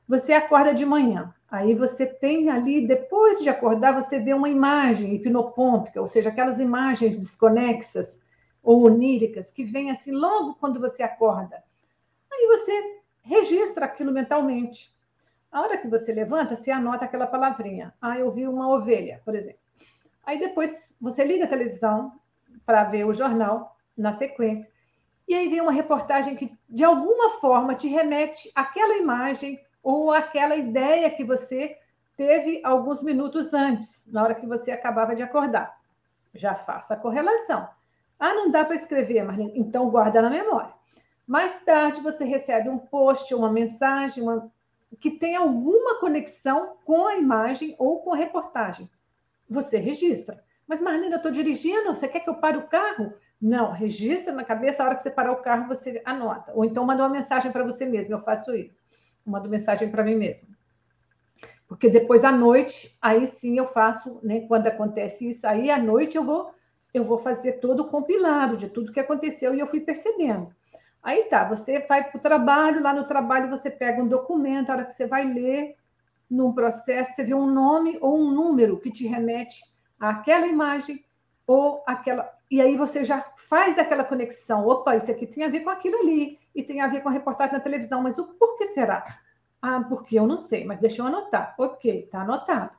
Você 0.08 0.32
acorda 0.32 0.72
de 0.72 0.86
manhã, 0.86 1.34
aí 1.50 1.74
você 1.74 2.06
tem 2.06 2.48
ali, 2.48 2.86
depois 2.86 3.40
de 3.40 3.48
acordar, 3.50 3.92
você 3.92 4.18
vê 4.18 4.32
uma 4.32 4.48
imagem 4.48 5.14
hipnopômpica, 5.14 6.00
ou 6.00 6.06
seja, 6.06 6.30
aquelas 6.30 6.58
imagens 6.58 7.18
desconexas 7.18 8.18
ou 8.62 8.86
oníricas 8.86 9.50
que 9.50 9.64
vêm 9.64 9.90
assim 9.90 10.12
logo 10.12 10.54
quando 10.54 10.80
você 10.80 11.02
acorda. 11.02 11.62
Aí 12.32 12.46
você 12.46 13.00
registra 13.22 13.84
aquilo 13.84 14.10
mentalmente. 14.10 14.96
A 15.52 15.60
hora 15.60 15.76
que 15.76 15.88
você 15.88 16.12
levanta, 16.12 16.56
você 16.56 16.70
anota 16.70 17.04
aquela 17.04 17.26
palavrinha. 17.26 17.94
Ah, 18.00 18.18
eu 18.18 18.30
vi 18.30 18.48
uma 18.48 18.68
ovelha, 18.68 19.20
por 19.24 19.34
exemplo. 19.34 19.60
Aí 20.24 20.38
depois 20.38 20.96
você 21.00 21.24
liga 21.24 21.44
a 21.44 21.48
televisão, 21.48 22.18
para 22.64 22.84
ver 22.84 23.04
o 23.04 23.14
jornal 23.14 23.76
na 23.96 24.12
sequência. 24.12 24.70
E 25.26 25.34
aí 25.34 25.48
vem 25.48 25.60
uma 25.60 25.72
reportagem 25.72 26.36
que, 26.36 26.56
de 26.68 26.84
alguma 26.84 27.38
forma, 27.40 27.74
te 27.74 27.88
remete 27.88 28.50
àquela 28.54 28.96
imagem 28.96 29.58
ou 29.82 30.12
àquela 30.12 30.56
ideia 30.56 31.10
que 31.10 31.24
você 31.24 31.76
teve 32.16 32.60
alguns 32.64 33.02
minutos 33.02 33.54
antes, 33.54 34.10
na 34.12 34.22
hora 34.22 34.34
que 34.34 34.46
você 34.46 34.72
acabava 34.72 35.14
de 35.14 35.22
acordar. 35.22 35.78
Já 36.34 36.54
faça 36.54 36.94
a 36.94 36.96
correlação. 36.96 37.68
Ah, 38.18 38.34
não 38.34 38.50
dá 38.50 38.64
para 38.64 38.74
escrever, 38.74 39.22
Marlene. 39.22 39.52
Então, 39.54 39.88
guarda 39.88 40.20
na 40.20 40.28
memória. 40.28 40.74
Mais 41.26 41.62
tarde, 41.62 42.00
você 42.00 42.24
recebe 42.24 42.68
um 42.68 42.78
post, 42.78 43.32
uma 43.34 43.52
mensagem, 43.52 44.22
uma... 44.22 44.50
que 44.98 45.10
tem 45.10 45.36
alguma 45.36 46.00
conexão 46.00 46.76
com 46.84 47.06
a 47.06 47.16
imagem 47.16 47.76
ou 47.78 48.00
com 48.00 48.12
a 48.12 48.16
reportagem. 48.16 48.90
Você 49.48 49.76
registra. 49.78 50.42
Mas, 50.66 50.80
Marlene, 50.80 51.12
eu 51.12 51.16
estou 51.18 51.30
dirigindo, 51.30 51.94
você 51.94 52.08
quer 52.08 52.20
que 52.20 52.28
eu 52.28 52.34
pare 52.34 52.58
o 52.58 52.66
carro? 52.66 53.14
Não, 53.40 53.70
registra 53.70 54.32
na 54.32 54.42
cabeça, 54.42 54.82
a 54.82 54.86
hora 54.86 54.96
que 54.96 55.02
você 55.02 55.10
parar 55.10 55.32
o 55.32 55.42
carro, 55.42 55.68
você 55.68 56.02
anota. 56.04 56.52
Ou 56.54 56.64
então 56.64 56.84
manda 56.84 57.04
uma 57.04 57.08
mensagem 57.08 57.52
para 57.52 57.62
você 57.62 57.86
mesmo, 57.86 58.14
eu 58.14 58.18
faço 58.18 58.54
isso. 58.54 58.78
Mando 59.28 59.48
mensagem 59.48 59.90
para 59.90 60.04
mim 60.04 60.14
mesma. 60.14 60.48
Porque 61.66 61.88
depois 61.88 62.24
à 62.24 62.32
noite, 62.32 62.96
aí 63.00 63.26
sim 63.26 63.58
eu 63.58 63.66
faço, 63.66 64.18
né? 64.22 64.40
Quando 64.40 64.66
acontece 64.66 65.28
isso, 65.28 65.46
aí 65.46 65.70
à 65.70 65.78
noite 65.78 66.16
eu 66.16 66.24
vou 66.24 66.50
eu 66.94 67.04
vou 67.04 67.18
fazer 67.18 67.60
todo 67.60 67.80
o 67.80 67.88
compilado 67.88 68.56
de 68.56 68.66
tudo 68.66 68.92
que 68.92 68.98
aconteceu 68.98 69.54
e 69.54 69.60
eu 69.60 69.66
fui 69.66 69.80
percebendo. 69.80 70.50
Aí 71.02 71.24
tá, 71.24 71.44
você 71.44 71.80
vai 71.80 72.02
para 72.02 72.18
o 72.18 72.20
trabalho, 72.20 72.82
lá 72.82 72.94
no 72.94 73.04
trabalho 73.04 73.50
você 73.50 73.70
pega 73.70 74.02
um 74.02 74.08
documento, 74.08 74.70
a 74.70 74.74
hora 74.74 74.84
que 74.84 74.94
você 74.94 75.06
vai 75.06 75.24
ler, 75.24 75.76
num 76.30 76.52
processo, 76.52 77.14
você 77.14 77.24
vê 77.24 77.34
um 77.34 77.46
nome 77.46 77.98
ou 78.00 78.18
um 78.18 78.30
número 78.30 78.78
que 78.78 78.90
te 78.90 79.06
remete 79.06 79.62
àquela 79.98 80.46
imagem 80.46 81.04
ou 81.46 81.82
aquela. 81.86 82.30
E 82.50 82.60
aí 82.60 82.76
você 82.76 83.04
já 83.04 83.24
faz 83.36 83.78
aquela 83.78 84.04
conexão. 84.04 84.66
Opa, 84.66 84.96
isso 84.96 85.10
aqui 85.10 85.26
tem 85.26 85.44
a 85.44 85.48
ver 85.48 85.60
com 85.60 85.70
aquilo 85.70 85.98
ali, 86.00 86.38
e 86.58 86.64
tem 86.64 86.80
a 86.80 86.88
ver 86.88 87.02
com 87.02 87.08
a 87.08 87.12
reportagem 87.12 87.52
na 87.52 87.60
televisão, 87.60 88.02
mas 88.02 88.18
o 88.18 88.26
porquê 88.34 88.66
será? 88.66 89.04
Ah, 89.62 89.80
porque 89.88 90.18
eu 90.18 90.26
não 90.26 90.36
sei, 90.36 90.64
mas 90.64 90.80
deixa 90.80 91.00
eu 91.00 91.06
anotar. 91.06 91.54
Ok, 91.56 92.04
está 92.04 92.22
anotado. 92.22 92.72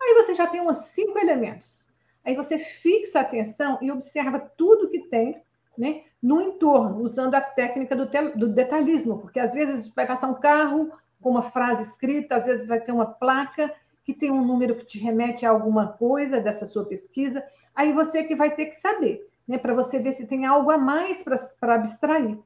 Aí 0.00 0.14
você 0.14 0.34
já 0.34 0.46
tem 0.46 0.62
uns 0.62 0.78
cinco 0.78 1.18
elementos. 1.18 1.86
Aí 2.24 2.34
você 2.34 2.58
fixa 2.58 3.18
a 3.18 3.22
atenção 3.22 3.78
e 3.82 3.92
observa 3.92 4.40
tudo 4.40 4.88
que 4.88 5.00
tem 5.08 5.42
né, 5.76 6.04
no 6.22 6.40
entorno, 6.40 7.02
usando 7.02 7.34
a 7.34 7.40
técnica 7.42 7.94
do, 7.94 8.08
do 8.34 8.48
detalhismo, 8.48 9.18
porque 9.18 9.38
às 9.38 9.52
vezes 9.52 9.88
vai 9.88 10.06
passar 10.06 10.28
um 10.28 10.40
carro 10.40 10.90
com 11.20 11.28
uma 11.28 11.42
frase 11.42 11.82
escrita, 11.82 12.36
às 12.36 12.46
vezes 12.46 12.66
vai 12.66 12.82
ser 12.82 12.92
uma 12.92 13.04
placa 13.04 13.70
que 14.02 14.14
tem 14.14 14.30
um 14.30 14.44
número 14.44 14.76
que 14.76 14.86
te 14.86 14.98
remete 14.98 15.44
a 15.44 15.50
alguma 15.50 15.88
coisa 15.88 16.40
dessa 16.40 16.64
sua 16.64 16.86
pesquisa. 16.86 17.44
Aí 17.74 17.92
você 17.92 18.24
que 18.24 18.34
vai 18.34 18.54
ter 18.54 18.66
que 18.66 18.76
saber, 18.76 19.28
né, 19.46 19.58
para 19.58 19.74
você 19.74 19.98
ver 19.98 20.14
se 20.14 20.26
tem 20.26 20.46
algo 20.46 20.70
a 20.70 20.78
mais 20.78 21.22
para 21.22 21.74
abstrair. 21.74 22.38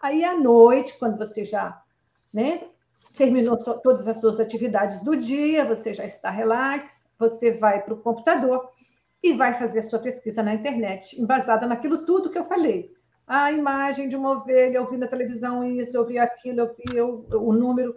Aí 0.00 0.24
à 0.24 0.34
noite, 0.36 0.98
quando 0.98 1.18
você 1.18 1.44
já 1.44 1.82
né, 2.32 2.62
terminou 3.14 3.58
so, 3.58 3.78
todas 3.82 4.08
as 4.08 4.20
suas 4.20 4.40
atividades 4.40 5.02
do 5.02 5.14
dia, 5.14 5.64
você 5.64 5.92
já 5.92 6.04
está 6.04 6.30
relax, 6.30 7.06
você 7.18 7.52
vai 7.52 7.82
para 7.82 7.92
o 7.92 7.98
computador 7.98 8.70
e 9.22 9.34
vai 9.34 9.54
fazer 9.54 9.80
a 9.80 9.82
sua 9.82 9.98
pesquisa 9.98 10.42
na 10.42 10.54
internet, 10.54 11.20
embasada 11.20 11.66
naquilo 11.66 12.06
tudo 12.06 12.30
que 12.30 12.38
eu 12.38 12.44
falei. 12.44 12.90
A 13.26 13.52
imagem 13.52 14.08
de 14.08 14.16
uma 14.16 14.30
ovelha, 14.30 14.78
eu 14.78 14.86
vi 14.88 14.96
na 14.96 15.06
televisão 15.06 15.62
isso, 15.62 15.96
eu 15.96 16.06
vi 16.06 16.18
aquilo, 16.18 16.60
eu 16.60 16.74
vi 16.74 17.00
o, 17.36 17.52
número. 17.52 17.94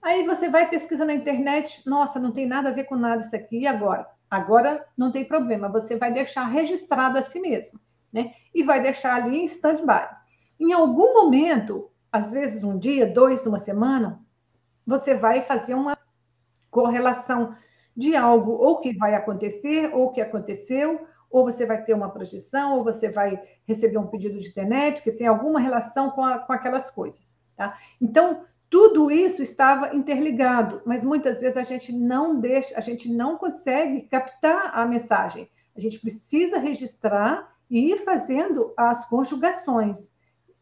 Aí 0.00 0.24
você 0.24 0.48
vai 0.48 0.70
pesquisa 0.70 1.04
na 1.04 1.12
internet, 1.12 1.82
nossa, 1.84 2.20
não 2.20 2.30
tem 2.30 2.46
nada 2.46 2.68
a 2.68 2.72
ver 2.72 2.84
com 2.84 2.96
nada 2.96 3.20
isso 3.20 3.34
aqui, 3.34 3.60
e 3.60 3.66
agora? 3.66 4.06
Agora 4.30 4.86
não 4.96 5.10
tem 5.10 5.24
problema, 5.24 5.68
você 5.68 5.96
vai 5.96 6.12
deixar 6.12 6.44
registrado 6.44 7.18
a 7.18 7.22
si 7.22 7.40
mesmo, 7.40 7.80
né? 8.12 8.32
E 8.54 8.62
vai 8.62 8.80
deixar 8.80 9.16
ali 9.16 9.38
em 9.38 9.44
stand-by. 9.44 10.19
Em 10.60 10.74
algum 10.74 11.14
momento, 11.14 11.90
às 12.12 12.32
vezes 12.32 12.62
um 12.62 12.78
dia, 12.78 13.06
dois, 13.06 13.46
uma 13.46 13.58
semana, 13.58 14.20
você 14.86 15.14
vai 15.14 15.40
fazer 15.40 15.74
uma 15.74 15.96
correlação 16.70 17.56
de 17.96 18.14
algo 18.14 18.52
ou 18.52 18.78
que 18.78 18.96
vai 18.96 19.14
acontecer, 19.14 19.90
ou 19.94 20.12
que 20.12 20.20
aconteceu, 20.20 21.06
ou 21.30 21.44
você 21.44 21.64
vai 21.64 21.82
ter 21.82 21.94
uma 21.94 22.10
projeção, 22.10 22.76
ou 22.76 22.84
você 22.84 23.08
vai 23.08 23.42
receber 23.64 23.96
um 23.96 24.06
pedido 24.06 24.38
de 24.38 24.48
internet 24.48 25.02
que 25.02 25.12
tem 25.12 25.26
alguma 25.26 25.58
relação 25.58 26.10
com, 26.10 26.22
a, 26.22 26.38
com 26.38 26.52
aquelas 26.52 26.90
coisas. 26.90 27.34
Tá? 27.56 27.78
Então, 28.00 28.44
tudo 28.68 29.10
isso 29.10 29.42
estava 29.42 29.94
interligado, 29.96 30.82
mas 30.84 31.04
muitas 31.04 31.40
vezes 31.40 31.56
a 31.56 31.62
gente 31.62 31.92
não 31.92 32.38
deixa, 32.38 32.76
a 32.76 32.80
gente 32.80 33.10
não 33.10 33.38
consegue 33.38 34.02
captar 34.02 34.72
a 34.78 34.86
mensagem. 34.86 35.48
A 35.74 35.80
gente 35.80 35.98
precisa 35.98 36.58
registrar 36.58 37.50
e 37.68 37.92
ir 37.92 37.98
fazendo 38.04 38.74
as 38.76 39.08
conjugações. 39.08 40.12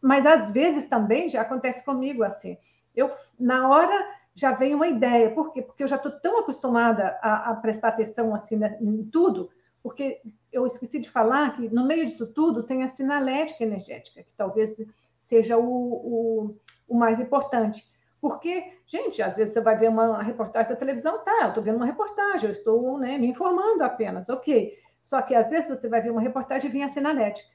Mas 0.01 0.27
às 0.27 0.51
vezes 0.51 0.89
também 0.89 1.29
já 1.29 1.43
acontece 1.43 1.85
comigo 1.85 2.23
assim. 2.23 2.57
Eu 2.95 3.09
na 3.39 3.69
hora 3.69 4.19
já 4.35 4.53
vem 4.53 4.75
uma 4.75 4.87
ideia. 4.87 5.31
Por 5.31 5.53
quê? 5.53 5.63
Porque 5.63 5.83
eu 5.83 5.89
já 5.89 5.97
estou 5.97 6.13
tão 6.13 6.39
acostumada 6.39 7.19
a, 7.21 7.51
a, 7.51 7.55
prestar 7.57 7.89
atenção 7.89 8.35
assim 8.35 8.57
né, 8.57 8.79
em 8.81 9.05
tudo, 9.05 9.51
porque 9.83 10.21
eu 10.53 10.65
esqueci 10.65 11.01
de 11.01 11.11
falar 11.11 11.57
que 11.57 11.69
no 11.69 11.85
meio 11.85 12.07
disso 12.07 12.33
tudo 12.33 12.63
tem 12.63 12.85
a 12.85 12.89
sinalética 12.89 13.65
energética, 13.65 14.23
que 14.23 14.33
talvez 14.37 14.77
seja 15.21 15.59
o, 15.59 15.63
o, 15.65 16.57
o 16.89 16.95
mais 16.97 17.19
importante. 17.19 17.85
Porque, 18.21 18.73
gente, 18.87 19.23
às 19.23 19.37
vezes 19.37 19.55
você 19.55 19.61
vai 19.61 19.77
ver 19.77 19.89
uma 19.89 20.23
reportagem 20.23 20.71
da 20.71 20.77
televisão, 20.77 21.19
tá, 21.25 21.43
eu 21.43 21.49
estou 21.49 21.63
vendo 21.63 21.77
uma 21.77 21.87
reportagem, 21.87 22.49
eu 22.49 22.53
estou 22.53 22.99
né, 22.99 23.19
me 23.19 23.29
informando 23.29 23.83
apenas, 23.85 24.29
ok. 24.29 24.77
Só 25.03 25.23
que 25.23 25.35
às 25.35 25.51
vezes 25.51 25.69
você 25.69 25.89
vai 25.89 26.01
ver 26.01 26.11
uma 26.11 26.21
reportagem 26.21 26.69
e 26.69 26.73
vem 26.73 26.83
a 26.85 26.89
sinalética. 26.89 27.49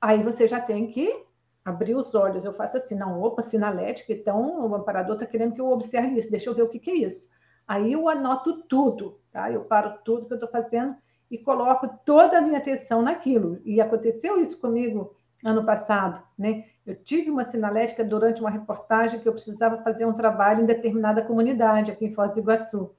Aí 0.00 0.22
você 0.22 0.46
já 0.46 0.60
tem 0.60 0.90
que 0.90 1.24
abrir 1.68 1.94
os 1.94 2.14
olhos, 2.14 2.44
eu 2.44 2.52
faço 2.52 2.76
assim, 2.76 2.94
não, 2.94 3.22
opa, 3.22 3.42
sinalética, 3.42 4.12
então 4.12 4.68
o 4.68 4.74
amparador 4.74 5.14
está 5.14 5.26
querendo 5.26 5.54
que 5.54 5.60
eu 5.60 5.70
observe 5.70 6.18
isso, 6.18 6.30
deixa 6.30 6.50
eu 6.50 6.54
ver 6.54 6.62
o 6.62 6.68
que, 6.68 6.78
que 6.78 6.90
é 6.90 6.94
isso. 6.94 7.28
Aí 7.66 7.92
eu 7.92 8.08
anoto 8.08 8.62
tudo, 8.62 9.20
tá? 9.30 9.52
Eu 9.52 9.64
paro 9.64 9.98
tudo 10.02 10.26
que 10.26 10.32
eu 10.32 10.36
estou 10.36 10.48
fazendo 10.48 10.96
e 11.30 11.36
coloco 11.36 11.88
toda 12.04 12.38
a 12.38 12.40
minha 12.40 12.58
atenção 12.58 13.02
naquilo. 13.02 13.60
E 13.62 13.80
aconteceu 13.80 14.40
isso 14.40 14.58
comigo 14.58 15.14
ano 15.44 15.64
passado, 15.64 16.22
né? 16.36 16.64
Eu 16.86 16.96
tive 16.96 17.30
uma 17.30 17.44
sinalética 17.44 18.02
durante 18.02 18.40
uma 18.40 18.48
reportagem 18.48 19.20
que 19.20 19.28
eu 19.28 19.32
precisava 19.32 19.82
fazer 19.82 20.06
um 20.06 20.14
trabalho 20.14 20.62
em 20.62 20.66
determinada 20.66 21.22
comunidade 21.22 21.92
aqui 21.92 22.06
em 22.06 22.14
Foz 22.14 22.32
do 22.32 22.40
Iguaçu. 22.40 22.90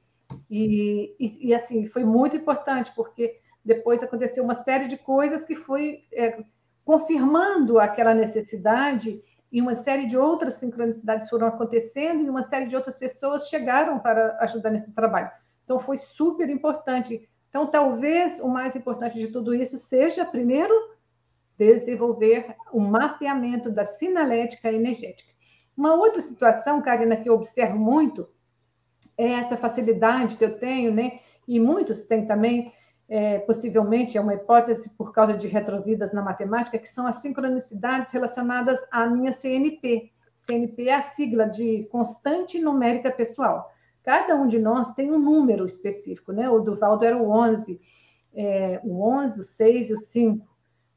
E, 0.48 1.16
e, 1.20 1.48
e 1.48 1.54
assim, 1.56 1.88
foi 1.88 2.04
muito 2.04 2.38
importante, 2.38 2.92
porque 2.96 3.40
depois 3.66 4.04
aconteceu 4.04 4.44
uma 4.44 4.54
série 4.54 4.88
de 4.88 4.98
coisas 4.98 5.46
que 5.46 5.56
foi... 5.56 6.04
É, 6.14 6.44
confirmando 6.90 7.80
aquela 7.80 8.16
necessidade 8.16 9.22
e 9.52 9.62
uma 9.62 9.76
série 9.76 10.08
de 10.08 10.18
outras 10.18 10.56
sincronicidades 10.56 11.30
foram 11.30 11.46
acontecendo 11.46 12.24
e 12.24 12.30
uma 12.32 12.42
série 12.42 12.66
de 12.66 12.76
outras 12.76 12.98
pessoas 12.98 13.48
chegaram 13.48 14.00
para 14.00 14.36
ajudar 14.40 14.72
nesse 14.72 14.92
trabalho. 14.94 15.30
Então, 15.64 15.78
foi 15.78 16.00
super 16.00 16.50
importante. 16.50 17.30
Então, 17.48 17.68
talvez 17.68 18.40
o 18.40 18.48
mais 18.48 18.76
importante 18.76 19.20
de 19.20 19.28
tudo 19.28 19.54
isso 19.54 19.78
seja, 19.78 20.26
primeiro, 20.26 20.74
desenvolver 21.56 22.56
o 22.74 22.80
mapeamento 22.80 23.70
da 23.70 23.86
sinalética 23.86 24.74
energética. 24.74 25.32
Uma 25.78 25.94
outra 25.94 26.22
situação, 26.22 26.82
Karina, 26.82 27.18
que 27.18 27.30
eu 27.30 27.36
observo 27.36 27.78
muito, 27.78 28.28
é 29.16 29.34
essa 29.34 29.56
facilidade 29.56 30.38
que 30.38 30.44
eu 30.44 30.58
tenho, 30.58 30.92
né? 30.92 31.20
E 31.48 31.60
muitos 31.60 32.02
têm 32.02 32.26
também, 32.26 32.74
é, 33.10 33.40
possivelmente 33.40 34.18
é 34.18 34.22
uma 34.22 34.36
hipótese 34.36 34.92
por 34.92 35.12
causa 35.12 35.34
de 35.34 35.48
retrovidas 35.48 36.14
na 36.14 36.22
matemática, 36.22 36.78
que 36.78 36.88
são 36.88 37.08
as 37.08 37.16
sincronicidades 37.16 38.12
relacionadas 38.12 38.80
à 38.92 39.08
minha 39.08 39.34
CNP. 39.34 40.12
CNP 40.44 40.88
é 40.88 40.96
a 40.96 41.02
sigla 41.02 41.50
de 41.50 41.88
constante 41.92 42.60
numérica 42.60 43.10
pessoal. 43.12 43.72
Cada 44.04 44.36
um 44.36 44.48
de 44.48 44.60
nós 44.60 44.94
tem 44.94 45.12
um 45.12 45.18
número 45.18 45.66
específico, 45.66 46.32
né? 46.32 46.50
O 46.50 46.60
do 46.60 46.76
Valdo 46.76 47.04
era 47.04 47.18
o 47.18 47.30
11, 47.30 47.82
é, 48.34 48.80
o 48.84 49.02
11, 49.02 49.42
o 49.42 49.44
6 49.44 49.90
e 49.90 49.94
o 49.94 49.98
5. 49.98 50.48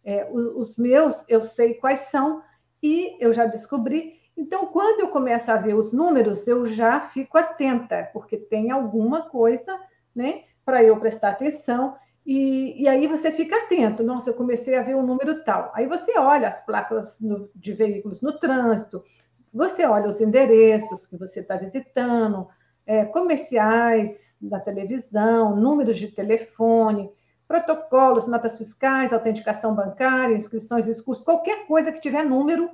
É, 0.05 0.31
os 0.33 0.77
meus, 0.77 1.25
eu 1.29 1.43
sei 1.43 1.75
quais 1.75 2.01
são 2.01 2.43
e 2.83 3.17
eu 3.25 3.33
já 3.33 3.47
descobri. 3.47 4.21
Então, 4.37 4.67
quando 4.67 5.01
eu 5.01 5.09
começo 5.09 5.51
a 5.51 5.57
ver 5.57 5.75
os 5.75 5.93
números, 5.93 6.47
eu 6.47 6.67
já 6.67 7.01
fico 7.01 7.39
atenta, 7.39 8.09
porque 8.13 8.37
tem 8.37 8.71
alguma 8.71 9.23
coisa, 9.23 9.81
né? 10.15 10.45
Para 10.65 10.83
eu 10.83 10.97
prestar 10.99 11.31
atenção. 11.31 11.97
E, 12.25 12.83
e, 12.83 12.89
aí 12.89 13.07
você 13.07 13.33
fica 13.33 13.57
atento. 13.57 14.03
Nossa, 14.03 14.31
eu 14.31 14.35
comecei 14.35 14.77
a 14.77 14.83
ver 14.83 14.95
um 14.95 15.05
número 15.05 15.43
tal. 15.43 15.73
Aí 15.75 15.87
você 15.87 16.19
olha 16.19 16.49
as 16.49 16.65
placas 16.65 17.21
no, 17.21 17.51
de 17.55 17.73
veículos 17.73 18.21
no 18.21 18.39
trânsito, 18.39 19.03
você 19.53 19.85
olha 19.85 20.09
os 20.09 20.21
endereços 20.21 21.07
que 21.07 21.17
você 21.17 21.41
está 21.41 21.57
visitando, 21.57 22.49
é, 22.87 23.05
comerciais 23.05 24.37
da 24.41 24.59
televisão, 24.59 25.55
números 25.57 25.99
de 25.99 26.09
telefone, 26.09 27.11
protocolos, 27.47 28.27
notas 28.27 28.57
fiscais, 28.57 29.13
autenticação 29.13 29.75
bancária, 29.75 30.35
inscrições 30.35 30.87
e 30.87 31.05
cursos, 31.05 31.25
qualquer 31.25 31.67
coisa 31.67 31.93
que 31.93 32.01
tiver 32.01 32.25
número. 32.25 32.71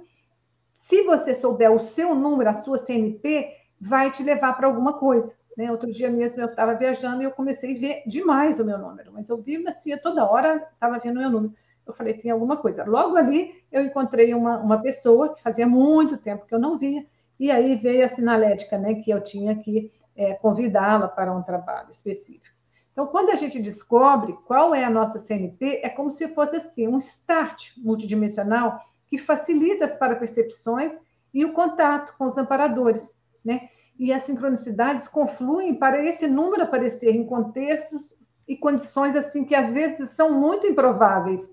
Se 0.76 1.02
você 1.02 1.34
souber 1.34 1.72
o 1.72 1.80
seu 1.80 2.14
número, 2.14 2.48
a 2.48 2.54
sua 2.54 2.78
CNP, 2.78 3.52
vai 3.80 4.10
te 4.10 4.22
levar 4.22 4.52
para 4.54 4.66
alguma 4.66 4.94
coisa. 4.94 5.37
Né? 5.58 5.72
Outro 5.72 5.90
dia 5.90 6.08
mesmo 6.08 6.40
eu 6.40 6.46
estava 6.46 6.72
viajando 6.74 7.20
e 7.20 7.24
eu 7.24 7.32
comecei 7.32 7.76
a 7.76 7.80
ver 7.80 8.02
demais 8.06 8.60
o 8.60 8.64
meu 8.64 8.78
número, 8.78 9.12
mas 9.12 9.28
eu 9.28 9.36
vi 9.42 9.66
assim, 9.66 9.96
toda 9.96 10.24
hora 10.24 10.68
estava 10.72 11.00
vendo 11.00 11.16
o 11.16 11.20
meu 11.20 11.30
número. 11.30 11.54
Eu 11.84 11.92
falei, 11.92 12.14
tem 12.14 12.30
alguma 12.30 12.56
coisa. 12.56 12.84
Logo 12.84 13.16
ali 13.16 13.60
eu 13.72 13.82
encontrei 13.82 14.32
uma, 14.34 14.58
uma 14.58 14.80
pessoa 14.80 15.34
que 15.34 15.42
fazia 15.42 15.66
muito 15.66 16.16
tempo 16.16 16.46
que 16.46 16.54
eu 16.54 16.60
não 16.60 16.78
via, 16.78 17.04
e 17.40 17.50
aí 17.50 17.74
veio 17.74 18.04
a 18.04 18.08
sinalética, 18.08 18.78
né, 18.78 18.94
que 18.94 19.10
eu 19.10 19.20
tinha 19.20 19.56
que 19.56 19.90
é, 20.14 20.34
convidá-la 20.34 21.08
para 21.08 21.36
um 21.36 21.42
trabalho 21.42 21.90
específico. 21.90 22.54
Então, 22.92 23.08
quando 23.08 23.30
a 23.30 23.36
gente 23.36 23.60
descobre 23.60 24.34
qual 24.46 24.72
é 24.74 24.84
a 24.84 24.90
nossa 24.90 25.18
CNP, 25.18 25.80
é 25.82 25.88
como 25.88 26.10
se 26.10 26.28
fosse 26.28 26.56
assim, 26.56 26.86
um 26.86 26.98
start 26.98 27.70
multidimensional 27.78 28.80
que 29.08 29.18
facilita 29.18 29.84
as 29.84 29.96
parapercepções 29.96 30.92
e 31.34 31.44
o 31.44 31.52
contato 31.52 32.16
com 32.16 32.26
os 32.26 32.38
amparadores, 32.38 33.12
né? 33.44 33.68
E 33.98 34.12
as 34.12 34.22
sincronicidades 34.22 35.08
confluem 35.08 35.74
para 35.74 36.04
esse 36.04 36.26
número 36.28 36.62
aparecer 36.62 37.14
em 37.14 37.24
contextos 37.24 38.16
e 38.46 38.56
condições 38.56 39.16
assim 39.16 39.44
que 39.44 39.54
às 39.54 39.74
vezes 39.74 40.10
são 40.10 40.32
muito 40.32 40.66
improváveis, 40.66 41.50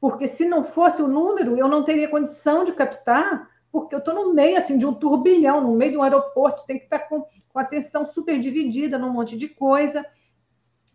porque 0.00 0.26
se 0.26 0.44
não 0.44 0.62
fosse 0.62 1.00
o 1.00 1.06
número, 1.06 1.56
eu 1.56 1.68
não 1.68 1.84
teria 1.84 2.08
condição 2.08 2.64
de 2.64 2.72
captar, 2.72 3.48
porque 3.70 3.94
eu 3.94 4.00
estou 4.00 4.14
no 4.14 4.34
meio 4.34 4.58
assim 4.58 4.76
de 4.76 4.84
um 4.84 4.92
turbilhão, 4.92 5.60
no 5.60 5.76
meio 5.76 5.92
de 5.92 5.98
um 5.98 6.02
aeroporto, 6.02 6.66
tem 6.66 6.78
que 6.78 6.84
estar 6.84 6.98
com, 7.00 7.24
com 7.48 7.58
atenção 7.58 8.04
super 8.04 8.38
dividida 8.38 8.98
num 8.98 9.10
monte 9.10 9.36
de 9.36 9.48
coisa. 9.48 10.04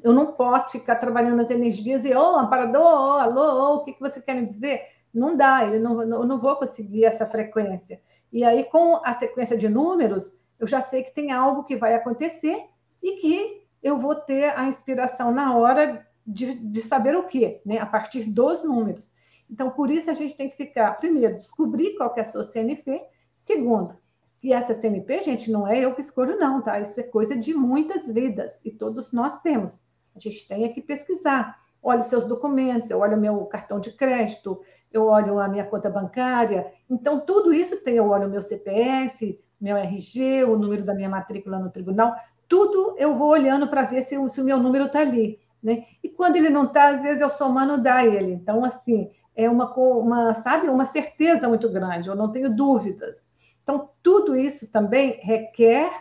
Eu 0.04 0.14
não 0.14 0.34
posso 0.34 0.74
ficar 0.74 0.96
trabalhando 0.98 1.40
as 1.40 1.50
energias 1.50 2.06
e, 2.06 2.14
oh, 2.14 2.38
amparador, 2.38 2.84
oh, 2.84 3.20
alô, 3.20 3.42
oh, 3.42 3.76
o 3.78 3.84
que, 3.84 3.94
que 3.94 4.00
você 4.02 4.22
quer 4.22 4.36
me 4.36 4.46
dizer? 4.46 4.82
Não 5.14 5.36
dá, 5.36 5.66
ele 5.66 5.80
não, 5.80 6.02
eu 6.02 6.26
não 6.26 6.38
vou 6.38 6.56
conseguir 6.58 7.06
essa 7.06 7.26
frequência. 7.26 8.00
E 8.32 8.44
aí, 8.44 8.66
com 8.66 9.00
a 9.04 9.14
sequência 9.14 9.58
de 9.58 9.70
números, 9.70 10.38
eu 10.60 10.68
já 10.68 10.82
sei 10.82 11.04
que 11.04 11.14
tem 11.14 11.32
algo 11.32 11.64
que 11.64 11.76
vai 11.76 11.94
acontecer 11.94 12.66
e 13.02 13.18
que 13.18 13.68
eu 13.82 13.98
vou 13.98 14.16
ter 14.16 14.58
a 14.58 14.66
inspiração 14.66 15.32
na 15.32 15.56
hora 15.56 16.06
de, 16.26 16.56
de 16.56 16.82
saber 16.82 17.16
o 17.16 17.28
quê, 17.28 17.62
né? 17.66 17.78
a 17.80 17.86
partir 17.86 18.24
dos 18.24 18.64
números. 18.64 19.12
Então, 19.50 19.70
por 19.70 19.90
isso 19.90 20.10
a 20.10 20.14
gente 20.14 20.36
tem 20.36 20.50
que 20.50 20.58
ficar, 20.58 21.00
primeiro, 21.00 21.38
descobrir 21.38 21.96
qual 21.96 22.14
é 22.18 22.22
a 22.22 22.26
sua 22.26 22.44
CNP, 22.44 23.02
segundo, 23.38 23.96
que 24.42 24.52
essa 24.52 24.74
CNP, 24.74 25.22
gente, 25.24 25.50
não 25.50 25.66
é 25.66 25.80
eu 25.80 25.94
que 25.96 26.02
escolho, 26.02 26.38
não, 26.38 26.62
tá? 26.62 26.80
Isso 26.80 27.00
é 27.00 27.04
coisa 27.04 27.36
de 27.36 27.54
muitas 27.54 28.10
vidas 28.10 28.64
e 28.66 28.72
todos 28.72 29.14
nós 29.14 29.40
temos. 29.40 29.82
A 30.16 30.20
gente 30.20 30.48
tem 30.48 30.72
que 30.74 30.82
pesquisar. 30.82 31.58
Olho 31.82 32.04
seus 32.04 32.26
documentos, 32.26 32.90
eu 32.90 33.00
olho 33.00 33.18
meu 33.18 33.46
cartão 33.46 33.80
de 33.80 33.94
crédito, 33.94 34.62
eu 34.92 35.06
olho 35.06 35.40
a 35.40 35.48
minha 35.48 35.64
conta 35.64 35.90
bancária. 35.90 36.74
Então, 36.90 37.22
tudo 37.22 37.54
isso 37.54 37.82
tem, 37.84 37.96
eu 37.96 38.10
olho 38.10 38.28
o 38.28 38.30
meu 38.30 38.42
CPF, 38.42 39.40
meu 39.60 39.78
RG, 39.78 40.44
o 40.44 40.58
número 40.58 40.84
da 40.84 40.94
minha 40.94 41.10
matrícula 41.10 41.60
no 41.60 41.72
tribunal, 41.72 42.16
tudo 42.48 42.96
eu 42.98 43.14
vou 43.14 43.30
olhando 43.30 43.68
para 43.68 43.84
ver 43.84 44.02
se, 44.02 44.16
se, 44.30 44.42
o 44.42 44.46
meu 44.46 44.58
número 44.58 44.86
está 44.86 45.00
ali. 45.00 45.40
Né? 45.62 45.86
E 46.04 46.10
quando 46.10 46.36
ele 46.36 46.50
não 46.50 46.66
está, 46.66 46.90
às 46.90 47.02
vezes 47.02 47.22
eu 47.22 47.30
somando 47.30 47.82
dá 47.82 48.06
ele. 48.06 48.32
Então, 48.32 48.64
assim, 48.64 49.10
é 49.36 49.50
uma, 49.50 49.74
uma, 49.76 50.34
sabe, 50.34 50.70
uma 50.70 50.86
certeza 50.86 51.48
muito 51.48 51.70
grande, 51.70 52.10
eu 52.10 52.16
não 52.16 52.32
tenho 52.32 52.56
dúvidas. 52.56 53.28
Então, 53.64 53.90
tudo 54.02 54.36
isso 54.36 54.68
também 54.72 55.20
requer 55.22 55.92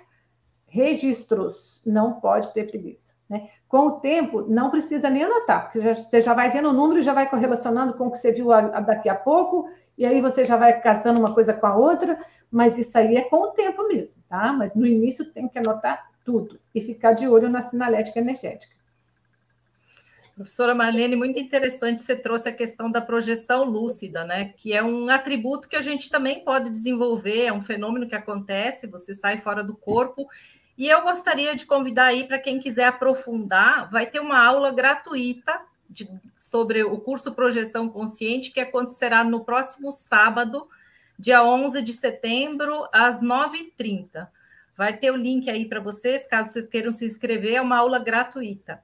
registros, 0.66 1.82
não 1.84 2.20
pode 2.20 2.52
ter 2.52 2.70
preguiça. 2.70 3.14
Né? 3.28 3.48
Com 3.68 3.86
o 3.86 4.00
tempo, 4.00 4.42
não 4.42 4.70
precisa 4.70 5.10
nem 5.10 5.24
anotar, 5.24 5.64
porque 5.64 5.80
você 5.94 6.20
já 6.20 6.32
vai 6.32 6.50
vendo 6.50 6.68
o 6.68 6.72
número 6.72 7.00
e 7.00 7.02
já 7.02 7.12
vai 7.12 7.28
correlacionando 7.28 7.94
com 7.94 8.06
o 8.06 8.10
que 8.10 8.18
você 8.18 8.30
viu 8.30 8.48
daqui 8.86 9.08
a 9.08 9.14
pouco, 9.14 9.68
e 9.98 10.06
aí 10.06 10.20
você 10.20 10.44
já 10.44 10.56
vai 10.56 10.80
casando 10.80 11.18
uma 11.18 11.34
coisa 11.34 11.52
com 11.52 11.66
a 11.66 11.76
outra, 11.76 12.18
mas 12.50 12.78
isso 12.78 12.96
aí 12.96 13.16
é 13.16 13.22
com 13.22 13.42
o 13.42 13.50
tempo 13.52 13.86
mesmo, 13.88 14.22
tá? 14.28 14.52
Mas 14.52 14.74
no 14.74 14.86
início 14.86 15.24
tem 15.24 15.48
que 15.48 15.58
anotar 15.58 16.10
tudo 16.24 16.58
e 16.74 16.80
ficar 16.80 17.12
de 17.12 17.28
olho 17.28 17.48
na 17.48 17.62
sinalética 17.62 18.18
energética. 18.18 18.74
Professora 20.34 20.74
Marlene, 20.74 21.16
muito 21.16 21.38
interessante 21.38 22.02
você 22.02 22.14
trouxe 22.14 22.50
a 22.50 22.52
questão 22.52 22.90
da 22.90 23.00
projeção 23.00 23.64
lúcida, 23.64 24.22
né? 24.24 24.52
Que 24.56 24.74
é 24.74 24.82
um 24.82 25.08
atributo 25.08 25.66
que 25.66 25.76
a 25.76 25.80
gente 25.80 26.10
também 26.10 26.44
pode 26.44 26.68
desenvolver, 26.68 27.46
é 27.46 27.52
um 27.52 27.60
fenômeno 27.60 28.06
que 28.06 28.14
acontece, 28.14 28.86
você 28.86 29.14
sai 29.14 29.38
fora 29.38 29.64
do 29.64 29.74
corpo 29.74 30.28
e 30.76 30.88
eu 30.88 31.02
gostaria 31.02 31.56
de 31.56 31.64
convidar 31.64 32.06
aí 32.06 32.24
para 32.24 32.38
quem 32.38 32.60
quiser 32.60 32.84
aprofundar, 32.84 33.88
vai 33.90 34.04
ter 34.04 34.20
uma 34.20 34.38
aula 34.38 34.70
gratuita 34.70 35.58
de, 35.88 36.06
sobre 36.36 36.84
o 36.84 36.98
curso 36.98 37.32
Projeção 37.32 37.88
Consciente, 37.88 38.50
que 38.50 38.60
acontecerá 38.60 39.24
no 39.24 39.42
próximo 39.42 39.90
sábado, 39.90 40.68
dia 41.18 41.44
11 41.44 41.82
de 41.82 41.92
setembro, 41.92 42.88
às 42.92 43.20
9h30. 43.20 44.28
Vai 44.76 44.96
ter 44.96 45.10
o 45.10 45.16
link 45.16 45.48
aí 45.50 45.66
para 45.66 45.80
vocês, 45.80 46.26
caso 46.26 46.50
vocês 46.50 46.68
queiram 46.68 46.92
se 46.92 47.06
inscrever, 47.06 47.54
é 47.54 47.60
uma 47.60 47.78
aula 47.78 47.98
gratuita. 47.98 48.82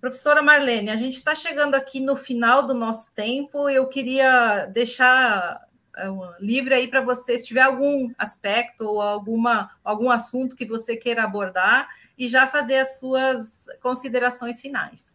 Professora 0.00 0.42
Marlene, 0.42 0.90
a 0.90 0.96
gente 0.96 1.16
está 1.16 1.34
chegando 1.34 1.74
aqui 1.74 1.98
no 1.98 2.14
final 2.14 2.66
do 2.66 2.74
nosso 2.74 3.14
tempo. 3.14 3.68
Eu 3.70 3.88
queria 3.88 4.66
deixar 4.66 5.64
é 5.96 6.08
livre 6.40 6.74
aí 6.74 6.88
para 6.88 7.00
você, 7.00 7.38
se 7.38 7.46
tiver 7.46 7.62
algum 7.62 8.12
aspecto 8.18 8.84
ou 8.84 9.00
alguma, 9.00 9.70
algum 9.84 10.10
assunto 10.10 10.56
que 10.56 10.66
você 10.66 10.96
queira 10.96 11.22
abordar 11.22 11.88
e 12.18 12.26
já 12.26 12.46
fazer 12.46 12.78
as 12.78 12.98
suas 12.98 13.66
considerações 13.80 14.60
finais. 14.60 15.13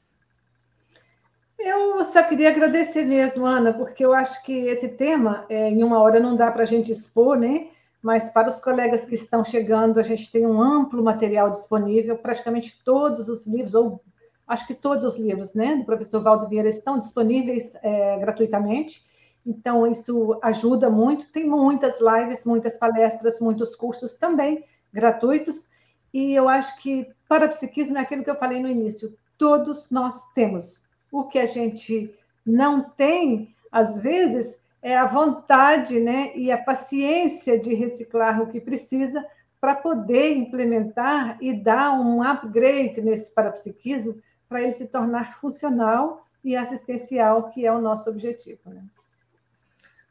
Eu 1.60 2.02
só 2.06 2.24
queria 2.24 2.50
agradecer 2.50 3.04
mesmo, 3.04 3.46
Ana, 3.46 3.74
porque 3.74 4.04
eu 4.04 4.14
acho 4.14 4.42
que 4.44 4.54
esse 4.54 4.88
tema, 4.88 5.46
é, 5.50 5.70
em 5.70 5.84
uma 5.84 6.00
hora 6.00 6.18
não 6.18 6.36
dá 6.36 6.50
para 6.50 6.64
a 6.64 6.66
gente 6.66 6.90
expor, 6.90 7.38
né? 7.38 7.68
Mas 8.02 8.30
para 8.30 8.48
os 8.48 8.60
colegas 8.60 9.06
que 9.06 9.16
estão 9.16 9.44
chegando, 9.44 10.00
a 10.00 10.04
gente 10.04 10.32
tem 10.32 10.48
um 10.48 10.62
amplo 10.62 11.04
material 11.04 11.52
disponível, 11.52 12.18
praticamente 12.18 12.82
todos 12.84 13.28
os 13.28 13.46
livros, 13.46 13.76
ou 13.76 14.02
acho 14.48 14.66
que 14.66 14.74
todos 14.74 15.04
os 15.04 15.20
livros, 15.20 15.54
né, 15.54 15.76
do 15.76 15.84
professor 15.84 16.22
Valdo 16.24 16.48
Vieira 16.48 16.70
estão 16.70 16.98
disponíveis 16.98 17.76
é, 17.84 18.18
gratuitamente. 18.20 19.04
Então, 19.46 19.86
isso 19.86 20.40
ajuda 20.42 20.90
muito. 20.90 21.30
Tem 21.30 21.46
muitas 21.46 22.00
lives, 22.00 22.46
muitas 22.46 22.78
palestras, 22.78 23.42
muitos 23.42 23.76
cursos 23.76 24.16
também 24.16 24.64
gratuitos. 24.94 25.68
E 26.14 26.34
eu 26.34 26.48
acho 26.48 26.82
que 26.82 27.06
parapsiquismo 27.28 27.98
é 27.98 28.02
aquilo 28.02 28.24
que 28.24 28.30
eu 28.30 28.40
falei 28.40 28.62
no 28.62 28.70
início: 28.70 29.14
todos 29.38 29.90
nós 29.90 30.26
temos. 30.34 30.88
O 31.12 31.26
que 31.26 31.40
a 31.40 31.46
gente 31.46 32.14
não 32.46 32.82
tem, 32.82 33.56
às 33.72 34.02
vezes, 34.02 34.58
é 34.82 34.98
a 34.98 35.06
vontade 35.06 36.00
né, 36.00 36.32
e 36.36 36.52
a 36.52 36.58
paciência 36.58 37.60
de 37.60 37.74
reciclar 37.74 38.42
o 38.42 38.48
que 38.48 38.62
precisa 38.62 39.26
para 39.60 39.76
poder 39.76 40.36
implementar 40.36 41.38
e 41.42 41.54
dar 41.54 41.92
um 41.92 42.24
upgrade 42.24 43.02
nesse 43.02 43.30
parapsiquismo 43.32 44.22
para 44.48 44.62
ele 44.62 44.72
se 44.72 44.88
tornar 44.88 45.34
funcional 45.34 46.26
e 46.44 46.56
assistencial, 46.56 47.50
que 47.50 47.66
é 47.66 47.72
o 47.72 47.82
nosso 47.82 48.10
objetivo. 48.10 48.62
Né? 48.66 48.84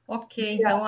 Ok, 0.07 0.55
então 0.55 0.85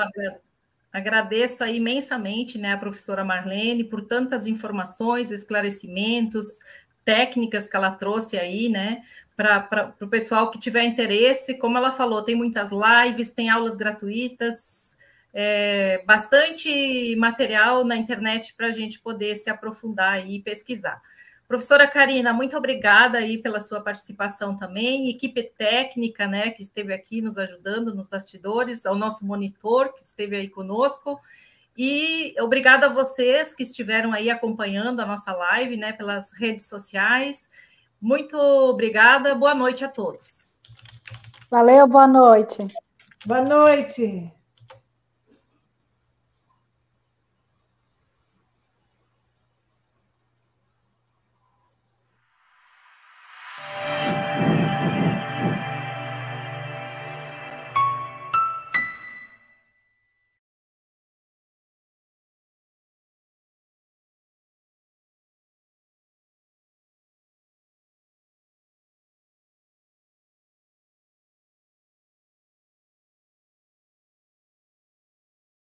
agradeço 0.93 1.65
imensamente 1.65 2.59
né, 2.59 2.73
a 2.73 2.79
professora 2.79 3.25
Marlene 3.25 3.85
por 3.85 4.03
tantas 4.03 4.47
informações, 4.47 5.31
esclarecimentos, 5.31 6.61
técnicas 7.05 7.69
que 7.69 7.77
ela 7.77 7.91
trouxe 7.91 8.39
aí, 8.39 8.69
né? 8.69 9.03
Para 9.41 9.95
o 10.03 10.07
pessoal 10.07 10.51
que 10.51 10.59
tiver 10.59 10.85
interesse, 10.85 11.57
como 11.57 11.79
ela 11.79 11.91
falou, 11.91 12.23
tem 12.23 12.35
muitas 12.35 12.69
lives, 12.71 13.31
tem 13.31 13.49
aulas 13.49 13.75
gratuitas, 13.75 14.99
é, 15.33 16.03
bastante 16.05 17.17
material 17.17 17.83
na 17.83 17.97
internet 17.97 18.53
para 18.55 18.67
a 18.67 18.71
gente 18.71 19.01
poder 19.01 19.35
se 19.37 19.49
aprofundar 19.49 20.29
e 20.29 20.43
pesquisar. 20.43 21.01
Professora 21.49 21.89
Karina, 21.89 22.35
muito 22.35 22.55
obrigada 22.55 23.17
aí 23.17 23.39
pela 23.39 23.61
sua 23.61 23.81
participação 23.81 24.55
também, 24.59 25.09
equipe 25.09 25.43
técnica, 25.57 26.27
né, 26.27 26.51
que 26.51 26.61
esteve 26.61 26.93
aqui 26.93 27.23
nos 27.23 27.39
ajudando 27.39 27.95
nos 27.95 28.11
bastidores, 28.11 28.85
ao 28.85 28.95
nosso 28.95 29.27
monitor 29.27 29.95
que 29.95 30.03
esteve 30.03 30.37
aí 30.37 30.51
conosco, 30.51 31.19
e 31.75 32.35
obrigada 32.41 32.89
a 32.89 32.93
vocês 32.93 33.55
que 33.55 33.63
estiveram 33.63 34.13
aí 34.13 34.29
acompanhando 34.29 35.01
a 35.01 35.07
nossa 35.07 35.33
live, 35.33 35.79
né, 35.79 35.95
pelas 35.95 36.31
redes 36.35 36.69
sociais. 36.69 37.49
Muito 38.01 38.37
obrigada, 38.39 39.35
boa 39.35 39.55
noite 39.55 39.85
a 39.85 39.89
todos. 39.89 40.59
Valeu, 41.51 41.87
boa 41.87 42.09
noite. 42.09 42.67
Boa 43.27 43.43
noite. 43.43 44.33